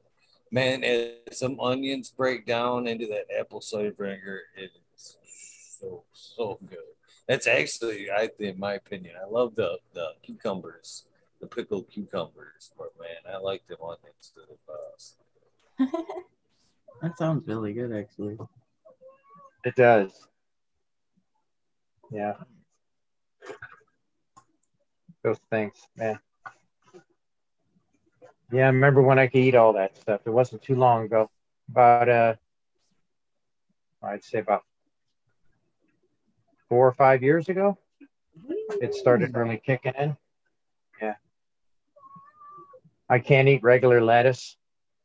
[0.50, 5.16] Man, as some onions break down into that apple cider vinegar, it is
[5.78, 6.78] so so good.
[7.26, 11.06] That's actually, I in my opinion, I love the the cucumbers,
[11.42, 12.72] the pickled cucumbers.
[12.78, 15.16] But man, I like them onions to the best.
[17.02, 18.38] That sounds really good, actually.
[19.64, 20.12] It does.
[22.10, 22.34] Yeah.
[25.24, 26.18] Those things, man.
[28.52, 30.20] Yeah, I remember when I could eat all that stuff.
[30.24, 31.30] It wasn't too long ago.
[31.68, 32.34] About uh
[34.02, 34.62] I'd say about
[36.68, 37.78] four or five years ago.
[38.80, 40.16] It started really kicking in.
[43.08, 44.56] I can't eat regular lettuce,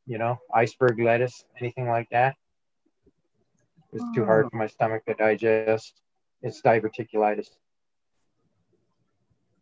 [0.05, 2.35] you know, iceberg lettuce, anything like that.
[3.93, 4.49] It's too hard oh.
[4.49, 6.01] for my stomach to digest.
[6.41, 7.47] It's diverticulitis.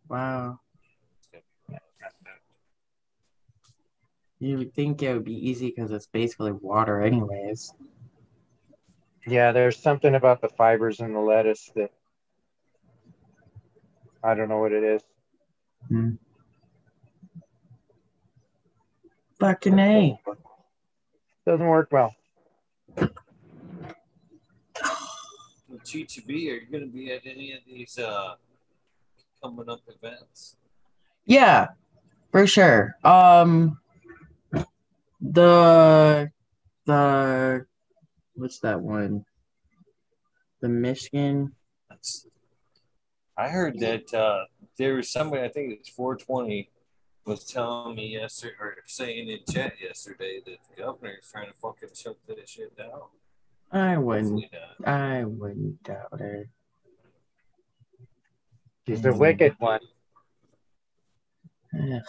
[0.10, 0.60] Wow.
[4.40, 7.74] You would think it would be easy because it's basically water, anyways.
[9.26, 11.92] Yeah, there's something about the fibers in the lettuce that
[14.24, 15.02] I don't know what it is.
[15.88, 16.16] Hmm.
[19.46, 20.20] Fucking A.
[21.46, 22.16] Doesn't work well.
[25.84, 28.34] Chicha B, are you going to be at any of these uh,
[29.44, 30.56] coming up events?
[31.28, 31.68] Yeah,
[32.32, 32.96] for sure.
[33.04, 33.78] Um,
[35.22, 36.32] the
[36.88, 37.68] the
[38.34, 39.26] what's that one?
[40.62, 41.54] The Michigan.
[41.88, 42.26] That's,
[43.38, 44.46] I heard that uh,
[44.80, 46.72] there was somebody, I think it's 420,
[47.26, 51.54] was telling me yesterday, or saying in chat yesterday that the governor is trying to
[51.54, 53.02] fucking shut that shit down.
[53.72, 54.44] I wouldn't.
[54.44, 54.86] Hopefully.
[54.86, 56.48] I wouldn't doubt it.
[58.88, 59.80] She's a wicked one.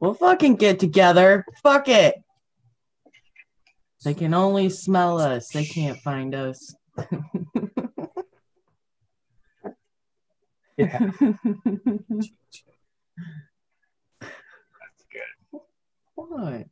[0.00, 1.44] we'll fucking get together.
[1.62, 2.14] Fuck it.
[4.04, 5.48] They can only smell us.
[5.48, 6.74] They can't find us.
[10.78, 10.98] Yeah.
[11.20, 12.30] That's
[15.10, 15.60] good.
[16.14, 16.66] what?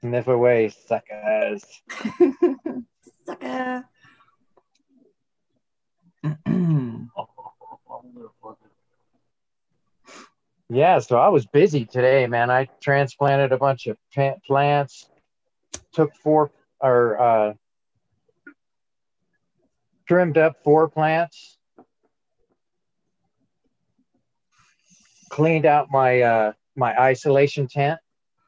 [0.00, 1.64] Sniff away, suckers.
[3.26, 3.84] Sucker.
[10.70, 12.50] Yeah, so I was busy today, man.
[12.50, 13.98] I transplanted a bunch of
[14.46, 15.06] plants,
[15.92, 16.50] took four
[16.80, 17.52] or uh,
[20.08, 21.53] trimmed up four plants,
[25.34, 27.98] cleaned out my uh, my isolation tent,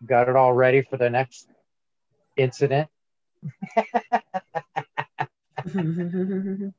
[0.06, 1.48] got it all ready for the next
[2.36, 2.88] incident.
[5.74, 6.72] In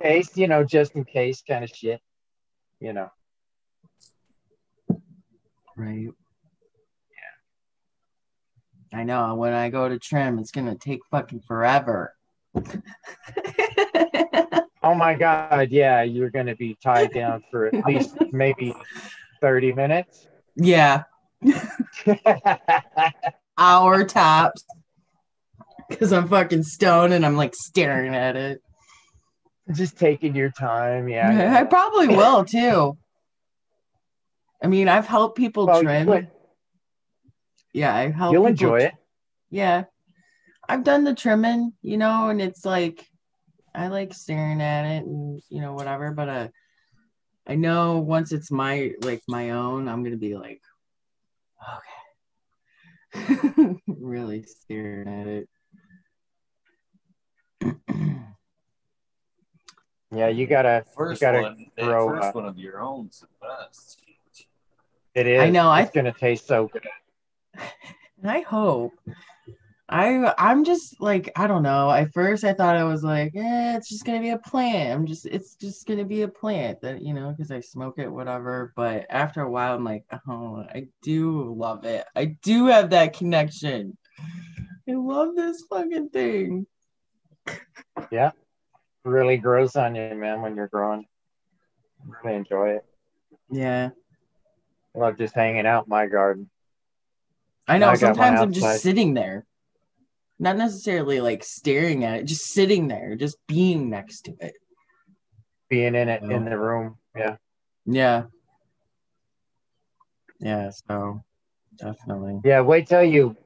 [0.00, 2.00] case, you know, just in case kind of shit,
[2.80, 3.08] you know.
[5.76, 6.08] right.
[8.92, 8.98] Yeah.
[8.98, 9.36] I know.
[9.36, 12.14] When I go to trim, it's gonna take fucking forever.
[14.84, 18.74] Oh my God, yeah, you're going to be tied down for at least maybe
[19.42, 20.26] 30 minutes.
[20.56, 21.02] yeah,
[23.58, 24.64] hour tops.
[25.98, 28.62] Cause I'm fucking stoned and I'm like staring at it.
[29.72, 31.54] Just taking your time, yeah.
[31.54, 32.96] I probably will too.
[34.62, 36.28] I mean, I've helped people Well, trim.
[37.74, 38.32] Yeah, I've helped.
[38.32, 38.94] you'll enjoy it.
[39.50, 39.84] Yeah.
[40.68, 43.04] I've done the trimming, you know, and it's like
[43.74, 46.48] I like staring at it and you know whatever, but uh
[47.46, 50.60] I know once it's my like my own, I'm gonna be like,
[53.16, 53.76] okay.
[53.86, 55.48] really staring at it.
[60.14, 60.84] Yeah, you gotta.
[60.94, 62.34] First gotta one, grow first up.
[62.34, 64.02] one of your own's the best.
[65.14, 65.40] It is.
[65.40, 66.86] I know, I- It's gonna taste so good.
[68.20, 68.92] And I hope.
[69.92, 71.90] I I'm just like I don't know.
[71.90, 74.98] At first I thought I was like, eh, it's just gonna be a plant.
[74.98, 78.08] I'm just it's just gonna be a plant that you know because I smoke it,
[78.08, 78.72] whatever.
[78.74, 82.06] But after a while, I'm like, oh, I do love it.
[82.16, 83.98] I do have that connection.
[84.88, 86.66] I love this fucking thing.
[88.10, 88.30] Yeah,
[89.04, 91.04] really grows on you, man, when you're growing.
[92.24, 92.84] Really enjoy it.
[93.50, 93.90] Yeah,
[94.96, 96.48] I love just hanging out in my garden.
[97.68, 97.90] I know.
[97.90, 99.44] I Sometimes I'm just sitting there,
[100.38, 104.54] not necessarily like staring at it, just sitting there, just being next to it.
[105.68, 106.98] Being in it in the room.
[107.16, 107.36] Yeah.
[107.86, 108.24] Yeah.
[110.40, 111.22] Yeah, so
[111.78, 112.40] definitely.
[112.44, 113.36] Yeah, wait till you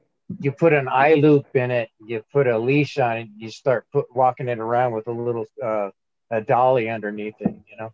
[0.41, 3.85] you put an eye loop in it, you put a leash on it, you start
[3.93, 5.89] put walking it around with a little uh
[6.31, 7.93] a dolly underneath it, you know.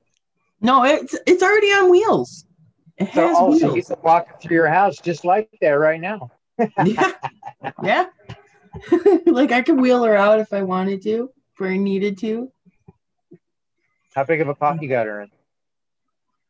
[0.62, 2.46] No, it's it's already on wheels.
[2.98, 3.88] It So has also you wheels.
[3.88, 6.32] can walk through your house just like that right now.
[6.84, 7.12] yeah.
[7.84, 8.06] Yeah.
[9.26, 12.52] like I could wheel her out if I wanted to, if I needed to.
[14.16, 15.32] How big of a pot you got her in?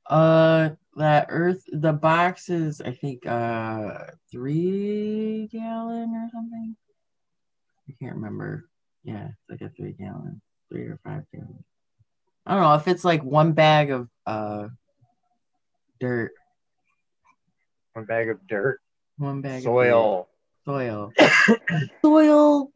[0.06, 6.76] Uh that earth the box is I think uh three gallon or something.
[7.90, 8.70] I can't remember.
[9.04, 11.64] Yeah, it's like a three gallon, three or five gallon.
[12.46, 14.68] I don't know if it's like one bag of uh
[16.00, 16.32] dirt,
[17.94, 18.80] One bag of dirt,
[19.18, 20.28] one bag of soil.
[20.66, 21.12] Soil,
[22.02, 22.72] soil.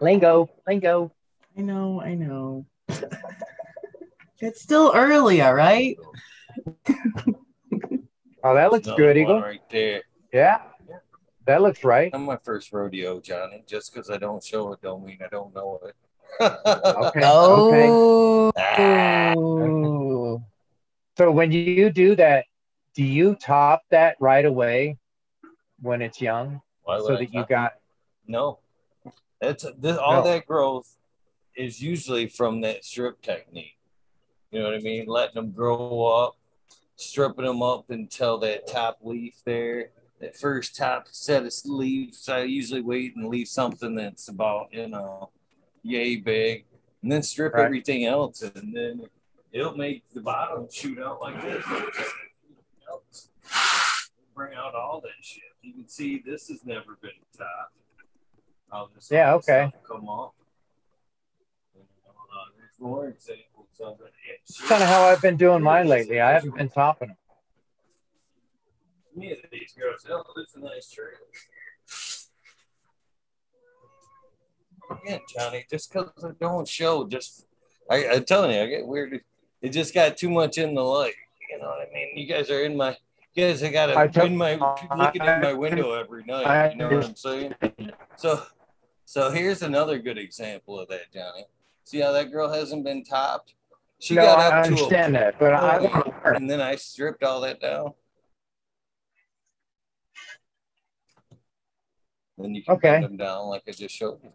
[0.00, 1.12] lingo, lingo.
[1.56, 2.66] I know, I know.
[4.40, 5.96] it's still early, all right.
[8.44, 9.40] Oh, that looks Another good, Eagle.
[9.40, 10.02] right there.
[10.32, 10.60] Yeah,
[11.46, 12.08] that looks right.
[12.14, 13.64] I'm my first rodeo, Johnny.
[13.66, 15.96] Just because I don't show it, don't mean I don't know it.
[16.40, 17.20] Okay.
[18.60, 19.32] Okay.
[19.36, 20.42] Oh.
[21.16, 22.44] So when you do that,
[22.94, 24.98] do you top that right away
[25.80, 27.74] when it's young, so that you got?
[28.26, 28.58] No,
[29.40, 30.22] that's this, all No.
[30.24, 30.96] that growth
[31.56, 33.76] is usually from that strip technique.
[34.50, 35.06] You know what I mean?
[35.06, 36.36] Letting them grow up,
[36.96, 39.90] stripping them up until that top leaf there,
[40.20, 42.28] that first top set of leaves.
[42.28, 45.30] I usually wait and leave something that's about you know,
[45.82, 46.64] yay big,
[47.02, 47.64] and then strip Right.
[47.64, 49.02] everything else, and then
[49.52, 51.64] it'll make the bottom shoot out like this.
[54.38, 55.42] Bring out all that shit.
[55.62, 57.74] You can see this has never been topped.
[58.70, 59.72] How this Yeah, okay.
[59.84, 60.32] Come off.
[61.76, 61.82] Uh,
[62.78, 64.12] more examples of it.
[64.44, 66.20] It's Kind of how I've been doing mine lately.
[66.20, 67.16] I haven't been topping them.
[69.16, 70.06] Me and these girls.
[70.08, 71.06] Oh, it's a nice tree.
[75.02, 77.44] Again, Johnny, just because I don't show, just
[77.90, 79.20] I, I'm telling you, I get weird.
[79.62, 81.14] It just got too much in the light.
[81.50, 82.16] You know what I mean?
[82.16, 82.96] You guys are in my.
[83.36, 84.54] Guys have gotta took- in my
[84.96, 86.72] looking in my window every night.
[86.72, 87.54] You know what I'm saying?
[88.16, 88.42] So,
[89.04, 91.44] so here's another good example of that, Johnny.
[91.84, 93.54] See how that girl hasn't been topped?
[94.00, 97.22] She no, got I up to a understand that, but I and then I stripped
[97.22, 97.92] all that down.
[102.36, 102.90] Then you can Okay.
[102.90, 104.32] bend them down like I just showed you.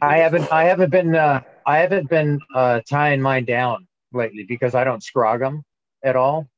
[0.00, 4.74] I haven't I haven't been uh, I haven't been uh, tying mine down lately because
[4.74, 5.64] I don't scrog them
[6.04, 6.48] at all.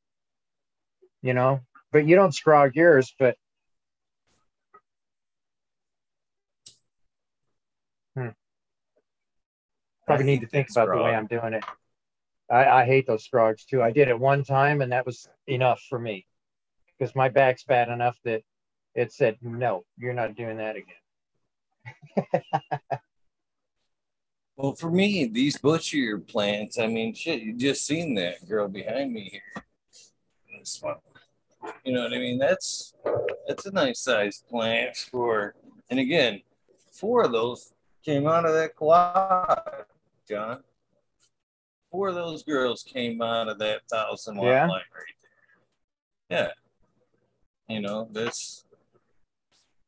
[1.23, 1.61] You know,
[1.93, 3.37] but you don't scrog yours, but
[8.15, 8.29] hmm.
[10.07, 11.65] probably need to think about the way I'm doing it.
[12.51, 13.83] I, I hate those scrogs too.
[13.83, 16.27] I did it one time and that was enough for me
[16.99, 18.43] because my back's bad enough that
[18.95, 22.43] it said no, you're not doing that again.
[24.61, 29.11] Well, for me, these butcher plants, I mean, shit, you just seen that girl behind
[29.11, 29.65] me here.
[30.59, 30.97] This one.
[31.83, 32.39] You know what I mean?
[32.39, 32.93] That's
[33.49, 35.55] that's a nice sized plant for
[35.89, 36.43] and again,
[36.93, 37.73] four of those
[38.05, 39.63] came out of that quad,
[40.29, 40.63] John.
[41.91, 44.67] Four of those girls came out of that thousand watt Yeah?
[44.67, 45.15] light right
[46.29, 46.39] there.
[46.39, 47.75] Yeah.
[47.75, 48.65] You know, this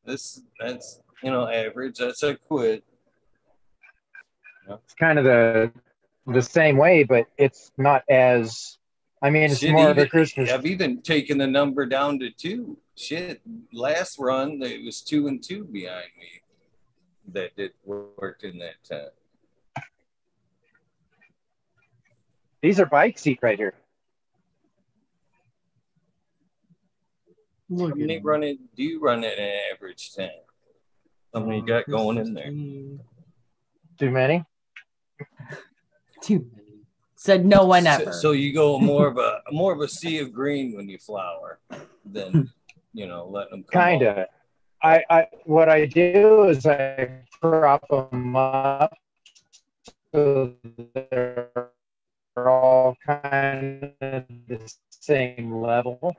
[0.03, 1.99] this that's you know average.
[1.99, 2.81] That's a quid.
[4.69, 5.71] It's kind of the
[6.27, 8.77] the same way, but it's not as.
[9.21, 10.51] I mean, it's Shit, more of a Christmas.
[10.51, 12.77] I've even taken the number down to two.
[12.95, 13.41] Shit,
[13.71, 16.41] last run it was two and two behind me
[17.33, 19.83] that did worked in that time.
[22.61, 23.73] These are bike seat right here.
[27.69, 28.57] How many at run it?
[28.75, 30.29] Do you run at an average time?
[31.33, 32.51] How many you got going in there?
[33.99, 34.45] Too many.
[36.23, 36.85] Too many.
[37.15, 38.11] Said no one So, ever.
[38.13, 41.59] so you go more of a more of a sea of green when you flower
[42.05, 42.49] than
[42.93, 44.25] you know let them Kind of.
[44.81, 47.09] I, I what I do is I
[47.41, 48.93] prop them up
[50.13, 50.53] so
[50.93, 51.49] they're
[52.37, 56.15] all kind of the same level,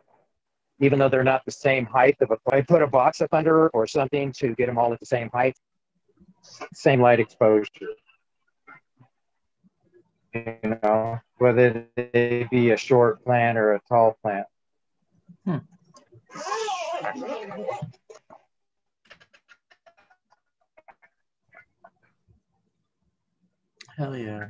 [0.80, 2.16] even though they're not the same height.
[2.20, 5.00] Of a, I put a box up under or something to get them all at
[5.00, 5.56] the same height,
[6.74, 7.70] same light exposure.
[10.34, 14.46] You know, whether they be a short plant or a tall plant.
[15.44, 15.58] Hmm.
[23.96, 24.46] Hell yeah.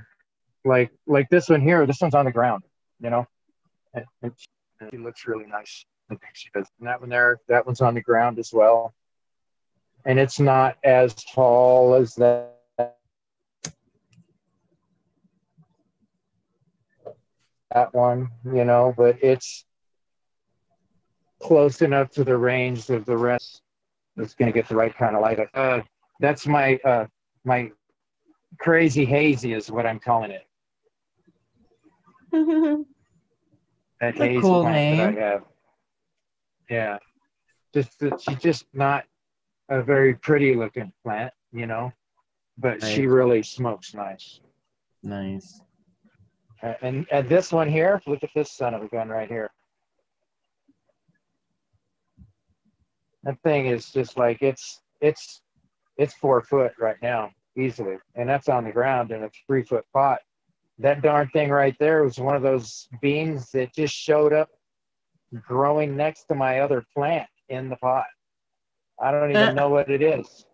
[0.65, 1.86] like like this one here.
[1.86, 2.65] This one's on the ground,
[3.01, 3.27] you know,
[3.93, 4.47] and, and she,
[4.90, 5.85] she looks really nice.
[6.11, 6.66] I think she does.
[6.78, 8.94] And that one there, that one's on the ground as well,
[10.06, 12.53] and it's not as tall as that.
[17.74, 19.64] That one, you know, but it's
[21.42, 23.62] close enough to the range of the rest.
[24.16, 25.40] It's going to get the right kind of light.
[25.52, 25.80] Uh,
[26.20, 27.06] that's my uh,
[27.44, 27.72] my
[28.59, 30.46] crazy hazy is what I'm calling it.
[32.32, 32.84] that
[34.01, 34.96] That's a hazy cool plant name.
[34.96, 35.42] that I have.
[36.70, 36.98] Yeah,
[37.74, 39.05] just that she's just not
[39.68, 41.92] a very pretty looking plant, you know,
[42.56, 44.40] but she really smokes nice.
[45.02, 45.60] nice.
[46.81, 49.51] And and this one here, look at this son of a gun right here.
[53.24, 55.43] That thing is just like it's it's
[55.99, 59.85] it's four foot right now easily, and that's on the ground in a three foot
[59.93, 60.20] pot.
[60.78, 64.49] That darn thing right there was one of those beans that just showed up
[65.43, 68.07] growing next to my other plant in the pot.
[69.01, 69.53] I don't even Uh.
[69.53, 70.47] know what it is.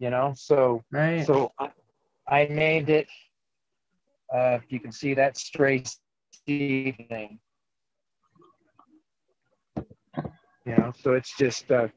[0.00, 1.24] You know, so Right.
[1.24, 1.70] so I,
[2.28, 3.08] I named it.
[4.32, 5.82] Uh, if you can see that stray
[6.46, 7.38] seed thing,
[9.76, 11.88] you know, so it's just uh,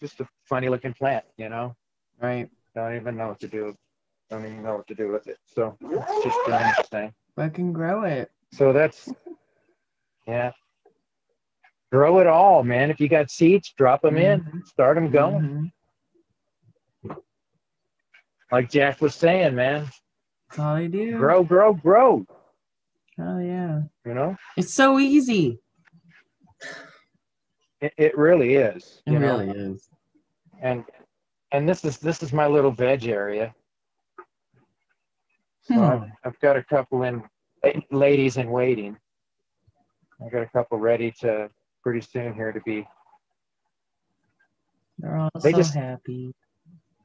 [0.00, 1.74] just a funny looking plant, you know.
[2.20, 2.48] right.
[2.74, 3.74] Don't even know what to do.
[4.30, 5.38] Don't even know what to do with it.
[5.46, 7.12] So it's just doing its thing.
[7.34, 8.30] Fucking grow it.
[8.52, 9.08] So that's
[10.26, 10.52] yeah.
[11.90, 12.90] Grow it all, man.
[12.90, 14.62] If you got seeds, drop them in.
[14.66, 15.72] Start them going.
[17.06, 17.22] Mhm.
[18.52, 19.86] Like Jack was saying, man.
[20.48, 21.16] That's all I do.
[21.18, 22.26] Grow, grow, grow.
[23.20, 23.82] Oh yeah.
[24.06, 25.58] You know, It's so easy.
[27.80, 29.02] it, it really is.
[29.06, 29.38] It You know?
[29.38, 29.88] really is.
[30.62, 30.84] and
[31.52, 33.54] and this is this is my little veg area.
[35.62, 35.80] So Hmm.
[35.82, 37.22] I've, I've got a couple in
[37.90, 38.96] ladies in waiting.
[40.24, 41.50] I got a couple ready to
[41.82, 42.86] pretty soon here to be.
[44.98, 46.34] They're all They so just- happy.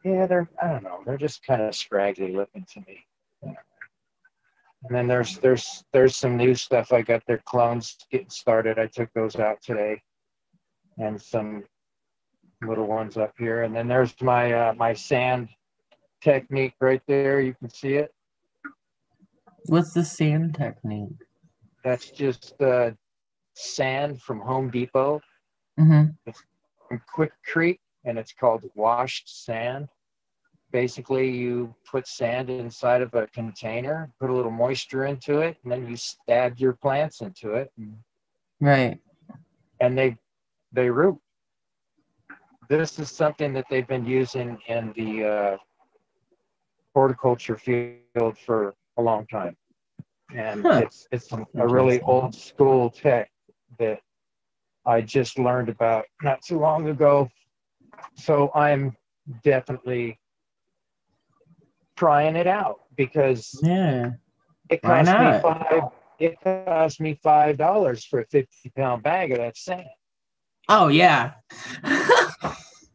[0.05, 1.01] Yeah, they're I don't know.
[1.05, 3.05] They're just kind of scraggly looking to me.
[4.85, 6.91] And then there's there's there's some new stuff.
[6.91, 8.77] I got their clones getting started.
[8.77, 10.01] I took those out today,
[10.97, 11.63] and some
[12.61, 13.63] little ones up here.
[13.63, 15.49] And then there's my uh, my sand
[16.21, 17.39] technique right there.
[17.39, 18.13] You can see it.
[19.67, 21.09] What's the sand technique?
[21.83, 22.91] That's just uh,
[23.55, 25.21] sand from Home Depot
[25.79, 26.29] Mm-hmm.
[26.87, 29.87] from Quick Creek, and it's called washed sand.
[30.73, 35.71] Basically, you put sand inside of a container, put a little moisture into it, and
[35.71, 37.95] then you stab your plants into it, and,
[38.59, 38.99] Right.
[39.79, 40.17] and they
[40.71, 41.19] they root.
[42.69, 45.57] This is something that they've been using in the uh,
[46.95, 49.55] horticulture field for a long time,
[50.33, 50.81] and Huh.
[50.81, 53.29] it's it's a really old school tech
[53.77, 54.01] that
[54.87, 57.29] I just learned about not too long ago.
[58.15, 58.97] So I'm
[59.43, 60.19] definitely
[61.95, 64.11] trying it out because Yeah.
[64.69, 65.83] it cost me five.
[66.19, 69.87] It cost me five dollars for a fifty pound bag of that sand.
[70.69, 71.33] Oh yeah.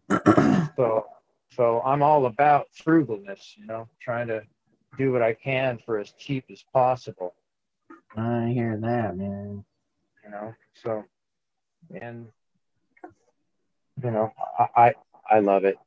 [0.76, 1.06] So,
[1.50, 3.56] so I'm all about frugalness.
[3.56, 4.42] You know, trying to
[4.96, 7.34] do what I can for as cheap as possible.
[8.16, 9.64] I hear that, man.
[10.24, 11.04] You know, so
[12.00, 12.28] and
[14.02, 14.94] you know, I I,
[15.30, 15.78] I love it.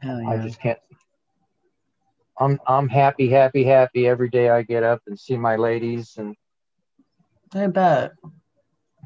[0.00, 0.78] Hell I just can't.
[2.38, 6.34] I'm I'm happy, happy, happy every day I get up and see my ladies and
[7.54, 8.12] I bet.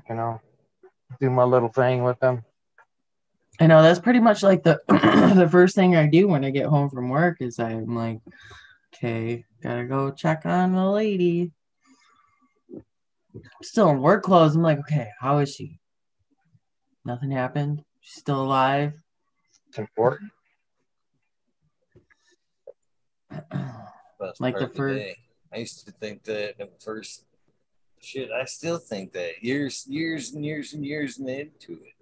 [0.08, 0.40] you know
[1.20, 2.44] do my little thing with them.
[3.60, 4.80] I know that's pretty much like the
[5.36, 8.20] the first thing I do when I get home from work is I'm like,
[8.94, 11.52] okay, gotta go check on the lady.
[13.62, 14.54] Still in work clothes.
[14.56, 15.78] I'm like, okay, how is she?
[17.04, 17.84] Nothing happened.
[18.00, 18.92] She's still alive.
[19.68, 20.30] It's important.
[24.39, 25.16] Like the the first- day.
[25.52, 27.24] I used to think that the first
[28.01, 31.94] shit, I still think that years, years and years and years and into it.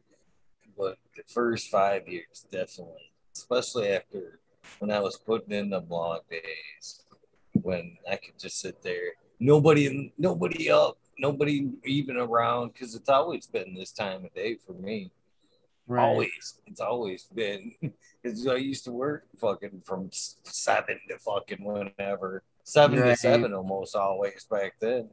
[0.77, 3.13] But the first five years, definitely.
[3.35, 4.41] Especially after
[4.79, 7.05] when I was putting in the long days
[7.61, 9.13] when I could just sit there.
[9.39, 14.73] Nobody nobody up, nobody even around, because it's always been this time of day for
[14.73, 15.11] me.
[15.93, 16.05] Right.
[16.05, 16.55] Always.
[16.67, 17.75] It's always been.
[18.23, 22.45] Because I used to work fucking from seven to fucking whenever.
[22.63, 25.09] Seven to seven almost always back then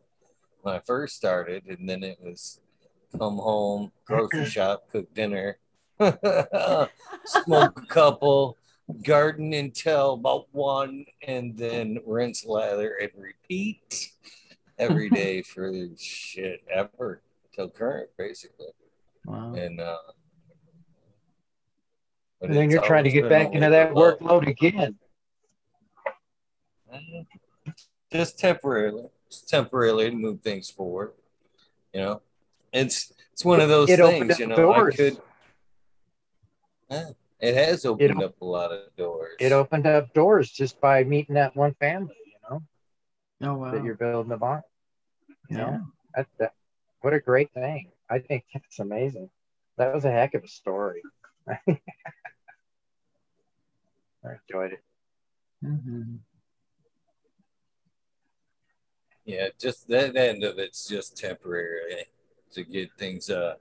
[0.61, 1.65] when I first started.
[1.65, 2.61] And then it was
[3.17, 5.57] come home, grocery shop, cook dinner,
[5.99, 8.57] smoke a couple,
[9.03, 14.11] garden until about one, and then rinse, lather, and repeat
[14.77, 17.23] every day for shit ever
[17.55, 18.67] till current, basically.
[19.25, 19.53] Wow.
[19.53, 19.97] And uh,
[22.39, 24.97] but And then you're trying to get back into that labor workload again.
[26.91, 26.97] Uh,
[28.11, 31.13] just temporarily, just temporarily to move things forward.
[31.93, 32.21] You know,
[32.73, 34.39] it's it's one of those It things.
[34.39, 34.93] You know, doors.
[34.93, 35.21] I could.
[36.89, 37.09] Yeah,
[37.39, 39.35] it has opened op- up a lot of doors.
[39.39, 42.63] It opened up doors just by meeting that one family, you know,
[43.41, 43.71] Oh wow.
[43.71, 44.63] that you're building a bond.
[45.49, 45.65] You yeah.
[45.65, 45.81] know,
[46.15, 46.53] that, that,
[47.01, 47.91] what a great thing.
[48.09, 49.29] I think it's amazing.
[49.77, 51.01] That was a heck of a story.
[54.23, 54.83] I enjoyed it.
[55.61, 56.15] hmm
[59.25, 62.05] Yeah, just that end of it's just temporary
[62.53, 63.55] to get things uh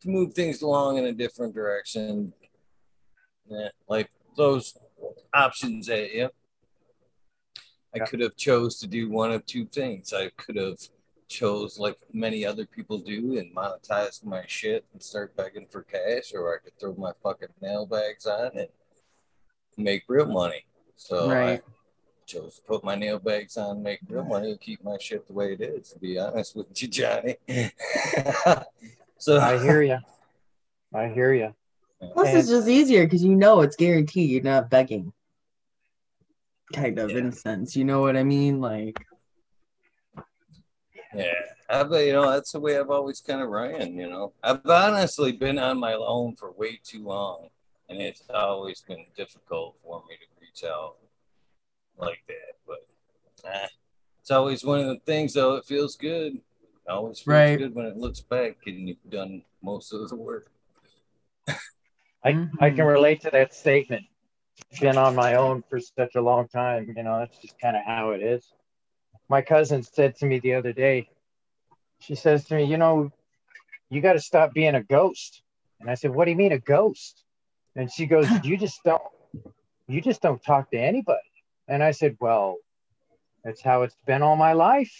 [0.00, 2.32] to move things along in a different direction.
[3.46, 4.76] Yeah, like those
[5.34, 6.30] options at you.
[7.94, 8.06] I Yeah.
[8.06, 10.12] could have chose to do one of two things.
[10.12, 10.78] I could have
[11.28, 16.32] chose like many other people do and monetize my shit and start begging for cash,
[16.34, 18.68] or I could throw my fucking nail bags on and
[19.76, 20.64] make real money.
[20.96, 21.62] So Right.
[21.62, 25.26] I chose to put my nail bags on, make real money, and keep my shit
[25.26, 25.90] the way it is.
[25.90, 27.36] To be honest with you, Johnny.
[29.18, 29.98] so I hear you.
[30.94, 31.54] I hear you.
[32.14, 34.30] Plus, it's just easier because you know it's guaranteed.
[34.30, 35.12] You're not begging.
[36.72, 37.76] Kind of, in a sense.
[37.76, 38.60] You know what I mean?
[38.60, 38.98] Like,
[41.14, 41.32] Yeah,
[41.68, 43.94] I, but you know that's the way I've always kind of ran.
[43.94, 47.48] You know, I've honestly been on my own for way too long,
[47.92, 50.96] and it's always been difficult for me to reach out
[51.98, 52.56] like that.
[52.66, 52.86] But
[53.44, 53.66] eh,
[54.20, 55.56] it's always one of the things, though.
[55.56, 56.36] It feels good.
[56.36, 57.58] It always feels Right.
[57.58, 60.50] good when it looks back and you've done most of the work.
[62.24, 64.04] I, I can relate to that statement.
[64.80, 66.92] Been on my own for such a long time.
[66.96, 68.52] You know, that's just kind of how it is.
[69.28, 71.08] My cousin said to me the other day,
[71.98, 73.10] she says to me, You know,
[73.90, 75.42] you got to stop being a ghost.
[75.80, 77.21] And I said, What do you mean a ghost?
[77.76, 79.02] And she goes, You just don't,
[79.88, 81.18] you just don't talk to anybody.
[81.68, 82.56] And I said, Well,
[83.44, 84.92] that's how it's been all my life.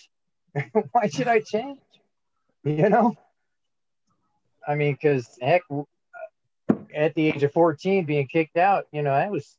[0.93, 1.79] Why should I change?
[2.65, 3.15] You know?
[4.67, 5.63] I mean, because heck,
[6.95, 9.57] at the age of 14 being kicked out, you know, I was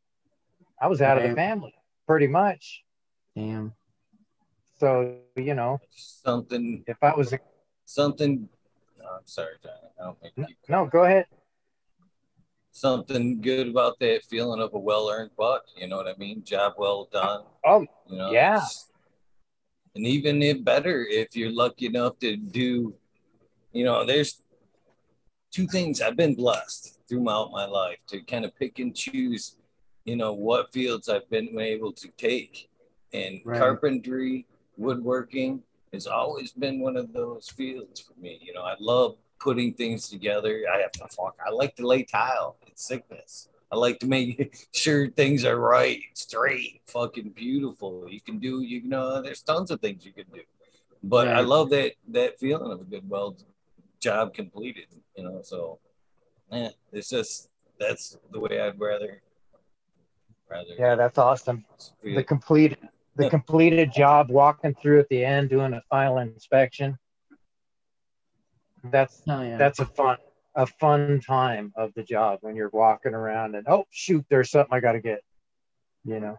[0.80, 1.74] I was out of the family
[2.08, 2.84] pretty much.
[3.36, 3.74] Damn.
[4.80, 7.40] So, you know, Something, if I was a,
[7.86, 8.50] something.
[9.04, 9.72] oh, I'm sorry, John.
[10.00, 11.26] I don't think you no, go ahead.
[12.74, 15.64] Something good about that feeling of a well-earned buck.
[15.78, 16.44] You know what I mean?
[16.44, 17.44] Job well done.
[17.66, 18.32] Oh, You know.
[18.32, 18.62] Yeah.
[19.96, 22.96] And even if better, if you're lucky enough to do,
[23.72, 24.42] you know, there's
[25.52, 29.56] two things I've been blessed throughout my life to kind of pick and choose,
[30.04, 32.70] you know, what fields I've been able to take.
[33.14, 33.60] And Right.
[33.60, 34.48] carpentry,
[34.78, 35.62] woodworking
[35.94, 38.40] has always been one of those fields for me.
[38.42, 40.64] You know, I love putting things together.
[40.74, 41.36] I have to fuck.
[41.46, 42.56] I like to lay tile.
[42.66, 43.50] It's sickness.
[43.72, 48.06] I like to make sure things are right, straight, fucking beautiful.
[48.08, 50.42] You can do, you know, there's tons of things you can do.
[51.04, 53.44] But I love that that feeling of a good weld
[54.00, 54.88] job completed,
[55.18, 55.42] you know.
[55.44, 55.80] So
[56.50, 59.22] yeah, it's just that's the way I'd rather
[60.50, 61.66] rather Yeah, that's awesome.
[62.02, 62.16] feel.
[62.16, 62.78] The complete
[63.18, 66.98] the completed job walking through at the end doing a final inspection.
[68.84, 69.58] That's Oh yeah.
[69.58, 70.18] that's a fun
[70.56, 74.72] a fun time of the job when you're walking around and oh shoot there's something
[74.72, 75.24] i got to get
[76.06, 76.38] you know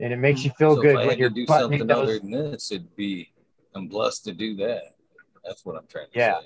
[0.00, 0.56] and it makes you hmm.
[0.56, 3.32] feel so good if I when you're do buttoning something other than this, it'd be
[3.74, 4.82] I'm blessed to do that.
[5.44, 6.40] That's what I'm trying to Yeah.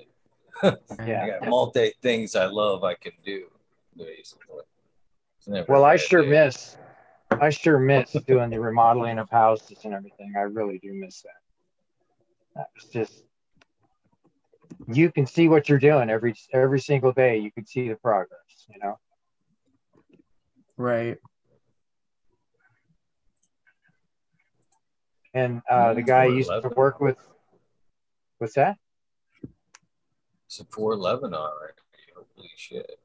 [0.63, 0.77] say.
[1.07, 1.25] yeah.
[1.25, 3.47] I got multi things I love I can do,
[3.97, 4.63] basically.
[5.67, 6.29] Well i sure day.
[6.29, 6.77] miss
[7.41, 11.41] i sure miss doing the remodeling of houses and everything i really do miss that
[12.55, 13.25] that was just
[14.87, 18.67] you can see what you're doing every every single day you can see the progress
[18.69, 18.99] you know
[20.77, 21.19] right.
[25.35, 27.17] and uh, the guy I used to work with
[28.39, 28.77] what's that
[30.47, 31.75] It's a 411 already.
[32.37, 32.99] Holy shit.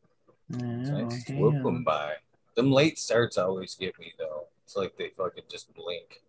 [0.54, 1.30] Oh, Nice.
[1.30, 2.14] Whoop them by.
[2.56, 4.48] Them late starts always get me, though.
[4.64, 6.22] It's like they fucking just blink.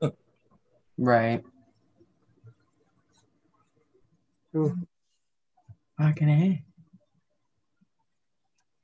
[1.00, 1.44] Right.
[5.98, 6.62] Fucking A.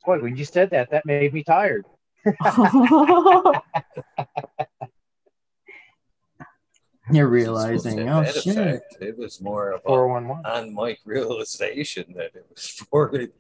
[0.04, 1.84] boy when you said that that made me tired
[7.12, 8.46] You're It's supposed to realizing, oh shit.
[8.46, 8.96] effect.
[9.00, 13.34] It was more of a 411 on mic realization that it was for it.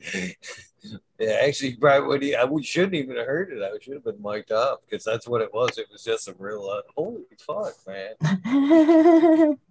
[1.18, 3.62] Yeah, actually, probably when he, I we shouldn't even have heard it.
[3.62, 5.78] I should have been mic'd up because that's what it was.
[5.78, 9.56] It was just a real, uh, holy fuck, man.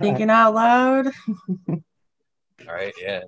[0.00, 1.06] Thinking out loud.
[1.68, 1.78] All
[2.66, 3.22] right, yeah.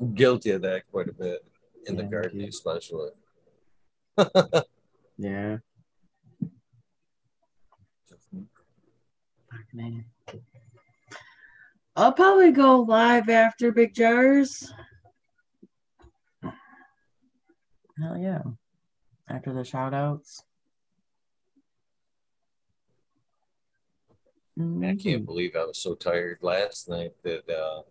[0.00, 1.44] I'm guilty of that quite a bit
[1.86, 2.48] in the Yeah, gardening, dude.
[2.50, 3.10] especially.
[5.16, 5.58] Yeah.
[9.80, 10.04] A.
[11.96, 14.72] I'll probably go live after Big Jars.
[16.42, 18.42] Hell yeah.
[19.28, 20.42] After the shout outs.
[24.60, 27.82] I can't believe I was so tired last night that uh,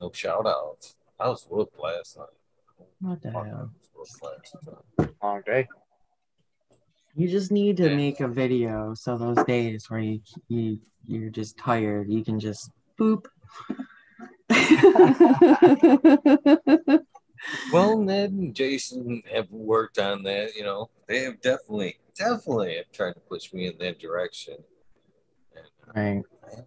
[0.00, 0.94] no shout outs.
[1.18, 2.86] I was whooped last night.
[3.00, 3.70] What the Fuck, I hell?
[3.94, 4.56] was whooped last
[4.98, 5.10] night.
[5.22, 5.66] long day
[7.16, 7.96] You just need to Yeah.
[7.96, 12.70] make a video so those days where you you you're just tired, you can just
[12.98, 13.26] boop.
[17.72, 20.54] Well, Ned and Jason have worked on that.
[20.56, 24.56] You know, they have definitely, definitely have tried to push me in that direction.
[25.96, 26.64] And, right.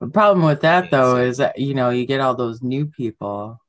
[0.00, 3.60] The problem with that though is that you know you get all those new people.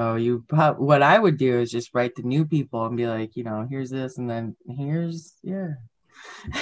[0.00, 3.06] So you prob- what I would do is just write the new people and be
[3.06, 5.72] like, you know, here's this and then here's yeah.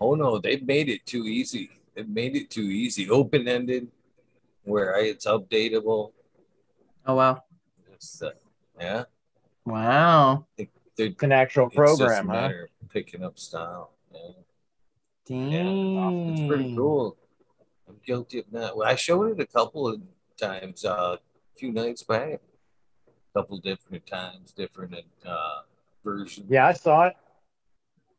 [0.00, 1.70] oh no, they've made it too easy.
[1.94, 3.88] They've made it too easy, open ended,
[4.64, 6.12] where it's updatable.
[7.04, 7.42] Oh wow.
[7.92, 8.30] It's, uh,
[8.80, 9.04] yeah,
[9.66, 10.46] Wow.
[10.56, 12.50] they're, it's an actual it's just a program huh
[12.82, 13.91] of picking up style.
[15.26, 16.10] Yeah.
[16.30, 17.16] It's pretty cool.
[17.88, 18.76] I'm guilty of that.
[18.76, 20.00] Well, I showed it a couple of
[20.40, 22.40] times, uh, a few nights back.
[23.08, 24.94] A couple different times, different
[25.26, 25.60] uh,
[26.04, 26.46] versions.
[26.50, 27.14] Yeah, I saw it.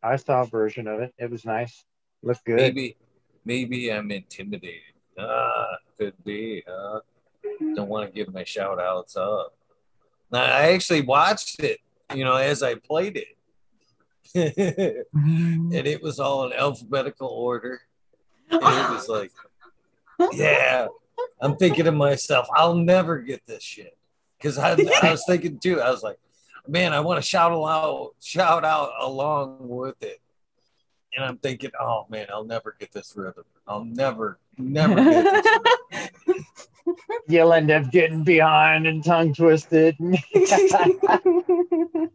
[0.02, 1.14] I saw a version of it.
[1.18, 1.86] It was nice.
[2.24, 2.58] Looked good.
[2.58, 2.98] Maybe,
[3.46, 4.82] maybe I'm intimidated.
[5.20, 6.64] Ah, could be.
[6.68, 7.00] Uh,
[7.76, 9.56] don't want to give my shout outs up.
[10.32, 11.80] Now, I actually watched it,
[12.16, 13.38] you know, as I played it.
[14.36, 15.74] Mm-hmm.
[15.74, 17.82] and it was all in alphabetical order.
[18.50, 19.32] And it was like,
[20.34, 20.88] yeah,
[21.42, 23.98] I'm thinking to myself, I'll never get this shit.
[24.38, 26.18] Because I, I was thinking too, I was like,
[26.68, 30.20] man, I want to shout out, shout out along with it.
[31.16, 33.44] And I'm thinking, oh man, I'll never get this rhythm.
[33.68, 36.46] I'll never, never get this rhythm.
[37.28, 39.96] you'll end up getting behind and tongue twisted.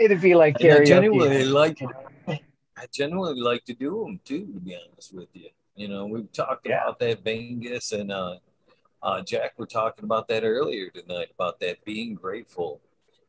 [0.00, 0.86] It'd be like And I karaoke.
[0.86, 1.78] genuinely like
[2.76, 5.50] I genuinely like to do them too, to be honest with you.
[5.76, 6.82] You know, we've talked Yeah.
[6.84, 8.36] about that Vengus and uh,
[9.02, 12.80] uh, Jack were talking about that earlier tonight about that being grateful,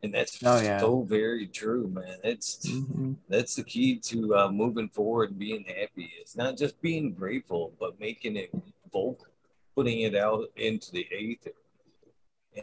[0.02, 0.80] and that's Oh, yeah.
[0.80, 2.18] so very true, man.
[2.23, 3.18] It's Mhm.
[3.27, 6.10] that's the key to uh, moving forward and being happy.
[6.22, 8.52] It's not just being grateful, but making it
[8.91, 9.27] vocal,
[9.76, 11.52] putting it out into the ether.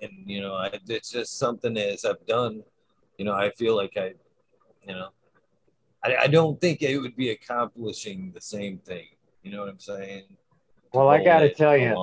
[0.00, 2.62] And you know, I, it's just something as I've done.
[3.18, 4.14] You know, I feel like I,
[4.86, 5.08] you know,
[6.04, 9.06] I, I don't think it would be accomplishing the same thing.
[9.42, 10.24] You know what I'm saying?
[10.92, 11.94] Well, I gotta tell you,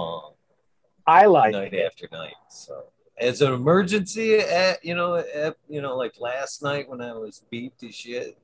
[1.08, 1.86] I like night it.
[1.86, 2.36] after night.
[2.50, 2.86] So
[3.18, 7.44] as an emergency, at you know, at, you know, like last night when I was
[7.50, 8.38] beat to shit,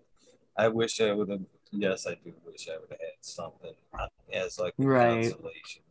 [0.58, 1.42] I wish I would have.
[1.72, 3.74] Yes, I do wish I would have had something
[4.34, 5.24] as like a Right.
[5.24, 5.84] consolation.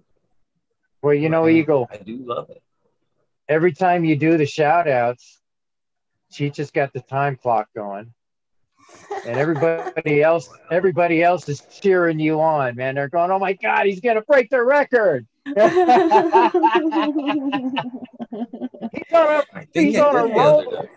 [1.02, 1.48] Well, you know.
[1.48, 2.62] Eagle, I do love it.
[3.48, 5.40] every time you do the shout outs,
[6.31, 8.12] she just got the time clock going.
[9.27, 12.94] And everybody else, everybody else is cheering you on, man.
[12.94, 15.57] They're going, "Oh my God, he's gonna break the record!" He's
[19.12, 20.89] on a- I think He's on a did the other roll.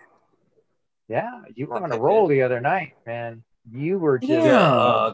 [1.08, 3.42] yeah, you were on a roll the other night, man.
[3.70, 4.44] You were just, Yeah.
[4.46, 5.12] Yeah, uh,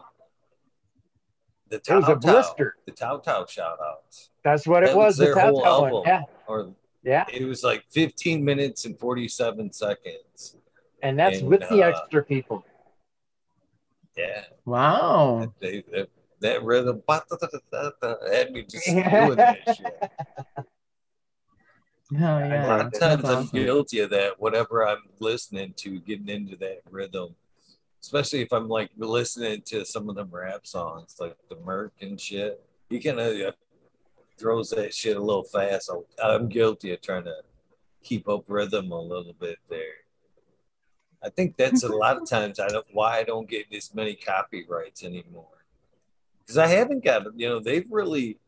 [1.69, 2.75] the it was a Tao Tao, blister.
[2.85, 4.29] the Tao Tao shout outs.
[4.43, 5.05] That's what it That was.
[5.05, 5.93] was the their Tao Tao one.
[5.93, 6.03] album.
[6.05, 6.69] Yeah, Or
[7.03, 7.25] yeah.
[7.31, 10.57] it was like 15 minutes and 47 seconds.
[11.03, 12.65] And that's And, with the uh, extra people.
[14.17, 14.43] Yeah.
[14.65, 15.53] Wow.
[15.59, 16.09] They, that,
[16.41, 20.11] that rhythm had me just doing that shit.
[22.17, 22.67] Hell a yeah.
[22.67, 24.39] lot of That's times I'm guilty of that.
[24.39, 27.35] Whatever I'm listening to, getting into that rhythm,
[28.01, 32.19] especially if I'm like listening to some of them rap songs, like the Merc and
[32.19, 32.61] shit.
[32.89, 33.51] You kind of uh,
[34.41, 35.85] throws that shit a little fast.
[35.85, 37.35] So I'm guilty of trying to
[38.03, 39.93] keep up rhythm a little bit there.
[41.23, 44.15] I think that's a lot of times I don't why I don't get as many
[44.15, 45.45] copyrights anymore
[46.39, 48.39] because I haven't got you know they've really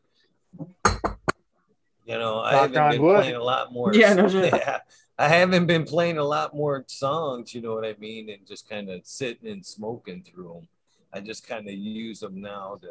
[2.04, 3.16] you know I haven't been wood.
[3.20, 4.52] playing a lot more Yeah, no shit.
[4.52, 4.78] yeah,
[5.18, 8.68] I haven't been playing a lot more songs you know what I mean and just
[8.68, 10.68] kind of sitting and smoking through them
[11.12, 12.88] I just kind of use them now to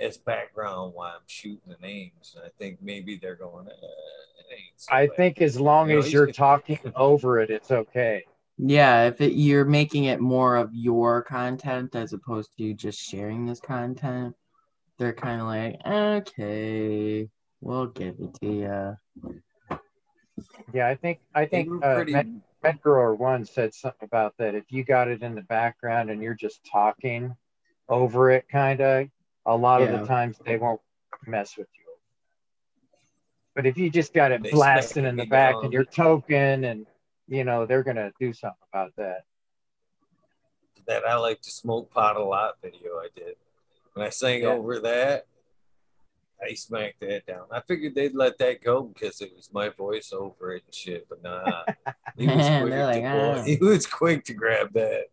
[0.00, 4.72] as background while I'm shooting the names and I think maybe they're going eh, it
[4.76, 5.16] so I bad.
[5.16, 6.34] think as long You know, as you're good.
[6.34, 8.24] talking over it, it's okay.
[8.58, 13.46] Yeah, if it, you're making it more of your content as opposed to just sharing
[13.46, 14.34] this content,
[14.98, 17.28] they're kind of like, okay,
[17.60, 19.78] we'll give it to you.
[20.72, 22.26] Yeah, I think I think were uh, pretty Met,
[22.62, 24.54] Metgrower one said something about that.
[24.54, 27.34] If you got it in the background and you're just talking
[27.88, 29.08] over it, kind of,
[29.46, 30.80] a lot of the times they won't
[31.26, 31.84] mess with you.
[33.54, 35.64] But if you just got it They blasting in the back down.
[35.64, 36.86] and you're token and
[37.28, 39.24] you know they're gonna do something about that.
[40.86, 43.36] that I like to smoke pot a lot video I did.
[43.92, 44.48] When I sang Yeah.
[44.48, 45.26] over that,
[46.42, 47.46] I smacked that down.
[47.50, 51.06] I figured they'd let that go because it was my voice over it and shit,
[51.08, 51.64] but nah.
[52.16, 55.06] He was quick, like, to "Ah." he was quick to grab that.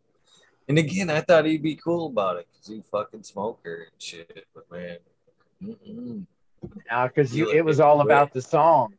[0.68, 4.46] And again, I thought he'd be cool about it because he fucking smoker and shit,
[4.54, 4.98] but man.
[5.62, 8.08] Because You you, let it was all quit.
[8.08, 8.94] about the song.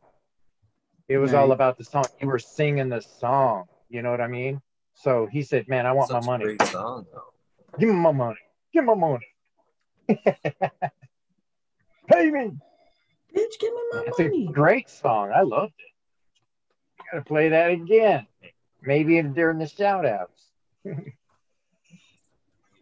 [1.07, 2.05] It was all about the song.
[2.21, 3.65] You were singing the song.
[3.89, 4.61] You know what I mean?
[4.93, 6.43] So he said, "Man, I want Such my money.
[6.45, 7.33] great song though.
[7.79, 8.37] Give me my money.
[8.73, 9.27] Give me my money.
[12.07, 12.51] Pay me."
[13.35, 14.47] Bitch, give me my It's money.
[14.47, 15.31] a great song.
[15.33, 17.03] I loved it.
[17.11, 18.25] Gotta play that again.
[18.81, 20.43] Maybe during the shout outs.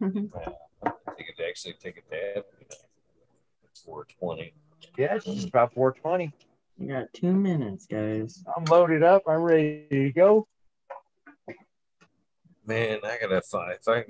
[0.00, 2.44] I could actually take a dab.
[3.64, 4.52] It's 420.
[4.96, 6.32] Yeah, it's just about 420.
[6.78, 8.44] you got two minutes, guys.
[8.56, 9.22] I'm loaded up.
[9.26, 10.46] I'm ready to go.
[12.64, 14.04] Man, I gotta find if I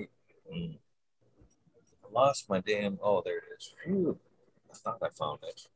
[0.52, 0.76] mm.
[2.04, 2.98] I lost my damn.
[3.02, 3.72] Oh, there it is.
[3.84, 4.18] Phew.
[4.70, 5.68] I thought I found it.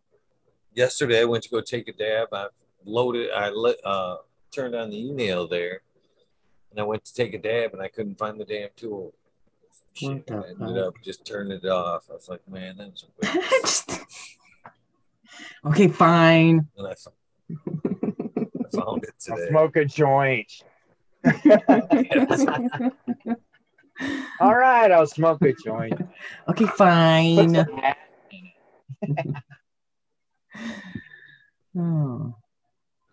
[0.74, 2.28] Yesterday, I went to go take a dab.
[2.32, 2.48] I
[2.84, 3.30] loaded.
[3.30, 3.78] I lit.
[3.84, 4.16] Uh,
[4.50, 5.82] turned on the e-nail there,
[6.70, 9.14] and I went to take a dab, and I couldn't find the damn tool.
[9.94, 10.76] Shit, I ended fuck?
[10.76, 12.06] up just turning it off.
[12.10, 13.08] I was like, man, that was a
[13.60, 13.88] waste.
[13.90, 14.38] Just-
[15.66, 16.66] okay, fine.
[16.76, 17.12] and I, fo-
[17.50, 20.50] I found it I'll smoke a joint.
[24.40, 26.00] All right, I'll smoke a joint.
[26.48, 27.64] okay, fine.
[31.74, 32.34] Oh.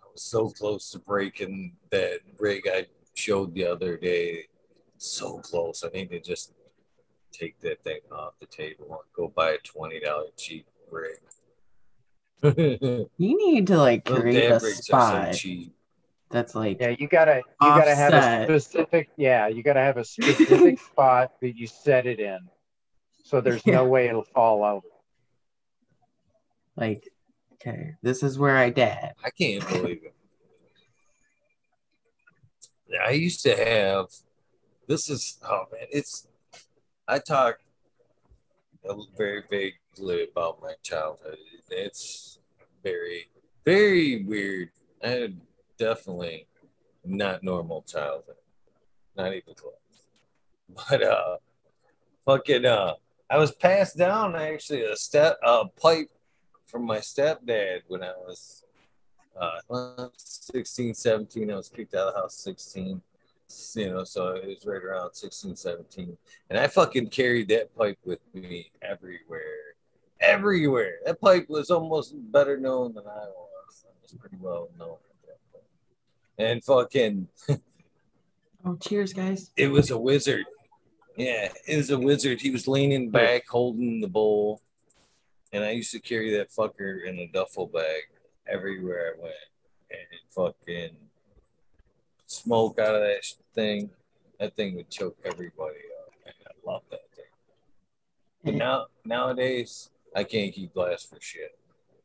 [0.03, 4.47] I was so close to breaking that rig I showed the other day.
[4.97, 5.81] So close.
[5.85, 6.51] I need to just
[7.31, 11.19] take that thing off the table and go buy a twenty dollar cheap rig.
[13.17, 15.35] You need to like create a rigs so spot
[16.29, 20.05] that's like Yeah, you gotta you gotta have a specific yeah, you gotta have a
[20.05, 22.39] specific spot that you set it in.
[23.23, 24.83] So there's no way it'll fall out.
[26.75, 27.09] like
[27.55, 29.13] okay, this is where I dab.
[29.23, 30.13] I can't believe it.
[33.05, 34.07] I used to have.
[34.87, 36.27] This is oh man, it's.
[37.09, 37.57] I talk
[39.17, 41.39] very vaguely about my childhood.
[41.71, 42.37] It's
[42.83, 43.29] very,
[43.65, 44.69] very weird.
[45.03, 45.41] I had
[45.79, 46.45] definitely
[47.03, 48.35] not normal childhood,
[49.17, 49.73] not even close.
[50.89, 51.37] But uh,
[52.25, 52.93] fucking uh,
[53.27, 56.11] I was passed down actually a step a pipe
[56.67, 58.65] from my stepdad when I was
[59.35, 61.49] uh, 16, 17.
[61.49, 63.01] I was kicked out of the house 16.
[63.75, 66.17] You know, so it was right around 16, 17.
[66.49, 69.41] And I fucking carried that pipe with me everywhere.
[70.19, 70.95] Everywhere.
[71.05, 73.85] That pipe was almost better known than I was.
[73.85, 75.63] I was pretty well known at that point.
[76.37, 77.27] And fucking,
[78.65, 79.51] Oh, cheers, guys.
[79.55, 80.45] it was a wizard.
[81.15, 82.41] Yeah, it was a wizard.
[82.41, 84.61] He was leaning back, holding the bowl.
[85.51, 88.03] And I used to carry that fucker in a duffel bag
[88.47, 89.35] everywhere I went.
[89.91, 90.95] And fucking
[92.29, 93.89] smoke out of that thing.
[94.39, 96.13] That thing would choke everybody up.
[96.25, 97.25] Man, I love that thing.
[98.43, 101.57] But now nowadays, I can't keep glass for shit.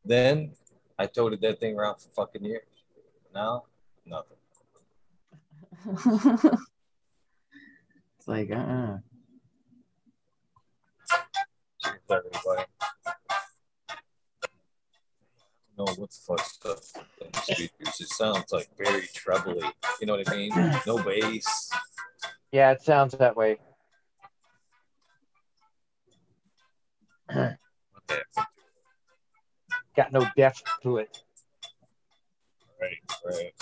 [0.04, 0.52] Then
[0.98, 2.62] I toted that thing around for fucking years.
[3.34, 3.64] Now,
[4.06, 4.36] nothing.
[8.18, 8.98] it's like uh uh
[12.10, 12.64] everybody.
[15.76, 18.00] No, what the fuck stuff in speakers?
[18.00, 19.62] It sounds like very trebly.
[20.00, 20.52] You know what I mean?
[20.86, 21.70] No bass.
[22.52, 23.58] Yeah, it sounds that way.
[27.30, 27.56] Okay.
[29.96, 31.22] Got no depth to it.
[32.80, 33.52] Right, right.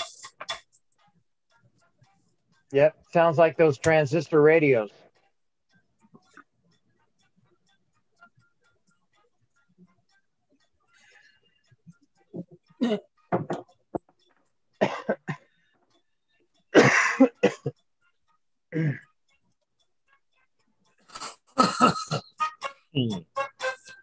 [2.73, 4.91] Yep, sounds like those transistor radios.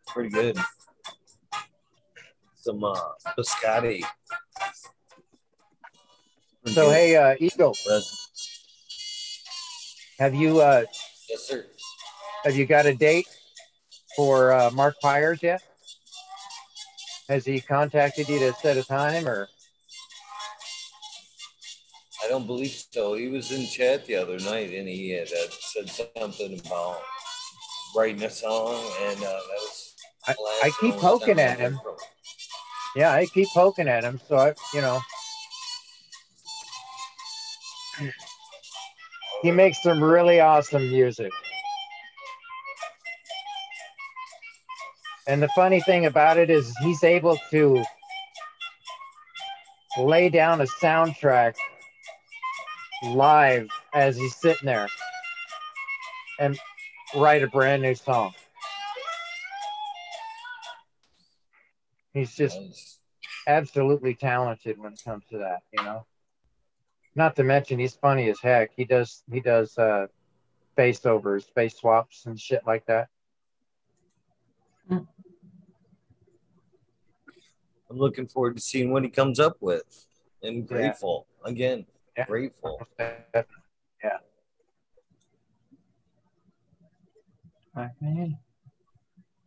[0.08, 0.58] Pretty good.
[2.56, 2.96] Some uh,
[3.38, 4.04] biscotti.
[6.68, 8.30] So hey, uh, Eagle, Res-
[10.20, 10.84] have you uh,
[11.30, 11.66] yes, sir.
[12.44, 13.28] have you got a date
[14.16, 15.62] for uh, Mark Pyers yet?
[17.30, 19.48] Has he contacted you to set a time or?
[22.26, 23.14] I don't believe so.
[23.14, 26.98] He was in chat the other night and he had uh, said something about
[27.96, 29.96] writing a song, and uh, that was.
[30.28, 31.80] I- I keep poking at him.
[32.96, 35.00] Yeah, I keep poking at him, so I, you know,
[39.44, 41.32] he makes some really awesome music.
[45.30, 47.84] And the funny thing about it is he's able to
[50.00, 51.54] lay down a soundtrack
[53.04, 54.88] live as he's sitting there
[56.40, 56.60] and
[57.16, 58.34] write a brand new song.
[62.12, 63.00] He's just
[63.46, 66.08] absolutely talented when it comes to that, you know.
[67.14, 68.72] Not to mention he's funny as heck.
[68.76, 70.08] He does he does uh
[70.76, 73.10] face overs, face swaps and shit like that.
[77.90, 80.06] I'm looking forward to seeing what he comes up with.
[80.44, 80.62] And Yeah.
[80.62, 81.86] grateful again.
[82.28, 82.82] Grateful.
[83.00, 83.44] Yeah.
[87.74, 88.40] Grateful.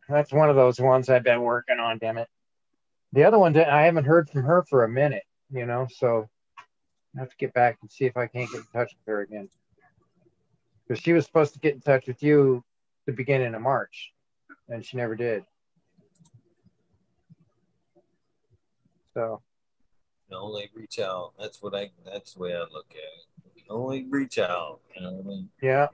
[0.09, 2.29] That's one of those ones I've been working on, damn it.
[3.13, 6.29] The other one I haven't heard from her for a minute, you know, so
[7.17, 9.21] I have to get back and see if I can't get in touch with her
[9.21, 9.49] again.
[10.87, 12.65] Because she was supposed to get in touch with you
[13.07, 14.13] the beginning of March,
[14.69, 15.45] and she never did.
[19.15, 19.43] So
[20.33, 21.33] Only reach out.
[21.39, 21.91] That's what I.
[22.05, 23.27] That's the way I look at it.
[23.69, 24.81] Only reach out.
[24.97, 25.49] You know what I mean?
[25.61, 25.89] Yeah,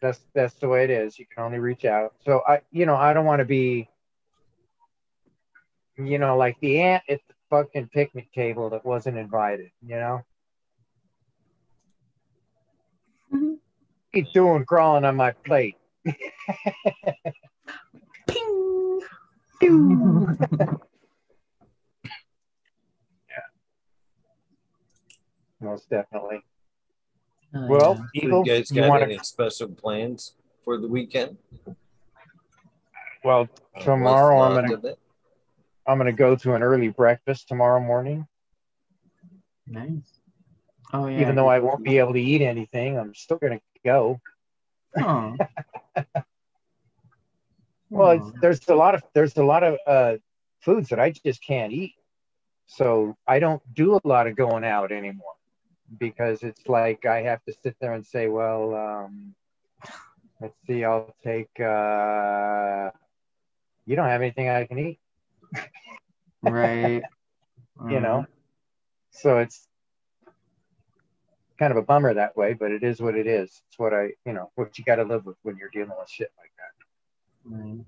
[0.00, 1.18] that's that's the way it is.
[1.18, 2.14] You can only reach out.
[2.24, 3.88] So I, you know, I don't want to be,
[5.96, 9.70] you know, like the ant at the fucking picnic table that wasn't invited.
[9.82, 10.24] You know,
[13.32, 13.58] Mhm.
[14.12, 15.76] he's doing crawling on my plate.
[18.28, 19.00] Ping.
[25.60, 26.42] Most definitely.
[27.54, 28.00] Oh, Well, yeah.
[28.02, 31.36] So Eagle, you guys you got want any special plans for the weekend?
[33.24, 34.98] Well, Uh, tomorrow I'm gonna of?
[35.86, 38.26] I'm gonna go to an early breakfast tomorrow morning.
[39.66, 40.20] Nice.
[40.92, 41.20] Oh yeah.
[41.20, 44.20] Even though I won't be able to eat anything, I'm still gonna go.
[44.96, 45.36] Oh.
[47.90, 48.28] Well, Oh.
[48.28, 50.16] it's, there's a lot of there's a lot of uh,
[50.60, 51.94] foods that I just can't eat,
[52.66, 55.32] so I don't do a lot of going out anymore
[55.96, 59.34] because it's like I have to sit there and say, well, um,
[60.40, 61.48] let's see, I'll take.
[61.58, 62.90] Uh,
[63.86, 64.98] you don't have anything I can eat,
[66.42, 67.02] right.
[67.88, 68.26] you know,
[69.10, 69.66] so it's
[71.58, 73.62] kind of a bummer that way, but it is what it is.
[73.68, 76.08] It's what I, you know, what you got to live with when you're dealing with
[76.08, 77.56] shit like that.
[77.56, 77.84] right.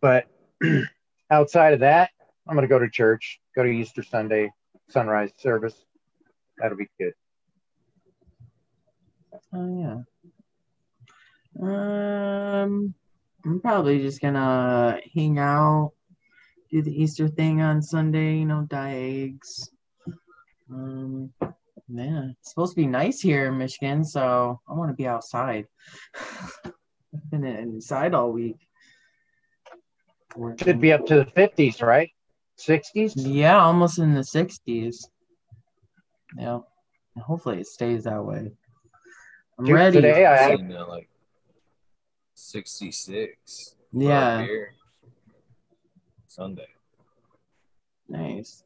[0.00, 0.26] But
[1.30, 2.10] outside of that,
[2.48, 4.50] I'm going to go to church, go to Easter Sunday
[4.88, 5.84] sunrise service.
[6.60, 7.14] That'll be good.
[9.52, 10.02] Oh yeah.
[11.60, 12.94] Um,
[13.44, 15.92] I'm probably just gonna hang out,
[16.70, 18.38] do the Easter thing on Sunday.
[18.38, 19.70] You know, dye eggs.
[20.70, 21.32] Um,
[21.88, 25.66] yeah, it's supposed to be nice here in Michigan, so I want to be outside.
[26.64, 28.58] I've been inside all week.
[30.62, 32.10] Should be up to the 50s, right?
[32.58, 33.14] 60s?
[33.16, 35.06] Yeah, almost in the 60s.
[36.36, 36.60] Yeah.
[37.14, 38.52] And hopefully it stays that way.
[39.58, 39.96] I'm Dude, ready.
[39.96, 41.08] today I had- Seen, like
[42.34, 43.74] 66.
[43.92, 44.46] Yeah.
[46.26, 46.68] Sunday.
[48.08, 48.64] Nice.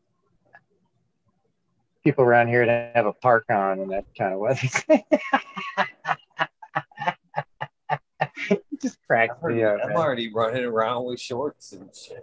[2.04, 4.68] People around here that have a park on and that kind of weather.
[8.82, 9.78] Just cracks I'm me up.
[9.82, 12.22] I'm already running around with shorts and shit.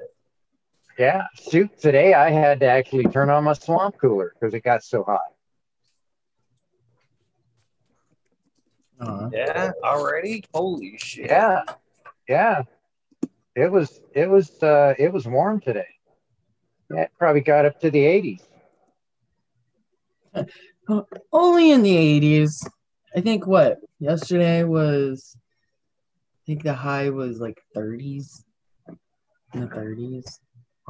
[0.97, 4.83] Yeah, shoot, today I had to actually turn on my swamp cooler because it got
[4.83, 5.19] so hot.
[8.99, 10.43] Uh, Yeah, already?
[10.53, 11.27] Holy shit.
[11.27, 11.63] Yeah,
[12.27, 12.63] yeah.
[13.55, 15.87] It was it was uh it was warm today.
[16.93, 18.41] Yeah, it probably got up to the 80s.
[21.33, 22.67] only in the 80s.
[23.15, 25.35] I think what yesterday was.
[25.37, 28.43] I think the high was like 30s.
[29.53, 30.39] In the 30s.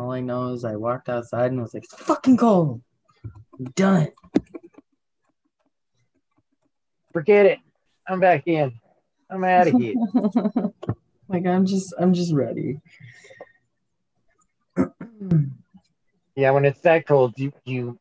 [0.02, 2.82] All I know is I walked outside and was like, it's fucking cold.
[3.60, 4.10] I'm done.
[7.14, 7.60] Forget it.
[8.08, 8.74] I'm back in.
[9.30, 9.94] I'm out of here.
[11.28, 12.80] like I'm just I'm just ready.
[16.36, 18.00] yeah, when it's that cold, you you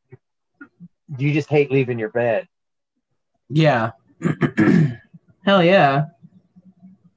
[1.19, 2.49] you just hate leaving your bed
[3.51, 3.91] yeah.
[5.45, 6.07] Hell yeah.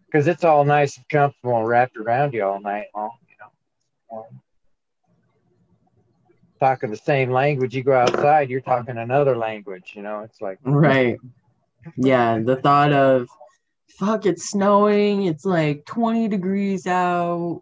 [0.05, 3.11] because it's all nice and comfortable and wrapped around you all night long.
[3.29, 3.35] You
[4.19, 4.27] know,
[6.63, 7.75] talking the same language.
[7.75, 9.91] You go outside, you're talking another language.
[9.95, 11.17] You know, it's like Right.
[11.97, 13.27] Yeah, the thought of
[13.99, 17.61] fuck it's snowing, it's like 20 degrees out,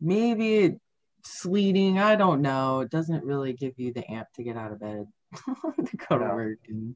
[0.00, 0.80] maybe it's
[1.24, 2.80] sleeting, I don't know.
[2.80, 6.24] It doesn't really give you the amp to get out of bed to go to
[6.26, 6.94] work and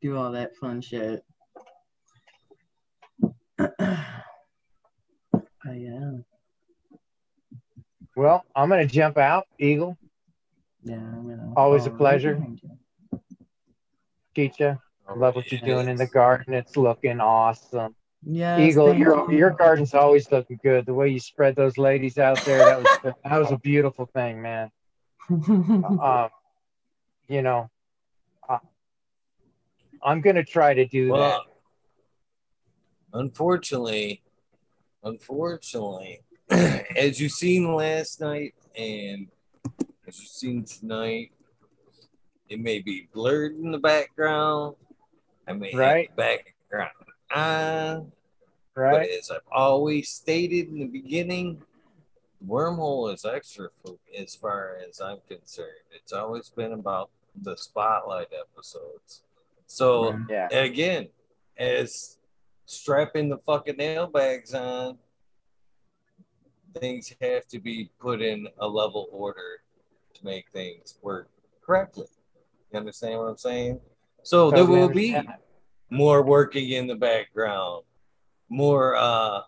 [0.00, 1.22] do all that fun shit.
[3.60, 3.68] I
[5.68, 6.24] am.
[8.16, 9.96] well, I'm gonna jump out, Eagle.
[10.84, 10.96] Yeah,
[11.56, 12.34] Always a pleasure.
[12.34, 13.20] behind you.
[14.36, 14.78] Geetcha.
[15.08, 16.54] I love what you're doing in the garden.
[16.54, 17.94] It's looking awesome.
[18.24, 18.60] Yeah.
[18.60, 20.86] Eagle, your your garden's always looking good.
[20.86, 24.40] The way you spread those ladies out there, that was that was a beautiful thing,
[24.42, 24.70] man.
[25.28, 26.28] Um,
[27.28, 27.70] you know,
[28.48, 28.58] uh,
[30.02, 31.40] I'm gonna try to do that.
[33.12, 34.22] Unfortunately,
[35.02, 39.28] unfortunately, as you seen last night and
[40.12, 41.32] as you seen tonight,
[42.50, 44.76] it may be blurred in the background.
[45.48, 46.08] I may Right.
[46.08, 46.90] have background
[47.34, 48.12] on,
[48.74, 48.92] Right?
[48.92, 51.64] but as I've always stated in the beginning,
[52.46, 55.86] wormhole is extra for as far as I'm concerned.
[55.92, 59.22] It's always been about the spotlight episodes.
[59.66, 60.30] So mm-hmm.
[60.30, 60.48] Yeah.
[60.50, 61.08] again,
[61.56, 62.18] as
[62.66, 64.98] strapping the fucking nail bags on,
[66.74, 69.61] things have to be put in a level order
[70.14, 71.28] to make things work
[71.64, 72.06] correctly.
[72.72, 73.80] You understand what I'm saying?
[74.22, 75.16] So there will be
[75.90, 77.84] more working in the background,
[78.48, 79.40] more uh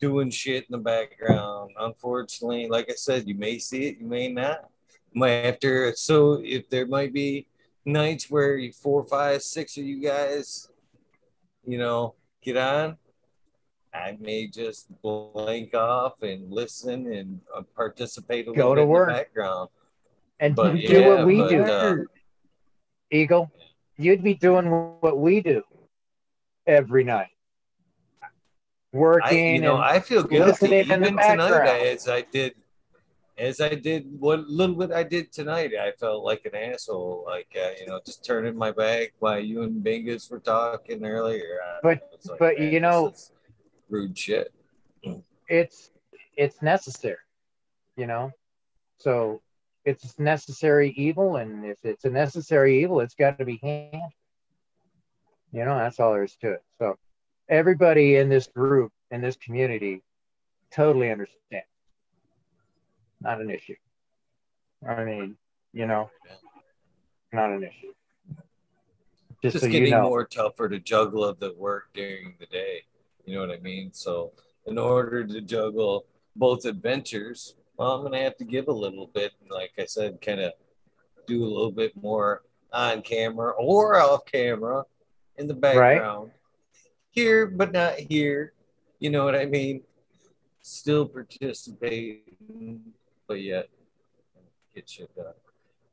[0.00, 1.70] doing shit in the background.
[1.78, 4.68] Unfortunately, like I said, you may see it, you may not.
[5.12, 7.46] You might have to so if there might be
[7.84, 10.68] nights where you four, five, six of you guys,
[11.64, 12.96] you know, get on.
[13.94, 18.88] I may just blank off and listen and uh, participate a Go little to bit
[18.88, 19.08] work.
[19.08, 19.68] in the background.
[20.40, 21.96] And But do yeah, what we but, do, uh,
[23.10, 23.50] Eagle.
[23.98, 24.66] You'd be doing
[25.00, 25.62] what we do
[26.66, 27.28] every night,
[28.22, 28.28] I,
[28.92, 29.56] working.
[29.56, 32.54] you know, and I feel guilty listening in the even tonight as I did,
[33.38, 37.24] as I did what little bit I did tonight, I felt like an asshole.
[37.26, 41.58] Like uh, you know, just turning my back while you and Bingus were talking earlier.
[41.82, 43.12] But- like, but, you know-
[43.92, 44.52] rude shit.
[45.48, 45.90] it's
[46.36, 47.18] it's necessary
[47.96, 48.32] you know?
[48.98, 49.40] So
[49.84, 54.12] it's necessary evil and if it's a necessary evil it's got to be handled.
[55.52, 56.62] You know that's all there is to it.
[56.78, 56.96] So
[57.48, 60.02] everybody in this group in this community
[60.72, 61.64] totally understand.
[63.20, 63.76] Not an issue.
[64.88, 65.36] I mean
[65.72, 66.10] you know
[67.32, 67.92] not an issue.
[69.42, 70.02] Just, Just so getting you know.
[70.02, 72.82] more tougher to juggle of the work during the day.
[73.24, 73.92] You know what I mean?
[73.92, 74.32] So
[74.66, 79.32] in order to juggle both adventures, well, I'm gonna have to give a little bit.
[79.40, 80.52] and Like I said, kind of
[81.26, 82.42] do a little bit more
[82.72, 84.84] on camera or off camera
[85.36, 86.30] in the background.
[87.10, 88.54] Here, but not here.
[88.98, 89.82] You know what I mean?
[90.62, 92.80] Still participating,
[93.26, 93.68] but yet
[94.74, 95.34] get shit done.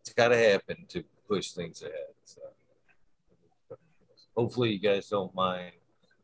[0.02, 2.14] It's got to happen to push things ahead.
[2.24, 2.42] So
[4.36, 5.74] hopefully you guys don't mind.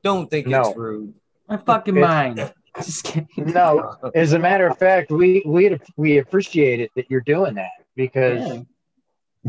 [0.06, 0.62] Don't think No.
[0.70, 1.16] it's rude.
[1.50, 2.08] I fucking It's-
[2.38, 2.54] mind.
[2.78, 3.28] Just kidding.
[3.38, 7.72] no As a matter of fact, we we we appreciate it that you're doing that
[7.96, 8.62] because Yeah.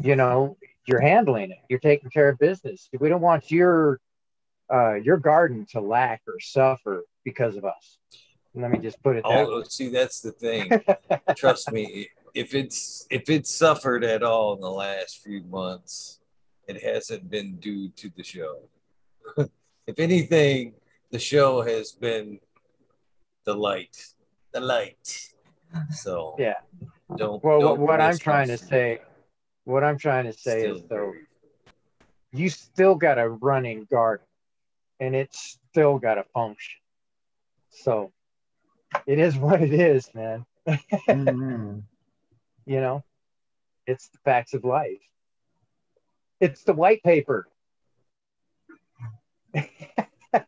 [0.01, 0.57] you know
[0.87, 1.59] you're handling it.
[1.69, 2.89] You're taking care of business.
[2.99, 4.01] We don't want your
[4.73, 7.99] uh, your garden to lack or suffer because of us.
[8.55, 9.53] Let me just put it that way.
[9.57, 10.71] Oh, see, that's the thing.
[11.37, 16.21] Trust me, if it's if it's suffered at all in the last few months,
[16.67, 18.61] it hasn't been due to the show.
[19.87, 20.75] if anything,
[21.11, 22.41] the show has been
[23.45, 23.97] the light,
[24.53, 25.33] the light.
[25.91, 26.55] So Yeah.
[27.17, 27.43] don't.
[27.43, 29.01] Well, what, don't what I'm trying to say,
[29.65, 31.13] what I'm trying to say Still is though,
[32.33, 34.27] you still got a running garden,
[35.01, 36.81] and it's still got a function.
[37.71, 38.13] So,
[39.07, 40.45] it is what it is, man.
[41.09, 41.83] Mhm.
[42.69, 43.05] You know,
[43.87, 44.99] it's the facts of life.
[46.41, 47.47] It's the white paper.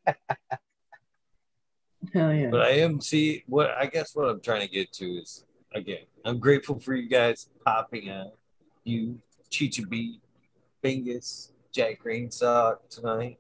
[2.13, 2.49] Hell yeah.
[2.51, 5.45] But I am see what I guess what I'm trying to get to is
[5.75, 8.33] again, I'm grateful for you guys popping out.
[8.85, 9.19] You,
[9.51, 10.21] Chicha B,
[10.83, 13.39] Bingus, Jack Greensock tonight.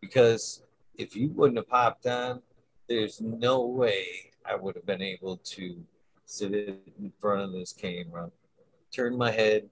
[0.00, 0.62] Because
[0.96, 2.42] if you wouldn't have popped on,
[2.88, 5.76] there's no way I would have been able to
[6.26, 8.30] sit in front of this camera,
[8.92, 9.68] turn my head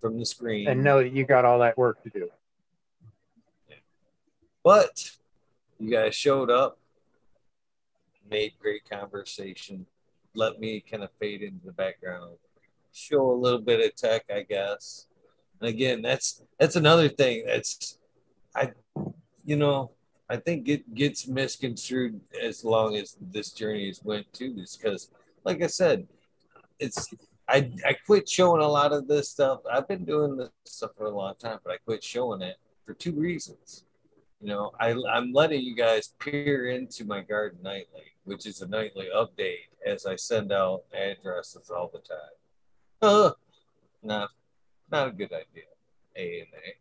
[0.00, 0.68] from the screen.
[0.68, 2.28] and know that you got all that work to do.
[4.66, 5.12] But
[5.78, 6.80] you guys showed up,
[8.28, 9.86] made great conversation,
[10.34, 12.38] let me kind of fade into the background,
[12.92, 15.06] show a little bit of tech, I guess.
[15.60, 17.98] And again, that's that's another thing that's
[18.56, 18.72] I
[19.44, 19.92] you know,
[20.28, 25.12] I think it gets misconstrued as long as this journey has went too, is because
[25.44, 26.08] like I said,
[26.80, 27.08] it's
[27.48, 29.60] I I quit showing a lot of this stuff.
[29.72, 32.94] I've been doing this stuff for a long time, but I quit showing it for
[32.94, 33.84] two reasons
[34.40, 38.68] you know I, i'm letting you guys peer into my garden nightly which is a
[38.68, 42.18] nightly update as i send out addresses all the time.
[43.02, 43.30] Uh,
[44.02, 44.30] not
[44.90, 45.64] not a good idea
[46.16, 46.74] a and a.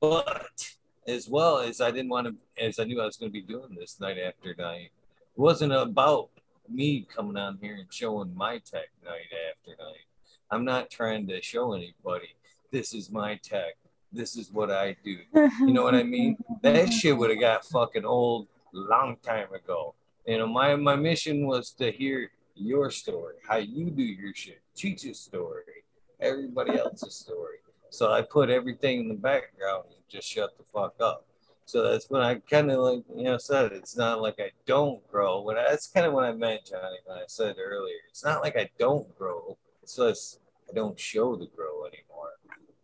[0.00, 0.76] But
[1.06, 3.42] as well as i didn't want to as i knew i was going to be
[3.42, 4.90] doing this night after night
[5.36, 6.30] it wasn't about
[6.70, 10.06] me coming on here and showing my tech night after night.
[10.50, 12.34] I'm not trying to show anybody.
[12.70, 13.76] This is my tech
[14.12, 15.16] this is what i do
[15.60, 16.36] you know what I mean?
[16.62, 19.94] That shit would have got fucking old long time ago.
[20.26, 24.60] You know, my my mission was to hear your story, how you do your shit,
[24.76, 25.84] Cheech's story,
[26.20, 27.58] everybody else's story.
[27.90, 31.24] So I put everything in the background and just shut the fuck up.
[31.64, 35.00] So that's when I kind of like you know said it's not like I don't
[35.10, 35.40] grow.
[35.40, 38.02] When I, that's kind of what I meant, Johnny, when I said earlier.
[38.10, 39.56] It's not like I don't grow.
[39.82, 41.69] It's just I don't show the grow anymore.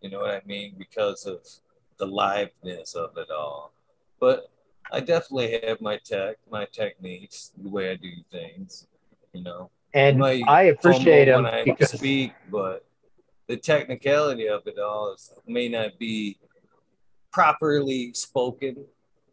[0.06, 0.76] You know what I mean?
[0.78, 1.40] Because of
[1.96, 3.72] the liveness of it all.
[4.20, 4.48] But
[4.92, 8.86] I definitely have my tech, my techniques, the way I do things.
[9.32, 12.86] You know, And might I appreciate fumble them when I because speak, but
[13.48, 16.38] the technicality of it all is, may not be
[17.32, 18.84] properly spoken.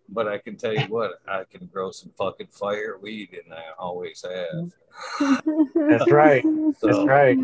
[0.10, 3.62] But I can tell you what, I can grow some fucking fire weed, and I
[3.78, 4.74] always have.
[5.76, 6.44] that's right.
[6.80, 7.38] So, That's right.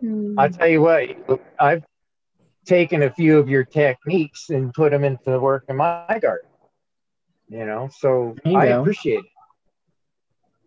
[0.38, 1.82] I tell you what, I've
[2.66, 6.50] taken a few of your techniques and put them into the work in my garden.
[7.48, 8.80] You know, so you I go.
[8.80, 9.30] appreciate it.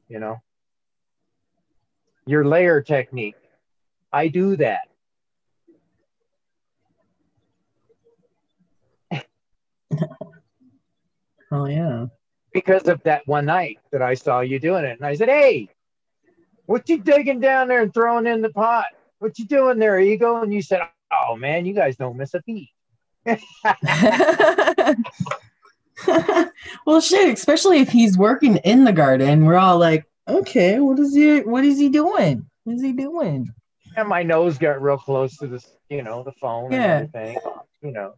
[0.08, 0.38] You know,
[2.26, 3.36] your layer technique,
[4.12, 4.82] I do that.
[11.52, 12.06] Oh yeah.
[12.54, 14.98] because of that one night that I saw you doing it.
[15.00, 15.68] And I said, Hey,
[16.68, 18.86] what you digging down there and throwing in the pot?
[19.18, 20.38] What you doing there, Eagle?
[20.44, 20.82] And you said,
[21.12, 22.70] oh man, you guys don't miss a beat.
[26.86, 31.14] well, shit, especially if he's working in the garden, we're all like, okay, what is
[31.16, 31.42] he?
[31.42, 32.46] What is he doing?
[32.64, 33.54] What is he doing?
[33.96, 37.00] And my nose got real close to this, you know, the phone Yeah.
[37.00, 37.38] and everything,
[37.82, 38.14] you know.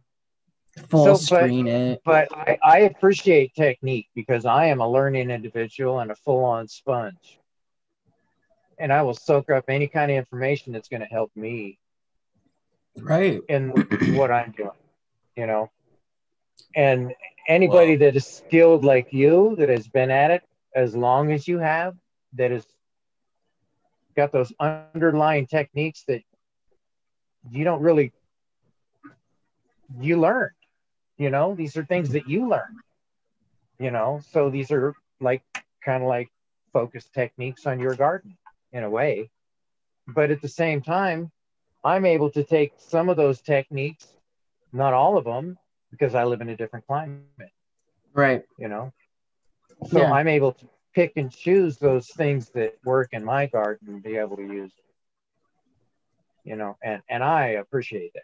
[0.88, 2.00] Full So, but- screen it.
[2.04, 7.38] But I, I appreciate technique because I am a learning individual and a full-on sponge.
[8.78, 11.78] And I will soak up any kind of information that's going to help me
[12.98, 13.40] Right.
[13.48, 13.70] in
[14.16, 14.70] what I'm doing,
[15.36, 15.70] you know.
[16.74, 17.12] And
[17.48, 20.42] anybody that is skilled like you, that has been at it
[20.74, 21.94] as long as you have,
[22.34, 22.66] that has
[24.16, 26.22] got those underlying techniques that
[27.50, 28.12] you don't really
[30.00, 30.50] you learn,
[31.18, 32.80] you know, these are things that you learn,
[33.78, 34.20] you know.
[34.30, 35.42] So these are like
[35.84, 36.28] kind of like
[36.72, 38.36] focused techniques on your garden
[38.72, 39.30] in a way.
[40.06, 41.30] But at the same time,
[41.84, 44.16] I'm able to take some of those techniques,
[44.72, 45.58] not all of them,
[45.90, 47.22] because I live in a different climate,
[48.14, 48.44] Right.
[48.58, 48.92] you know.
[49.86, 50.12] So Yeah.
[50.12, 54.16] I'm able to pick and choose those things that work in my garden and be
[54.16, 54.72] able to use.
[54.78, 54.84] It.
[56.44, 58.22] You know, and and I appreciate that.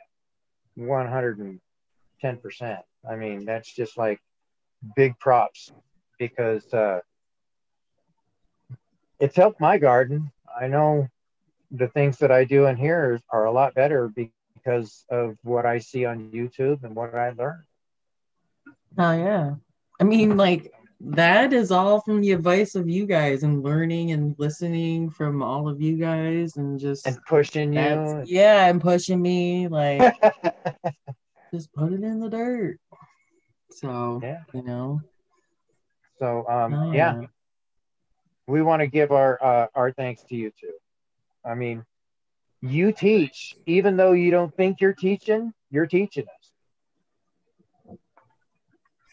[0.76, 1.60] 110%.
[3.08, 4.20] I mean, that's just like
[4.96, 5.72] big props
[6.18, 7.00] because uh
[9.20, 10.30] it's helped my garden.
[10.60, 11.08] I know
[11.70, 15.78] the things that I do in here are a lot better because of what I
[15.78, 17.64] see on YouTube and what I learn.
[18.98, 19.54] Oh yeah.
[20.00, 24.34] I mean, like that is all from the advice of you guys and learning and
[24.38, 28.22] listening from all of you guys and just and pushing you.
[28.24, 30.14] yeah, and pushing me like
[31.54, 32.78] just put it in the dirt.
[33.70, 34.42] So Yeah.
[34.52, 35.00] you know.
[36.18, 37.20] So um, oh, yeah,
[38.48, 40.72] we want to give our uh, our thanks to you too.
[41.48, 41.84] I mean,
[42.60, 46.24] you teach, even though you don't think you're teaching, you're teaching
[47.88, 47.96] us.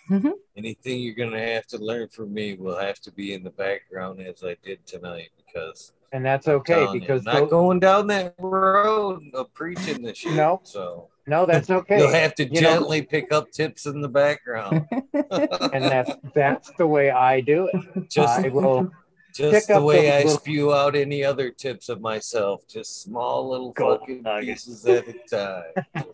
[0.10, 0.30] Mm-hmm.
[0.58, 4.20] Anything you're gonna have to learn from me will have to be in the background
[4.22, 7.48] as I did tonight because And that's I'm okay telling you, because I'm not tho-
[7.48, 10.34] going down that road of preaching this shit.
[10.34, 10.62] No.
[10.64, 11.98] So no, that's okay.
[11.98, 14.86] you'll have to You know- gently pick up tips in the background.
[14.92, 18.10] and that's that's the way I do it.
[18.10, 18.92] just I will
[19.36, 23.02] just pick the up way I little- spew out any other tips of myself, just
[23.02, 24.66] small little Gold fucking nuggets.
[24.66, 25.64] pieces at a time.
[25.96, 26.08] Just,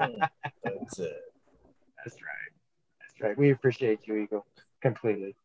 [0.00, 0.28] mm,
[0.64, 1.20] that's it.
[1.98, 2.52] That's right.
[3.00, 3.36] That's right.
[3.38, 4.46] We appreciate you, Eagle,
[4.80, 5.36] completely.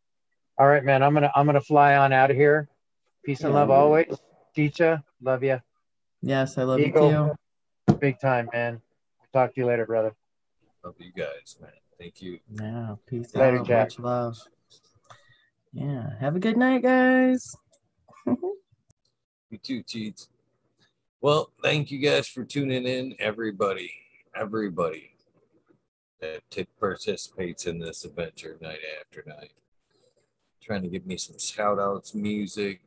[0.58, 1.04] All right, man.
[1.04, 2.70] I'm gonna I'm gonna fly on out of here.
[3.26, 4.16] Peace and love always.
[4.56, 5.60] Teacher, love you.
[6.22, 7.12] Yes, I love Eagle.
[7.12, 7.36] you
[7.90, 7.94] too.
[7.98, 8.82] Big time, man.
[9.34, 10.16] Talk to you later, brother.
[10.84, 11.70] Love you guys, man.
[12.00, 12.40] Thank you.
[12.60, 13.68] Yeah, peace Later, out.
[13.68, 13.86] Jack.
[13.90, 14.38] Much love.
[15.74, 16.10] Yeah.
[16.20, 17.56] Have a good night, guys.
[19.50, 20.28] You too, Cheats.
[21.22, 23.94] Well, thank you guys for tuning in, everybody.
[24.36, 25.12] Everybody
[26.20, 26.42] that
[26.80, 29.54] participates in this adventure night after night.
[30.62, 32.82] Trying to give me some shout outs, music.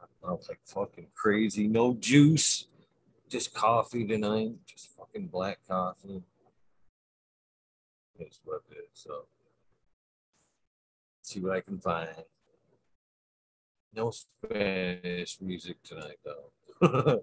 [0.00, 1.68] God, I was like fucking crazy.
[1.68, 2.66] No juice,
[3.28, 4.52] just coffee tonight.
[4.66, 6.22] Just fucking black coffee.
[8.18, 8.88] That's what it is.
[8.94, 9.26] So,
[11.32, 12.08] see what I can find.
[13.94, 17.22] No Spanish music tonight, though.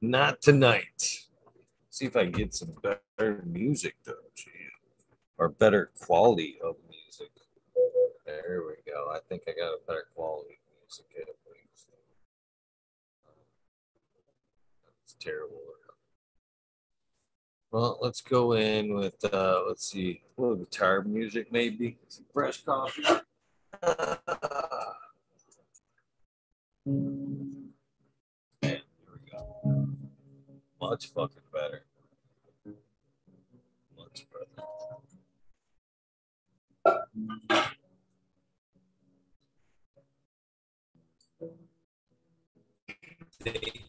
[0.00, 1.26] Not tonight.
[1.90, 4.14] See if I can get some better music, though.
[5.38, 7.30] Or better quality of music.
[8.26, 9.10] There we go.
[9.14, 11.06] I think I got a better quality of music.
[15.02, 15.59] It's terrible.
[17.72, 21.98] Well, let's go in with uh let's see, a little guitar music maybe.
[22.08, 23.04] Some fresh coffee.
[23.82, 24.16] And
[28.60, 28.80] here
[29.12, 29.88] we go.
[30.80, 31.84] Much fucking better.
[33.96, 34.46] Much better.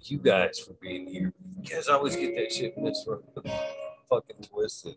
[0.03, 1.31] You guys for being here.
[1.61, 3.21] You guys always get that shit missed from
[4.09, 4.95] fucking twisted.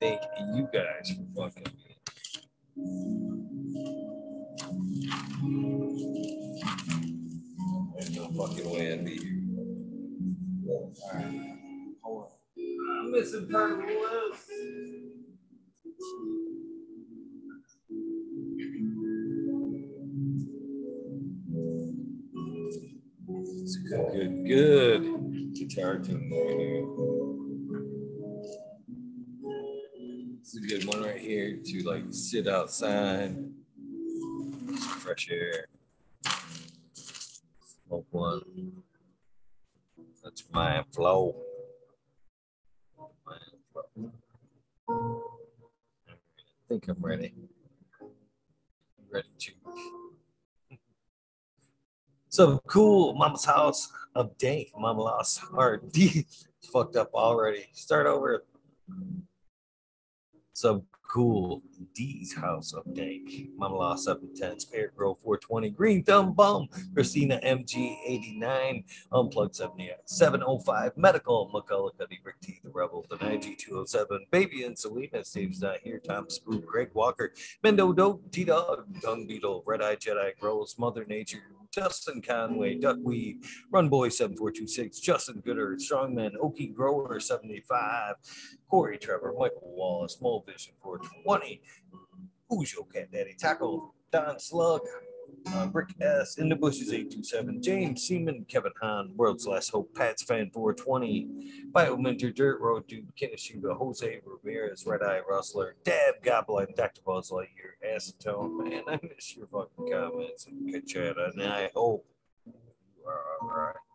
[0.00, 0.22] Thank
[0.54, 1.98] you guys for fucking being
[7.94, 9.38] There's no fucking way I'd be here.
[10.66, 12.32] Hold on.
[13.00, 14.44] I'm missing part of
[23.68, 26.32] It's a good, good, good guitar tune.
[30.40, 33.36] It's a good one right here to like sit outside,
[35.02, 35.66] fresh air.
[36.94, 38.72] Smoke one.
[40.24, 41.36] That's my flow.
[43.26, 43.36] My
[43.74, 45.22] flow.
[46.08, 46.14] I
[46.70, 47.34] think I'm ready.
[49.12, 49.52] Ready to.
[52.38, 54.68] So cool, Mama's house of dank.
[54.78, 56.24] Mama lost her D.
[56.72, 57.66] Fucked up already.
[57.72, 58.44] Start over.
[60.52, 61.62] Some cool
[61.96, 63.28] D's house of dank.
[63.56, 70.96] Mama lost 710, Spirit Grove 420, Green Thumb Bum, Christina MG 89, Unplugged 70, 705,
[70.96, 76.30] Medical, McCullough, Rick T, The Rebel, the 9207, Baby and Selena, Steve's not here, Tom
[76.30, 77.32] Spook, Greg Walker,
[77.64, 81.42] Mendo Dope, T Dog, Dung Beetle, Red Eye Jedi, Grows, Mother Nature,
[81.72, 88.14] Justin Conway, Duckweed, Run Boy 7426, Justin Gooder, Strongman, Okie Grower 75,
[88.70, 91.60] Corey Trevor, Michael Wallace, Mole Vision 420,
[92.48, 94.80] Who's Your Cat Daddy, Tackle, Don Slug,
[95.54, 100.22] uh, Rick S, In the Bushes 827, James Seaman, Kevin Hahn, World's Last Hope, Pats
[100.22, 107.00] Fan 420, Biomentor, Dirt Road Dude, Kineshuga, Jose Ramirez, Red Eye Rustler, Dab Goblin, Dr.
[107.04, 108.68] Buzz Lightyear, Acetone.
[108.68, 112.06] Man, I miss your fucking comments and good chat, and I hope
[112.46, 112.52] you
[113.06, 113.87] are all right.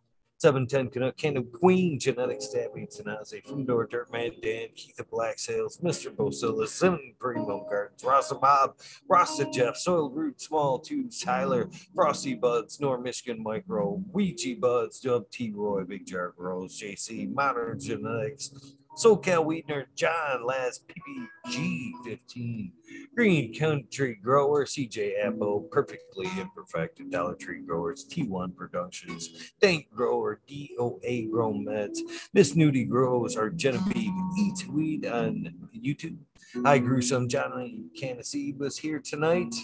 [0.44, 6.14] 710 Canuck, Kingdom Queen, Genetic Stabbing, Tanaze, Fundor, Dirtman, Dan, Keith of Black Sales, Mr.
[6.14, 8.76] Bosilla, Sim, Primo Gardens, Rasa Bob,
[9.08, 15.32] Rasta Jeff, Soil Root, Small Tubes, Tyler, Frosty Buds, Nor Michigan Micro, Ouija Buds, Dub
[15.32, 22.72] T Roy, Big Jar Rose, JC, Modern Genetics, SoCal Weedner, John Last, PPG 15,
[23.16, 31.30] Green Country Grower, CJ Apple, Perfectly Imperfect, Dollar Tree Growers, T1 Productions, Dank Grower, DOA
[31.32, 32.00] Grow Meds,
[32.34, 36.18] Miss Nudie Grows, our Genevieve Eat Weed on YouTube.
[36.64, 39.56] I grew some Johnny Candace was here tonight.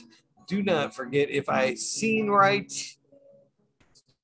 [0.47, 2.73] Do not forget, if I seen right,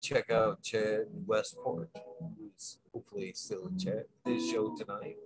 [0.02, 1.92] check out Chad Westport,
[2.96, 4.08] hopefully still in chat.
[4.24, 5.18] His show tonight.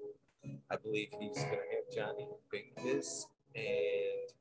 [0.72, 3.26] I believe he's gonna have Johnny Bingus
[3.56, 4.34] and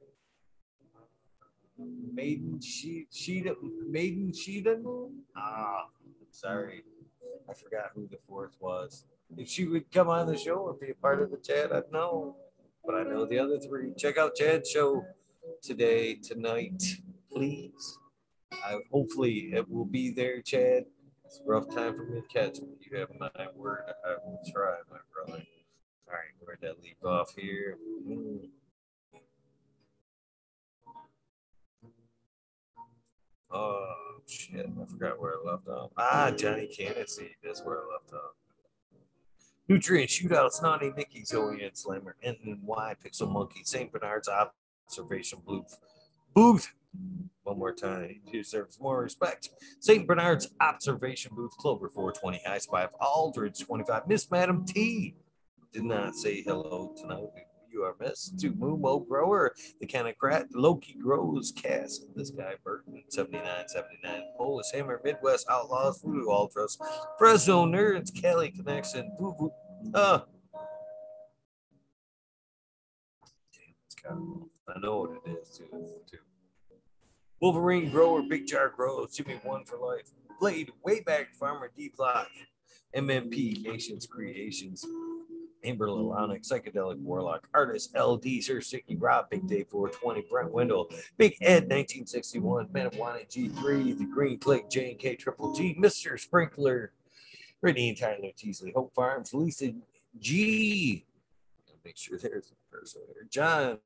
[2.15, 3.07] Maiden she
[3.87, 4.33] Maiden.
[5.37, 5.89] Ah,
[6.31, 6.85] sorry.
[7.49, 9.05] I forgot who the fourth was.
[9.37, 11.93] If she would come on the show or be a part of the chat, I'd
[11.93, 12.37] know.
[12.85, 13.93] But I know the other three.
[13.99, 15.05] Check out Chad's show
[15.61, 16.83] today, tonight,
[17.31, 17.99] please.
[18.53, 20.87] I, hopefully it will be there, Chad.
[21.29, 23.83] It's a rough time for me to catch, but you have my word.
[24.03, 25.43] I will try, my brother.
[26.07, 27.77] All right, where'd that leave off here?
[28.09, 28.49] Mm.
[33.51, 33.95] Oh
[34.27, 34.65] shit!
[34.65, 35.91] I forgot where I left off.
[35.99, 37.21] Ah, Johnny Candace.
[37.45, 38.33] That's where I left off.
[39.69, 40.91] Nutrient Shootouts, Naughty
[41.27, 43.93] Zoe and Slammer, Enton Y, Pixel Monkey, St.
[43.93, 44.31] Bernard's
[44.89, 45.77] Observation Booth.
[46.33, 46.73] Booth.
[47.43, 48.21] One more time.
[48.25, 49.51] He deserves more respect.
[49.81, 50.07] St.
[50.07, 55.15] Bernard's Observation Booth, Clover 420, High Spy Aldridge 25, Miss Madam T.
[55.73, 57.29] Did not say hello tonight.
[57.71, 64.23] You are missed to Moomo Grower, the Canocrat, Loki Grows Cast, this guy Burton, 7979,
[64.37, 66.79] Polish Hammer, Midwest Outlaws, Voodoo Ultras,
[67.19, 69.53] Fresno Nerds, Cali Connection, Boo Boo.
[69.95, 70.21] Uh,
[73.53, 75.67] Damn, it's kind of, I know what it is too.
[76.11, 76.19] too.
[77.41, 80.11] Wolverine Grower, Big Jar Grows, Jimmy One for Life,
[80.41, 82.29] Blade, Wayback Farmer, D Block,
[82.97, 84.85] MMP, Nations Creations,
[85.63, 91.37] Amber Lalonic, Psychedelic Warlock, Artist LD, Sir Sticky Rob, Big Day 420, Brent Wendell, Big
[91.41, 96.19] Ed 1961, Man of Wanted G3, The Green Click, J and K Triple G, Mr.
[96.19, 96.93] Sprinkler,
[97.61, 99.73] Brittany and Tyler Teasley, Hope Farms, Lisa
[100.19, 101.05] G.
[101.85, 103.25] Make sure there's a person there.
[103.31, 103.79] John,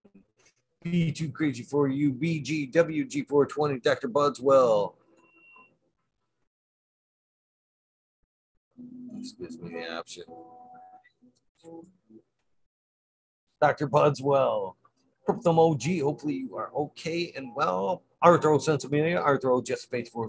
[0.85, 4.09] B2 Crazy for you, BG, WG420, Dr.
[4.09, 4.95] Budswell.
[9.17, 10.25] This gives me the option.
[13.61, 13.87] Dr.
[13.87, 14.77] Budswell,
[15.29, 18.03] Cryptum OG, hopefully you are okay and well.
[18.25, 20.29] Arthro Sensibilia, Arthro just face for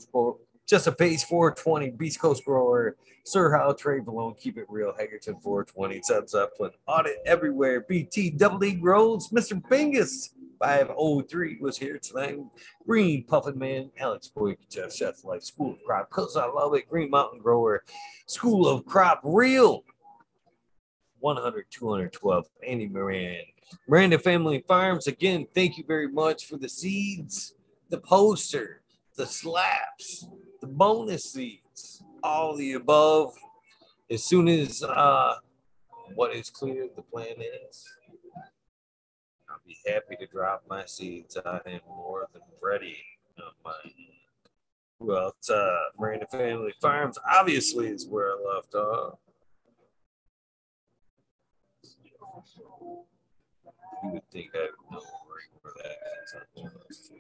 [0.66, 2.96] just a base 420, Beast Coast Grower,
[3.26, 8.64] Sir How Trade Malone, Keep It Real, Hagerton 420, Seth Zeppelin, Audit Everywhere, BT Double
[8.64, 9.62] E Grows, Mr.
[9.62, 10.30] Bingus
[10.60, 12.40] 503 was here tonight.
[12.86, 16.90] Green Puffin Man, Alex Boyd, Jeff Chef Life, School of Crop, Cause I Love It,
[16.90, 17.84] Green Mountain Grower,
[18.28, 19.84] School of Crop Real,
[21.20, 23.42] 100, 212, Andy Moran.
[23.88, 27.56] Miranda Family Farms, again, thank you very much for the seeds,
[27.90, 28.82] the poster,
[29.16, 30.28] the slaps,
[30.64, 33.36] the bonus seeds, all the above.
[34.10, 35.36] As soon as uh,
[36.16, 37.36] what is clear, the plan
[37.68, 37.86] is,
[39.50, 41.38] I'll be happy to drop my seeds.
[41.46, 42.98] I am more than ready
[43.38, 43.96] on my end.
[45.00, 49.20] Well, it's uh, Miranda Family Farms obviously is where I left off.
[54.02, 55.04] You would think I would know
[55.62, 57.12] where that is.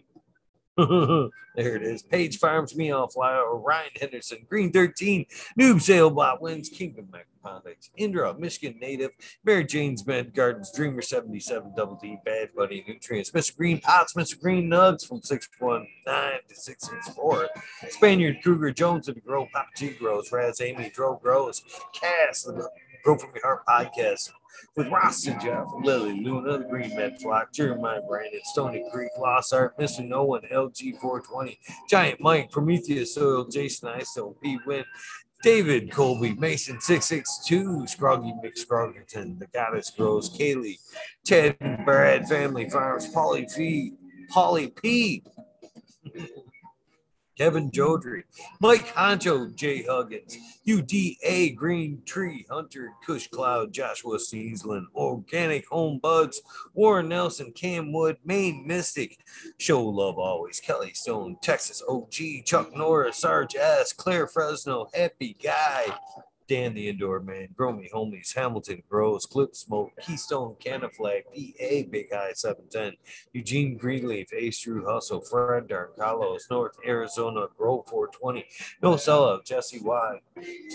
[1.55, 2.01] there it is.
[2.01, 5.25] Page Farms, Meow Flower, Ryan Henderson, Green 13,
[5.59, 9.11] Noob Sailbot wins, Kingdom Macaponics, Indra, Michigan native,
[9.43, 13.55] Mary Jane's Med Gardens, Dreamer 77, Double D, Bad Buddy, Nutrients, Mr.
[13.55, 14.41] Green Pots, Mr.
[14.41, 17.49] Green Nugs from 619 to 664,
[17.89, 21.63] Spaniard, Cougar Jones the Grow, Papa G Grows, Raz, Amy, Dro Grows,
[21.93, 22.67] Cass, the
[23.03, 24.31] Grow From Your Heart podcast
[24.75, 29.53] with Ross and Jeff, Lily, Luna, the Green Med Flock, Jeremiah Brandon, Stony Creek, Lost
[29.53, 30.07] Art, Mr.
[30.07, 31.59] No One, LG 420,
[31.89, 34.83] Giant Mike, Prometheus Soil, Jason Iso, P Win,
[35.43, 40.79] David Colby, Mason 662, Scroggy McScroggerton, The Goddess Grows, Kaylee,
[41.25, 43.93] Ted Brad, Family Farms, Polly V,
[44.29, 45.23] Polly P.
[47.37, 48.23] Kevin Jodrey,
[48.59, 50.37] Mike Honcho, Jay Huggins,
[50.67, 56.41] UDA, Green Tree, Hunter, Kush Cloud, Joshua Seasland, Organic Home Buds,
[56.73, 59.19] Warren Nelson, Cam Wood, Maine Mystic,
[59.57, 65.85] Show Love Always, Kelly Stone, Texas OG, Chuck Norris, Sarge S, Claire Fresno, Happy Guy,
[66.47, 72.33] Dan the Indoor Man, Grow Homies, Hamilton Grows, Clip Smoke, Keystone Canaflag, PA Big High
[72.33, 72.97] 710,
[73.31, 78.45] Eugene Greenleaf, Ace Drew Hustle, Fred Darn, Carlos, North Arizona, Grow 420,
[78.81, 78.97] No
[79.43, 80.19] Jesse Y,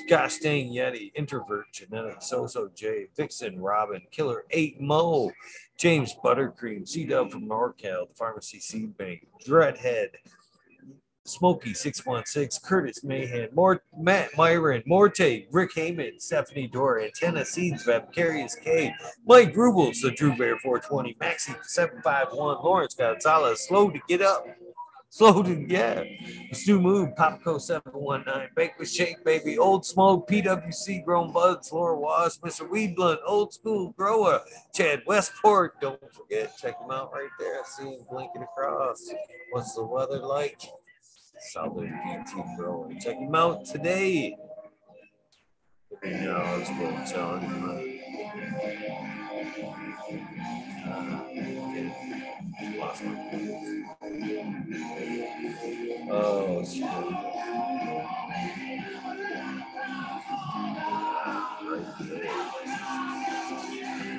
[0.08, 5.30] Gosh Dang Yeti, Introvert, Genetic, So-So J, Vixen, Robin, Killer 8 Mo,
[5.76, 10.08] James Buttercream, C Dub from NorCal, the Pharmacy Seed Bank, Dreadhead,
[11.28, 13.48] Smokey 616, Curtis Mahan,
[13.96, 18.94] Matt Myron, Morte, Rick Heyman, Stephanie Dore, Antenna Seeds, Vapcarious K,
[19.26, 24.46] Mike Rubles, the Drew Bear 420, Maxi 751, Lawrence Gonzalez, slow to get up.
[25.10, 26.06] Slow to get.
[26.52, 32.44] Stu Move, Popco 719, Bake with Shake Baby, Old Smoke, PWC Grown Buds, Laura Wasp,
[32.44, 32.68] Mr.
[32.68, 34.42] Weedblunt, Old School Grower,
[34.74, 35.80] Chad Westport.
[35.80, 37.54] Don't forget, check him out right there.
[37.54, 39.02] I see him blinking across.
[39.50, 40.60] What's the weather like?
[41.40, 42.98] Solid PT growing.
[43.00, 44.36] Check him out today.
[46.00, 48.00] Pretty knowledgeable, I'm telling you.
[50.86, 51.24] Uh.
[52.78, 53.14] Lost my
[56.10, 56.84] Oh, shit.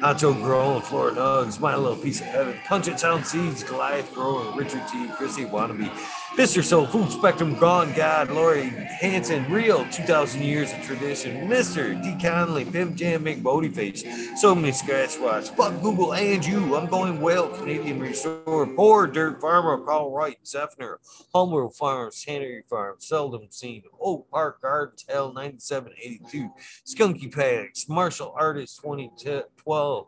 [0.01, 4.55] Ancho growing, Florida Nugs, My Little Piece of Heaven, Punch It Sound Seeds, Goliath growing,
[4.55, 5.89] Richard T, Chrissy Wannabe,
[6.35, 6.63] Mr.
[6.63, 12.01] Soul, Food Spectrum, Gone God, Lori Hanson, Real, 2,000 Years of Tradition, Mr.
[12.01, 12.15] D.
[12.21, 14.03] Conley, Pimp Jam, Big Bodie Face,
[14.39, 19.41] So Many Scratch Watch, Fuck Google and you, I'm going well, Canadian Restore, Poor Dirt
[19.41, 20.99] Farmer, Carl Wright, Zephyr,
[21.33, 26.49] Homeworld Farms, Tannery Farm, Seldom Seen, Oak Park Gardens, Hell 9782,
[26.85, 30.07] Skunky Pags, Martial Artist 2012,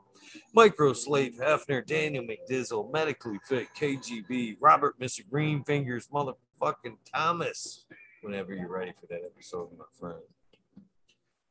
[0.53, 5.27] Micro Slave Hefner, Daniel McDizzle, Medically Fit, KGB, Robert, Mr.
[5.30, 7.85] Green Fingers, motherfucking Thomas.
[8.21, 10.21] Whenever you're ready for that episode, my friend.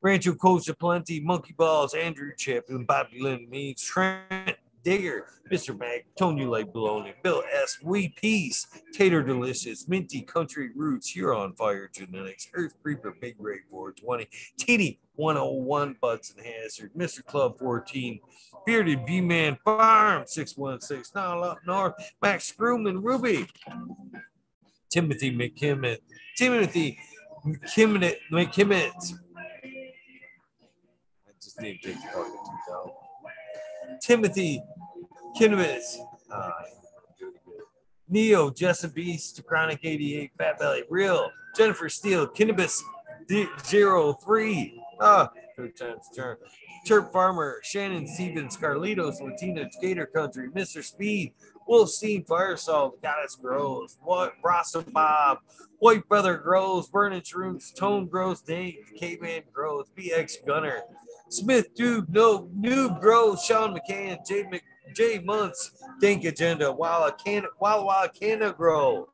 [0.02, 5.78] Rancho Costa Plenty, Monkey Balls, Andrew Chip, and Bobby Lynn Means, Trent Digger, Mr.
[5.78, 7.78] Mac, Tony Lake Baloney, Bill S.
[7.82, 13.60] Wee Peace, Tater Delicious, Minty Country Roots, You're on Fire Genetics, Earth Creeper, Big Ray
[13.70, 14.28] 420,
[14.58, 17.24] Teeny 101, Buds and Hazard, Mr.
[17.24, 18.20] Club 14,
[18.64, 23.46] Bearded B Man Farm 616, now up north, Max Screwman Ruby,
[24.90, 25.98] Timothy McKimmett,
[26.36, 26.98] Timothy
[27.44, 29.14] McKimmett, McKimmett.
[31.26, 33.09] I just need to take the.
[34.00, 34.62] Timothy
[35.38, 35.96] Kinnemis,
[36.32, 36.50] uh,
[38.08, 42.80] Neo, Jessup Beast, Chronic 88, Fat Belly, Real, Jennifer Steele, Kinnabis
[43.28, 46.36] 03, ah, third time's turn.
[46.84, 50.82] Chirp Farmer, Shannon Stevens, Carlitos, Latina Gator Country, Mr.
[50.82, 51.34] Speed,
[51.68, 55.38] Wolfstein Fire Salt, Goddess Grows, What Rasta Bob,
[55.78, 60.80] White Brother Grows, Burning Roots, Tone Grows, Dave, Caveman Grows, BX Gunner,
[61.30, 64.62] Smith Dude, No New Grows, Sean McCann, J Mc,
[64.94, 69.08] J Months, Think Agenda, While I Can While While Canna Grow.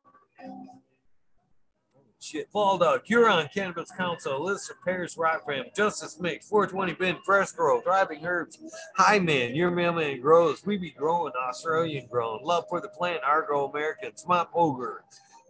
[2.18, 7.52] Shit, Fall Dog, Huron Cannabis Council, Lister Paris Rock Fam, Justice Mix, 420 Ben, Fresh
[7.52, 8.58] Grow, Thriving Herbs,
[8.96, 13.68] Hi Man, Your Mailman Grows, We Be Growing, Australian Grown, Love for the Plant, Argo
[13.68, 15.04] American, Smart Ogre,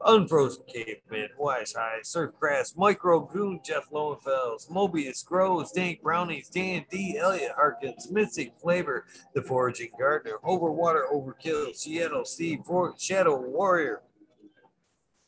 [0.05, 6.85] Unfrozen Caveman, Wise High, Surf Grass, Micro Goon, Jeff Lowenfels, Mobius Grows, Dank Brownies, Dan
[6.91, 12.61] D, Elliot Harkins, Mystic Flavor, The Foraging Gardener, Overwater Overkill, Seattle Steve,
[12.99, 14.03] Shadow Warrior,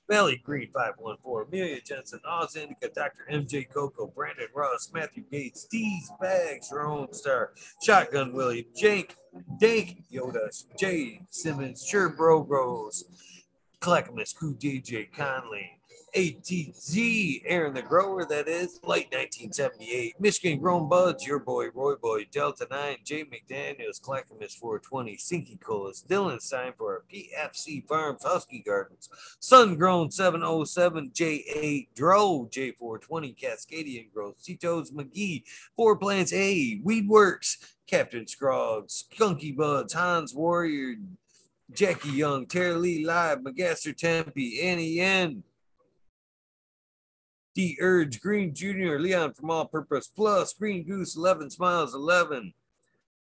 [0.08, 3.26] Valley Green 514, Amelia Jensen, Oz Indica, Dr.
[3.30, 9.16] MJ Coco, Brandon Ross, Matthew Gates, Steve's Bags, Jerome Star, Shotgun Willie, Jake,
[9.60, 10.48] Dank, Yoda,
[10.78, 13.04] Jay Simmons, Sure Bro Bros,
[13.80, 15.78] Clackamas, Crew DJ Conley,
[16.16, 20.20] ATZ, Aaron the Grower, that is, late 1978.
[20.20, 26.04] Michigan Grown Buds, your boy, Roy Boy, Delta 9, Jay McDaniels, Clackamas 420, Sinky Colas,
[26.08, 29.08] Dylan Stein for our PFC Farms, Husky Gardens,
[29.38, 35.44] Sun Grown 707, J8, Dro, J420, Cascadian Growth, Tito's McGee,
[35.76, 40.96] Four Plants A, Weedworks, Captain Scroggs, Skunky Buds, Hans Warrior,
[41.72, 45.42] Jackie Young, Terry Lee Live, McGaster Tempe, Annie N,
[47.54, 52.54] D Urge, Green Jr., Leon from All Purpose Plus, Green Goose, 11 Smiles, 11.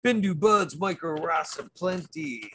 [0.05, 2.51] Bindu Buds, Micro Rasa, Plenty.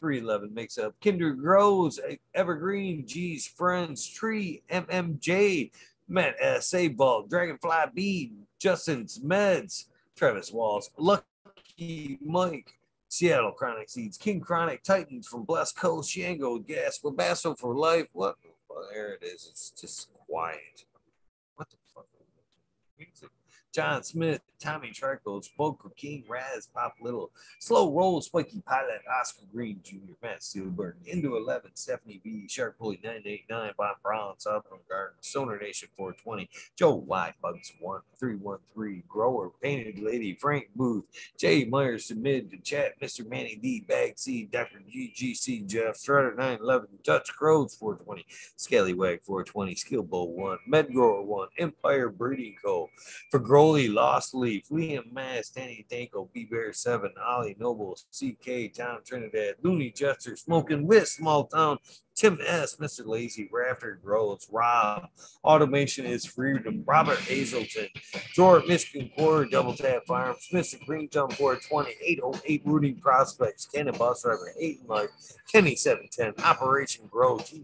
[0.00, 0.94] 311 makes up.
[1.02, 1.98] Kinder Grows,
[2.34, 5.72] Evergreen, G's Friends, Tree, MMJ,
[6.06, 6.72] Matt S.
[6.74, 12.77] A Ball, Dragonfly B, Justin's Meds, Travis Walls, Lucky Mike,
[13.08, 18.08] Seattle Chronic Seeds, King Chronic, Titans from Blessed Coast, Shango, Gas, Babasso for Life.
[18.12, 18.36] What?
[18.68, 19.48] Well, there it is.
[19.50, 20.84] It's just quiet.
[21.56, 22.06] What the fuck?
[22.98, 23.30] Music.
[23.72, 27.30] John Smith, Tommy Charcoals, Vocal King, Raz, Pop Little,
[27.60, 32.98] Slow Roll, Spiky Pilot, Oscar Green Jr., Matt Steelberg, Into 11, Stephanie B, Shark Pulley
[33.02, 40.34] 989, Bob Brown, Southern Garden, Sonar Nation 420, Joe White, Bugs 1313, Grower, Painted Lady,
[40.34, 41.04] Frank Booth,
[41.36, 43.28] Jay Myers, Submit to Chat, Mr.
[43.28, 44.80] Manny D, Bag C, Dr.
[44.92, 52.08] GGC, Jeff, Strider 911, Dutch Crows 420, Scallywag 420, Skill Bowl 1, Medgrower 1, Empire
[52.08, 52.90] Breeding Co.
[53.30, 56.44] For Growly, Lost Leaf, Liam Mass, Danny Danko, B.
[56.44, 61.76] Bear 7, Ollie Noble, CK, Town Trinidad, Looney Jester, Smoking with Small Town,
[62.18, 63.06] Tim S, Mr.
[63.06, 65.08] Lazy, Rafter Grows, Rob,
[65.44, 67.86] Automation is Freedom, Robert Hazelton,
[68.34, 70.84] George Michigan Quarter, Double Tap Farms, Mr.
[70.84, 75.10] Green Thumb 420, 808 Rooting Prospects, Cannon Bus Driver, Hayden Mike,
[75.52, 77.62] Kenny 710, Operation Grow, T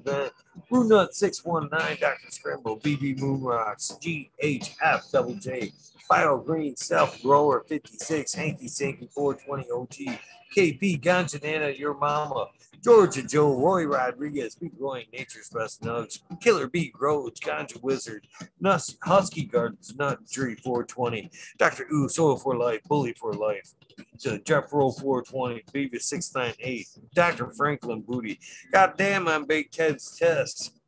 [0.71, 2.31] Blue Nut 619, Dr.
[2.31, 5.73] Scramble, BB Moonrocks, GHF Double J,
[6.09, 10.19] Bio Green Self Grower 56, Hanky Sanky 420 OG,
[10.57, 12.47] KP Ganjanana, Your Mama,
[12.85, 18.27] Georgia Joe, Roy Rodriguez, Big Growing Nature's Best Nugs, Killer Bee Grows, Ganja Wizard,
[18.61, 21.87] Nus, Husky Gardens, Nut Tree 420, Dr.
[21.91, 23.73] Ooh, Soil for Life, Bully for Life,
[24.19, 27.51] Jeff Roll 420, Beavis 698, Dr.
[27.57, 28.39] Franklin Booty.
[28.71, 30.79] Goddamn, I'm Big Ted's Test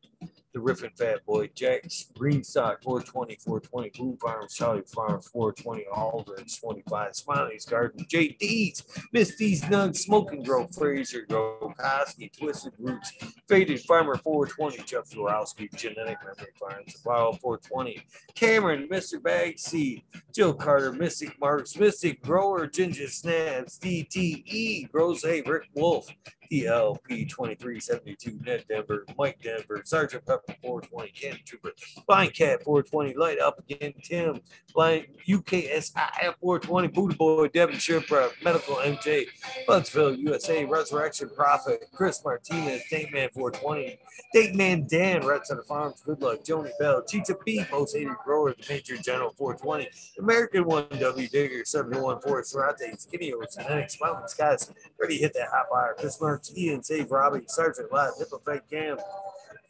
[0.56, 6.56] the Riffin Fat Boy, Jack's Green Stock 420, 420, Blue Farms, Charlie Farms 420, Aldrin's
[6.56, 13.12] 25, Smiley's Garden, JD's, Miss D's Nugs, Smoking Grove, Fraser Grove, Koski, Twisted Roots,
[13.50, 18.02] Faded Farmer 420, Jeff Zorowski, Genetic Memory Farms, Wild 420,
[18.34, 19.22] Cameron, Mr.
[19.22, 26.08] Bag Seed, Jill Carter, Mystic Marks, Mystic Grower, Ginger Snaps, DTE, Grows A, Rick Wolf,
[26.50, 31.72] DLP 2372, Ned Denver, Mike Denver, Sergeant Pepper 420, Ken Trooper,
[32.06, 34.40] Blind Cat 420, Light Up Again, Tim,
[34.74, 39.26] Blind UKSIF 420, Booty Boy, Devin Sherpa, Medical MJ,
[39.68, 43.98] Buntsville, USA, Resurrection Prophet, Chris Martinez, Date Man 420,
[44.32, 48.54] Date Man Dan, Red Center Farms, Good Luck, Joni Bell, Cheetah B, Most Hated Grower,
[48.54, 53.68] The Major General 420, American 1W Digger, 714, Serate, Skinny Oats, and
[54.00, 56.16] Mountain Skies, ready hit that hot fire, Chris.
[56.44, 58.98] Save Robbie, Sergeant Live, Hippo Fake Cam,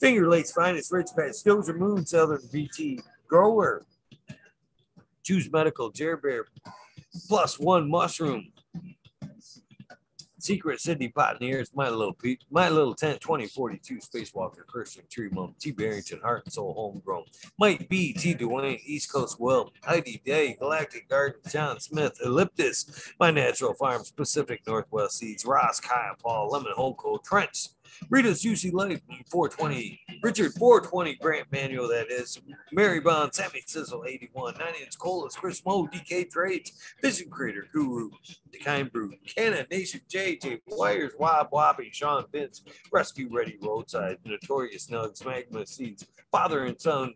[0.01, 3.85] Finger Lakes Finest, Rich Patch, Dozer Moon, Southern VT, Grower,
[5.23, 6.45] Choose Medical, Jerry Bear,
[7.28, 8.53] Plus One Mushroom,
[10.47, 15.73] Secret Sydney Pioneers, My Little Pete, My Little Tent 2042, Spacewalker, Christian Tree Mom, T.
[15.73, 17.25] Barrington, Heart and Soul Homegrown,
[17.58, 18.33] Mike B, T.
[18.33, 24.62] Dwayne, East Coast Well, Heidi Day, Galactic Garden, John Smith, Elliptus, My Natural Farms, Pacific
[24.68, 27.70] Northwest Seeds, Ross, Kyle, Paul, Lemon Holco, Trench,
[28.10, 29.00] Rita's UC Life
[29.31, 32.41] 420, Richard 420 Grant Manual, that is,
[32.73, 38.10] Mary Bond, Sammy Sizzle 81, 9 Inch Colas, Chris Mo, DK Trades, Vision Creator, Guru,
[38.52, 44.89] The Kind Brew, Cannon, Nation JJ, Wires, Wob Wobby, Sean Vince, Rescue Ready Roadside, Notorious
[44.89, 47.15] Nugs, Magma Seeds, Father and Son,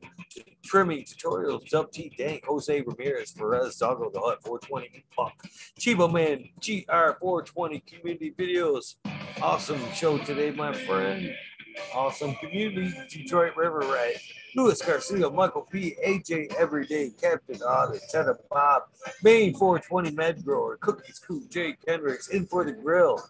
[0.64, 5.34] Trimming Tutorials, Dub T Dank, Jose Ramirez, Perez, Doggo the Hut 420, Punk,
[5.78, 8.96] Chibo Man, GR420 Community Videos.
[9.42, 11.34] Awesome show today, my friend.
[11.94, 14.16] Awesome community, Detroit River Ray,
[14.54, 18.82] Luis Garcia, Michael P, AJ Everyday, Captain Audit, Teta Bob,
[19.22, 23.22] Maine 420 Med Grower, Cookies Coop, Jay Kendricks, In for the Grill,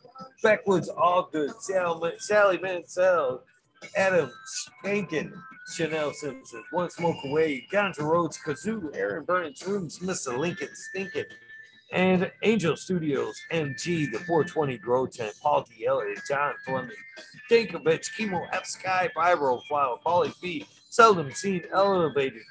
[0.42, 3.42] Backwoods All Good, Sally, Sally Mansell,
[3.96, 5.32] Adam Spankin,
[5.74, 10.36] Chanel Simpson, One Smoke Away, Ganja Rhodes, Kazoo, Aaron Burnens, Rooms, Mr.
[10.36, 11.26] Lincoln Stinkin,
[11.92, 15.86] and Angel Studios, MG, the 420 Grow Tent, Paul D.
[15.86, 16.90] Elliott, John Fleming,
[17.50, 22.42] Dankovich, Chemo, F Sky, Vibro Flower, Polly B, Seldom Seen, Elevated,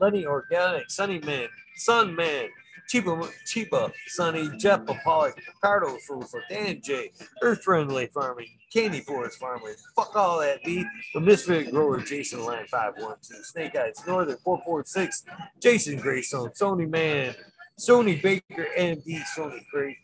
[0.00, 2.48] Lenny Organic, Sunny Man, Sun Man,
[2.92, 7.10] Chiba, Chiba, Sunny, Jeff Pollock, Ricardo Sousa, Dan J,
[7.42, 12.66] Earth Friendly Farming, Candy Forest Farming, fuck all that beat, the Misfit Grower, Jason Line
[12.66, 15.24] 512, Snake Eyes Northern 446,
[15.60, 17.34] Jason Greystone, Sony Man,
[17.78, 19.98] Sony Baker, MD, Sony Great,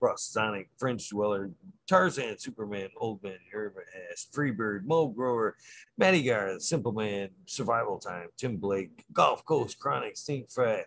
[0.00, 1.50] Russ Sonic, French Dweller,
[1.86, 5.56] Tarzan, Superman, Old Man, Herman Ass, Freebird, Mo Grower,
[5.96, 10.86] Matty Gar, Simple Man, Survival Time, Tim Blake, Golf Coast, Chronic, Stink Fat,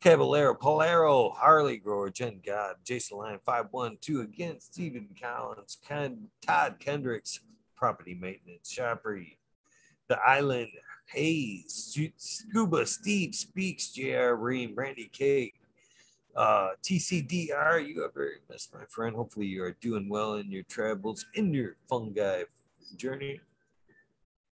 [0.00, 7.40] Caballero, Polaro, Harley Grower, Jen God, Jason Line, 512 again, Stephen Collins, Ken, Todd Kendricks,
[7.76, 9.36] Property Maintenance, Shopry,
[10.08, 10.68] The Island,
[11.12, 15.52] Hayes, Scuba, Steve Speaks, JR Ream, Randy K,
[16.36, 19.16] uh, TCDR, you are very best, my friend.
[19.16, 22.44] Hopefully, you are doing well in your travels, in your fungi
[22.96, 23.40] journey.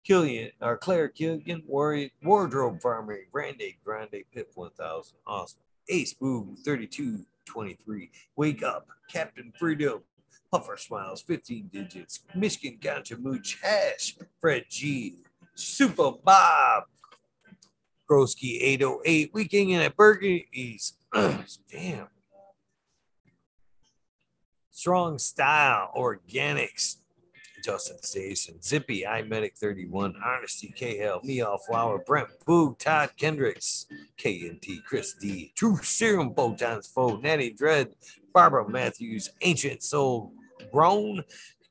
[0.03, 5.59] Killian, or Claire Killian, Wardrobe Farmer, Grande, Grande, Pip 1000, awesome.
[5.89, 10.01] Ace Boom, 3223, Wake Up, Captain Freedom,
[10.51, 15.17] Puffer Smiles, 15 digits, Michigan Gotcha Mooch, Hash, Fred G,
[15.59, 16.83] Super Bob,
[18.09, 22.07] Grosky 808, Weekend in at Burgundy's, Damn.
[24.71, 26.97] Strong Style, Organics,
[27.63, 33.85] Justin Station, Zippy, iMedic 31, Honesty, KL, Meow Flower, Brent Boog, Todd Kendricks,
[34.17, 37.89] KNT, Chris D, True Serum, Botan's Foe, Natty Dread,
[38.33, 40.31] Barbara Matthews, Ancient Soul,
[40.71, 41.23] Grown,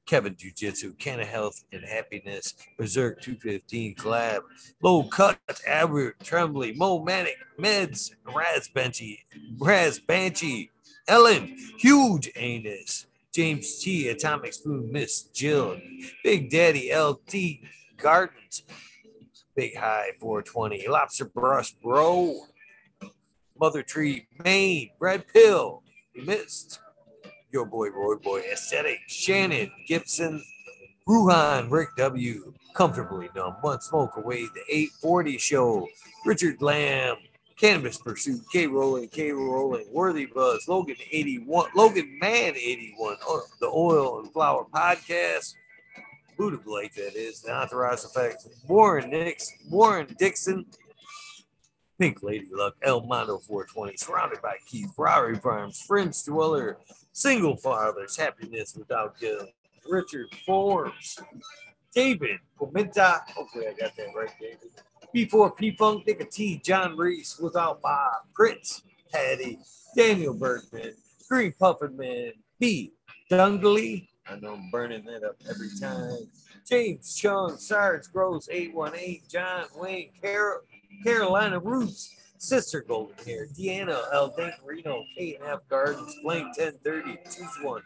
[0.08, 4.40] Kevin Jiu Jitsu, Canna Health and Happiness, Berserk 215 Collab,
[4.82, 9.18] Low Cut, Albert Tremblay, Mo Manic, Meds, Raz Benchy,
[9.58, 10.70] Raz Banshee,
[11.06, 15.78] Ellen, Huge Anus, James T, Atomic Spoon, Miss Jill,
[16.24, 18.62] Big Daddy LT Gardens,
[19.54, 22.34] Big High 420, Lobster Brush Bro,
[23.60, 25.82] Mother Tree, Maine, Red Pill,
[26.14, 26.80] Missed,
[27.50, 30.42] your boy, Roy Boy, Aesthetic, Shannon, Gibson,
[31.08, 35.88] Ruhan, Rick W, Comfortably Numb, One Smoke Away, The 840 Show,
[36.26, 37.16] Richard Lamb,
[37.58, 43.66] Cannabis Pursuit, K Rolling, K Rolling, Worthy Buzz, Logan 81, Logan Man 81, uh, the
[43.66, 45.54] Oil and Flower Podcast,
[46.36, 50.66] Buddha Blake, that is, the Authorized Effects, Warren Nix, Warren Dixon,
[51.98, 56.78] Pink Lady Luck, El Mondo 420, surrounded by Keith, Ferrari Farms, French Dweller,
[57.12, 59.48] Single Fathers, Happiness Without Guilt,
[59.88, 61.18] Richard Forbes,
[61.92, 64.70] David Pimenta, hopefully I got that right, David.
[65.12, 69.58] Before P Funk, Nick T, John Reese, Without Bob, Prince, Patty,
[69.96, 70.94] Daniel Bergman,
[71.28, 72.92] Green Puffin Man, B,
[73.30, 76.28] Dungley, I know I'm burning that up every time.
[76.68, 80.60] James Chung, Sarge Gross, 818, John Wayne, Carol,
[81.02, 84.34] Carolina Roots, Sister Golden Hair, Deanna El
[84.64, 87.82] Reno, K&F Gardens, Blank 1030, Choose One,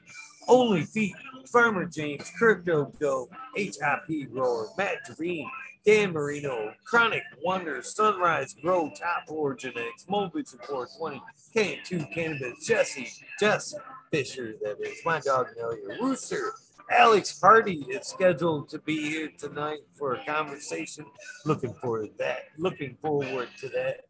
[0.48, 1.14] Only Feet,
[1.50, 5.48] Farmer James, Crypto Dope, HIP Grower, Matt Javine,
[5.84, 11.22] Dan Marino, Chronic Wonder, Sunrise Grow, Top Genetics, Mobile Support 20,
[11.54, 13.08] K2 Cannabis, Jesse,
[13.40, 13.74] Jess
[14.10, 16.52] Fisher, that is, my dog Nelia, Rooster,
[16.90, 21.04] Alex Hardy is scheduled to be here tonight for a conversation.
[21.44, 22.38] Looking forward to that.
[22.58, 24.06] Looking forward to that.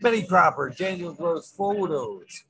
[0.00, 2.44] Benny Cropper, Daniel Gross photos.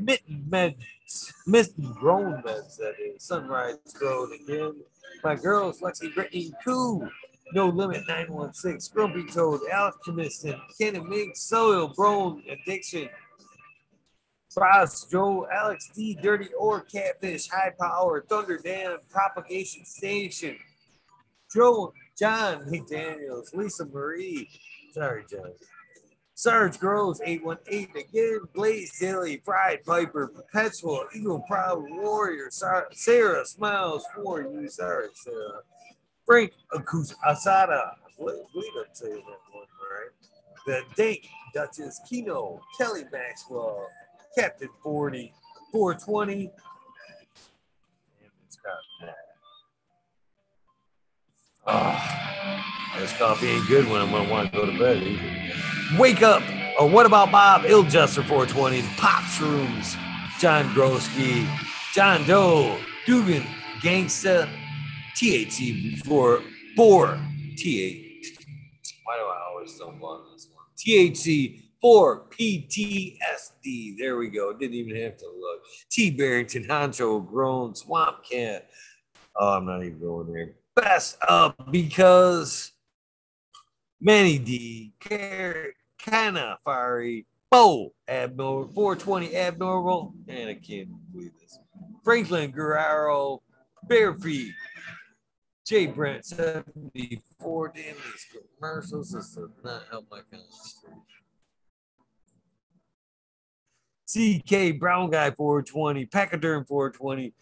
[0.00, 3.22] Mitten Meds, Mitten Grown Meds, that is.
[3.22, 4.80] Sunrise Road again.
[5.22, 7.08] My girls, Lexi Brittany Koo.
[7.52, 13.08] No Limit 916, Grumpy Toad, Alex Commission, Kenny Mink, Soil, Brown Addiction,
[14.56, 20.56] Frost, Joe, Alex D, Dirty Or, Catfish, High Power, Thunder Dam, Propagation Station,
[21.54, 24.48] Joe, John McDaniels, Lisa Marie,
[24.94, 25.52] sorry, John.
[26.32, 34.40] Sarge Groves, 818 again, Blaze Daily, Fried Piper, Perpetual, Eagle Proud Warrior, Sarah Smiles for
[34.40, 35.60] you, sorry, Sarah.
[36.24, 40.10] Frank Asada, I believe I'm saying that one right.
[40.66, 43.86] The Dink, Duchess Kino, Kelly Maxwell,
[44.36, 45.32] Captain 40,
[45.72, 46.50] 420.
[48.44, 49.14] it's got that.
[51.66, 55.98] Oh, this coffee ain't good when I'm gonna want to go to bed either.
[55.98, 56.42] Wake up!
[56.78, 59.96] Or what about Bob Iljuster 420, Pop Shrooms,
[60.38, 61.48] John Grosky,
[61.94, 63.42] John Doe, Dugan,
[63.80, 64.50] Gangsta,
[65.14, 66.42] THC for
[66.76, 67.18] four
[67.56, 68.36] TH.
[69.04, 70.66] Why do I always stumble on this one?
[70.76, 73.96] THC for PTSD.
[73.98, 74.52] There we go.
[74.52, 75.62] Didn't even have to look.
[75.90, 78.68] T Barrington, Honcho, Grown, Swamp Cat.
[79.36, 80.54] Oh, I'm not even going there.
[80.74, 82.72] Best up because
[84.00, 91.58] Manny D, Kana Fiery, Bo, Abnormal, 420 Abnormal, and I can't believe this.
[92.04, 93.42] Franklin Guerrero,
[93.88, 94.52] Bare Feet,
[95.66, 97.72] Jay Brent, 74.
[97.74, 98.26] Damn these
[98.58, 99.10] commercials.
[99.10, 101.15] This does not help my concentration.
[104.06, 107.32] CK Brown Guy 420, Pachyderm 420,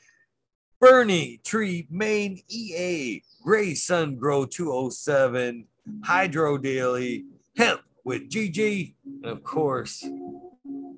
[0.80, 5.66] Bernie Tree Main EA, Gray Sun Grow 207,
[6.04, 7.24] Hydro Daily,
[7.56, 10.04] Hemp with GG, and of course,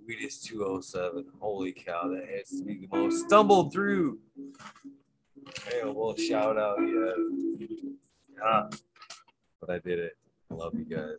[0.06, 1.24] Weed is 207.
[1.40, 4.20] Holy cow, that has to be the most stumbled through.
[5.64, 7.66] Hey, well, shout out, yeah.
[8.44, 8.68] Ah,
[9.60, 10.16] but I did it.
[10.50, 11.18] I love you guys.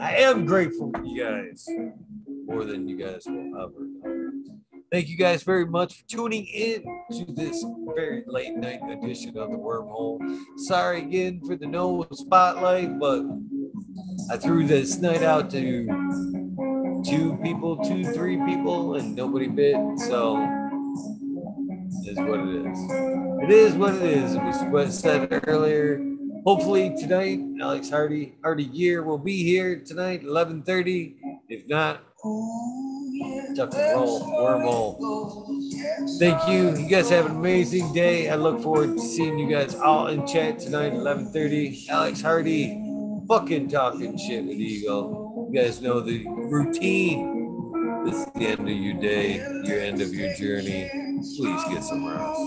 [0.00, 1.66] I am grateful for you guys
[2.46, 4.30] more than you guys will ever know.
[4.90, 6.82] Thank you guys very much for tuning in
[7.12, 7.64] to this
[7.94, 10.18] very late night edition of the Wormhole.
[10.56, 13.22] Sorry again for the no spotlight, but
[14.30, 15.86] I threw this night out to
[17.06, 19.76] two people, two, three people, and nobody bit.
[19.98, 20.38] So
[22.04, 22.78] it is what it is.
[23.42, 24.36] It is what it is.
[24.70, 26.17] Was said earlier.
[26.48, 31.16] Hopefully tonight, Alex Hardy, Hardy Gear will be here tonight, 11:30.
[31.46, 36.18] If not, and roll, wormhole.
[36.18, 36.74] Thank you.
[36.74, 38.30] You guys have an amazing day.
[38.30, 41.86] I look forward to seeing you guys all in chat tonight, 11:30.
[41.90, 42.80] Alex Hardy,
[43.28, 45.50] fucking talking shit with Eagle.
[45.52, 48.06] You guys know the routine.
[48.06, 50.88] This is the end of your day, your end of your journey.
[51.36, 52.40] Please get some rest.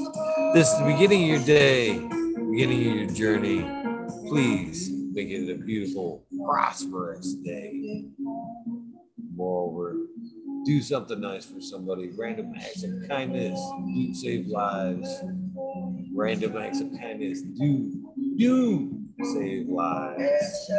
[0.55, 1.99] This is the beginning of your day,
[2.49, 3.80] beginning of your journey.
[4.31, 8.05] Please make it a beautiful, prosperous day.
[9.35, 9.97] Moreover,
[10.63, 12.11] do something nice for somebody.
[12.17, 13.59] Random acts of kindness
[13.93, 15.21] do save lives.
[16.15, 17.91] Random acts of kindness do
[18.37, 19.01] do
[19.33, 20.71] save lives.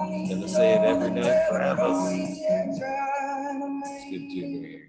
[0.00, 1.90] And to say it every night forever.
[3.84, 4.88] It's good to be here.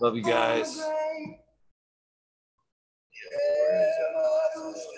[0.00, 0.82] Love you guys.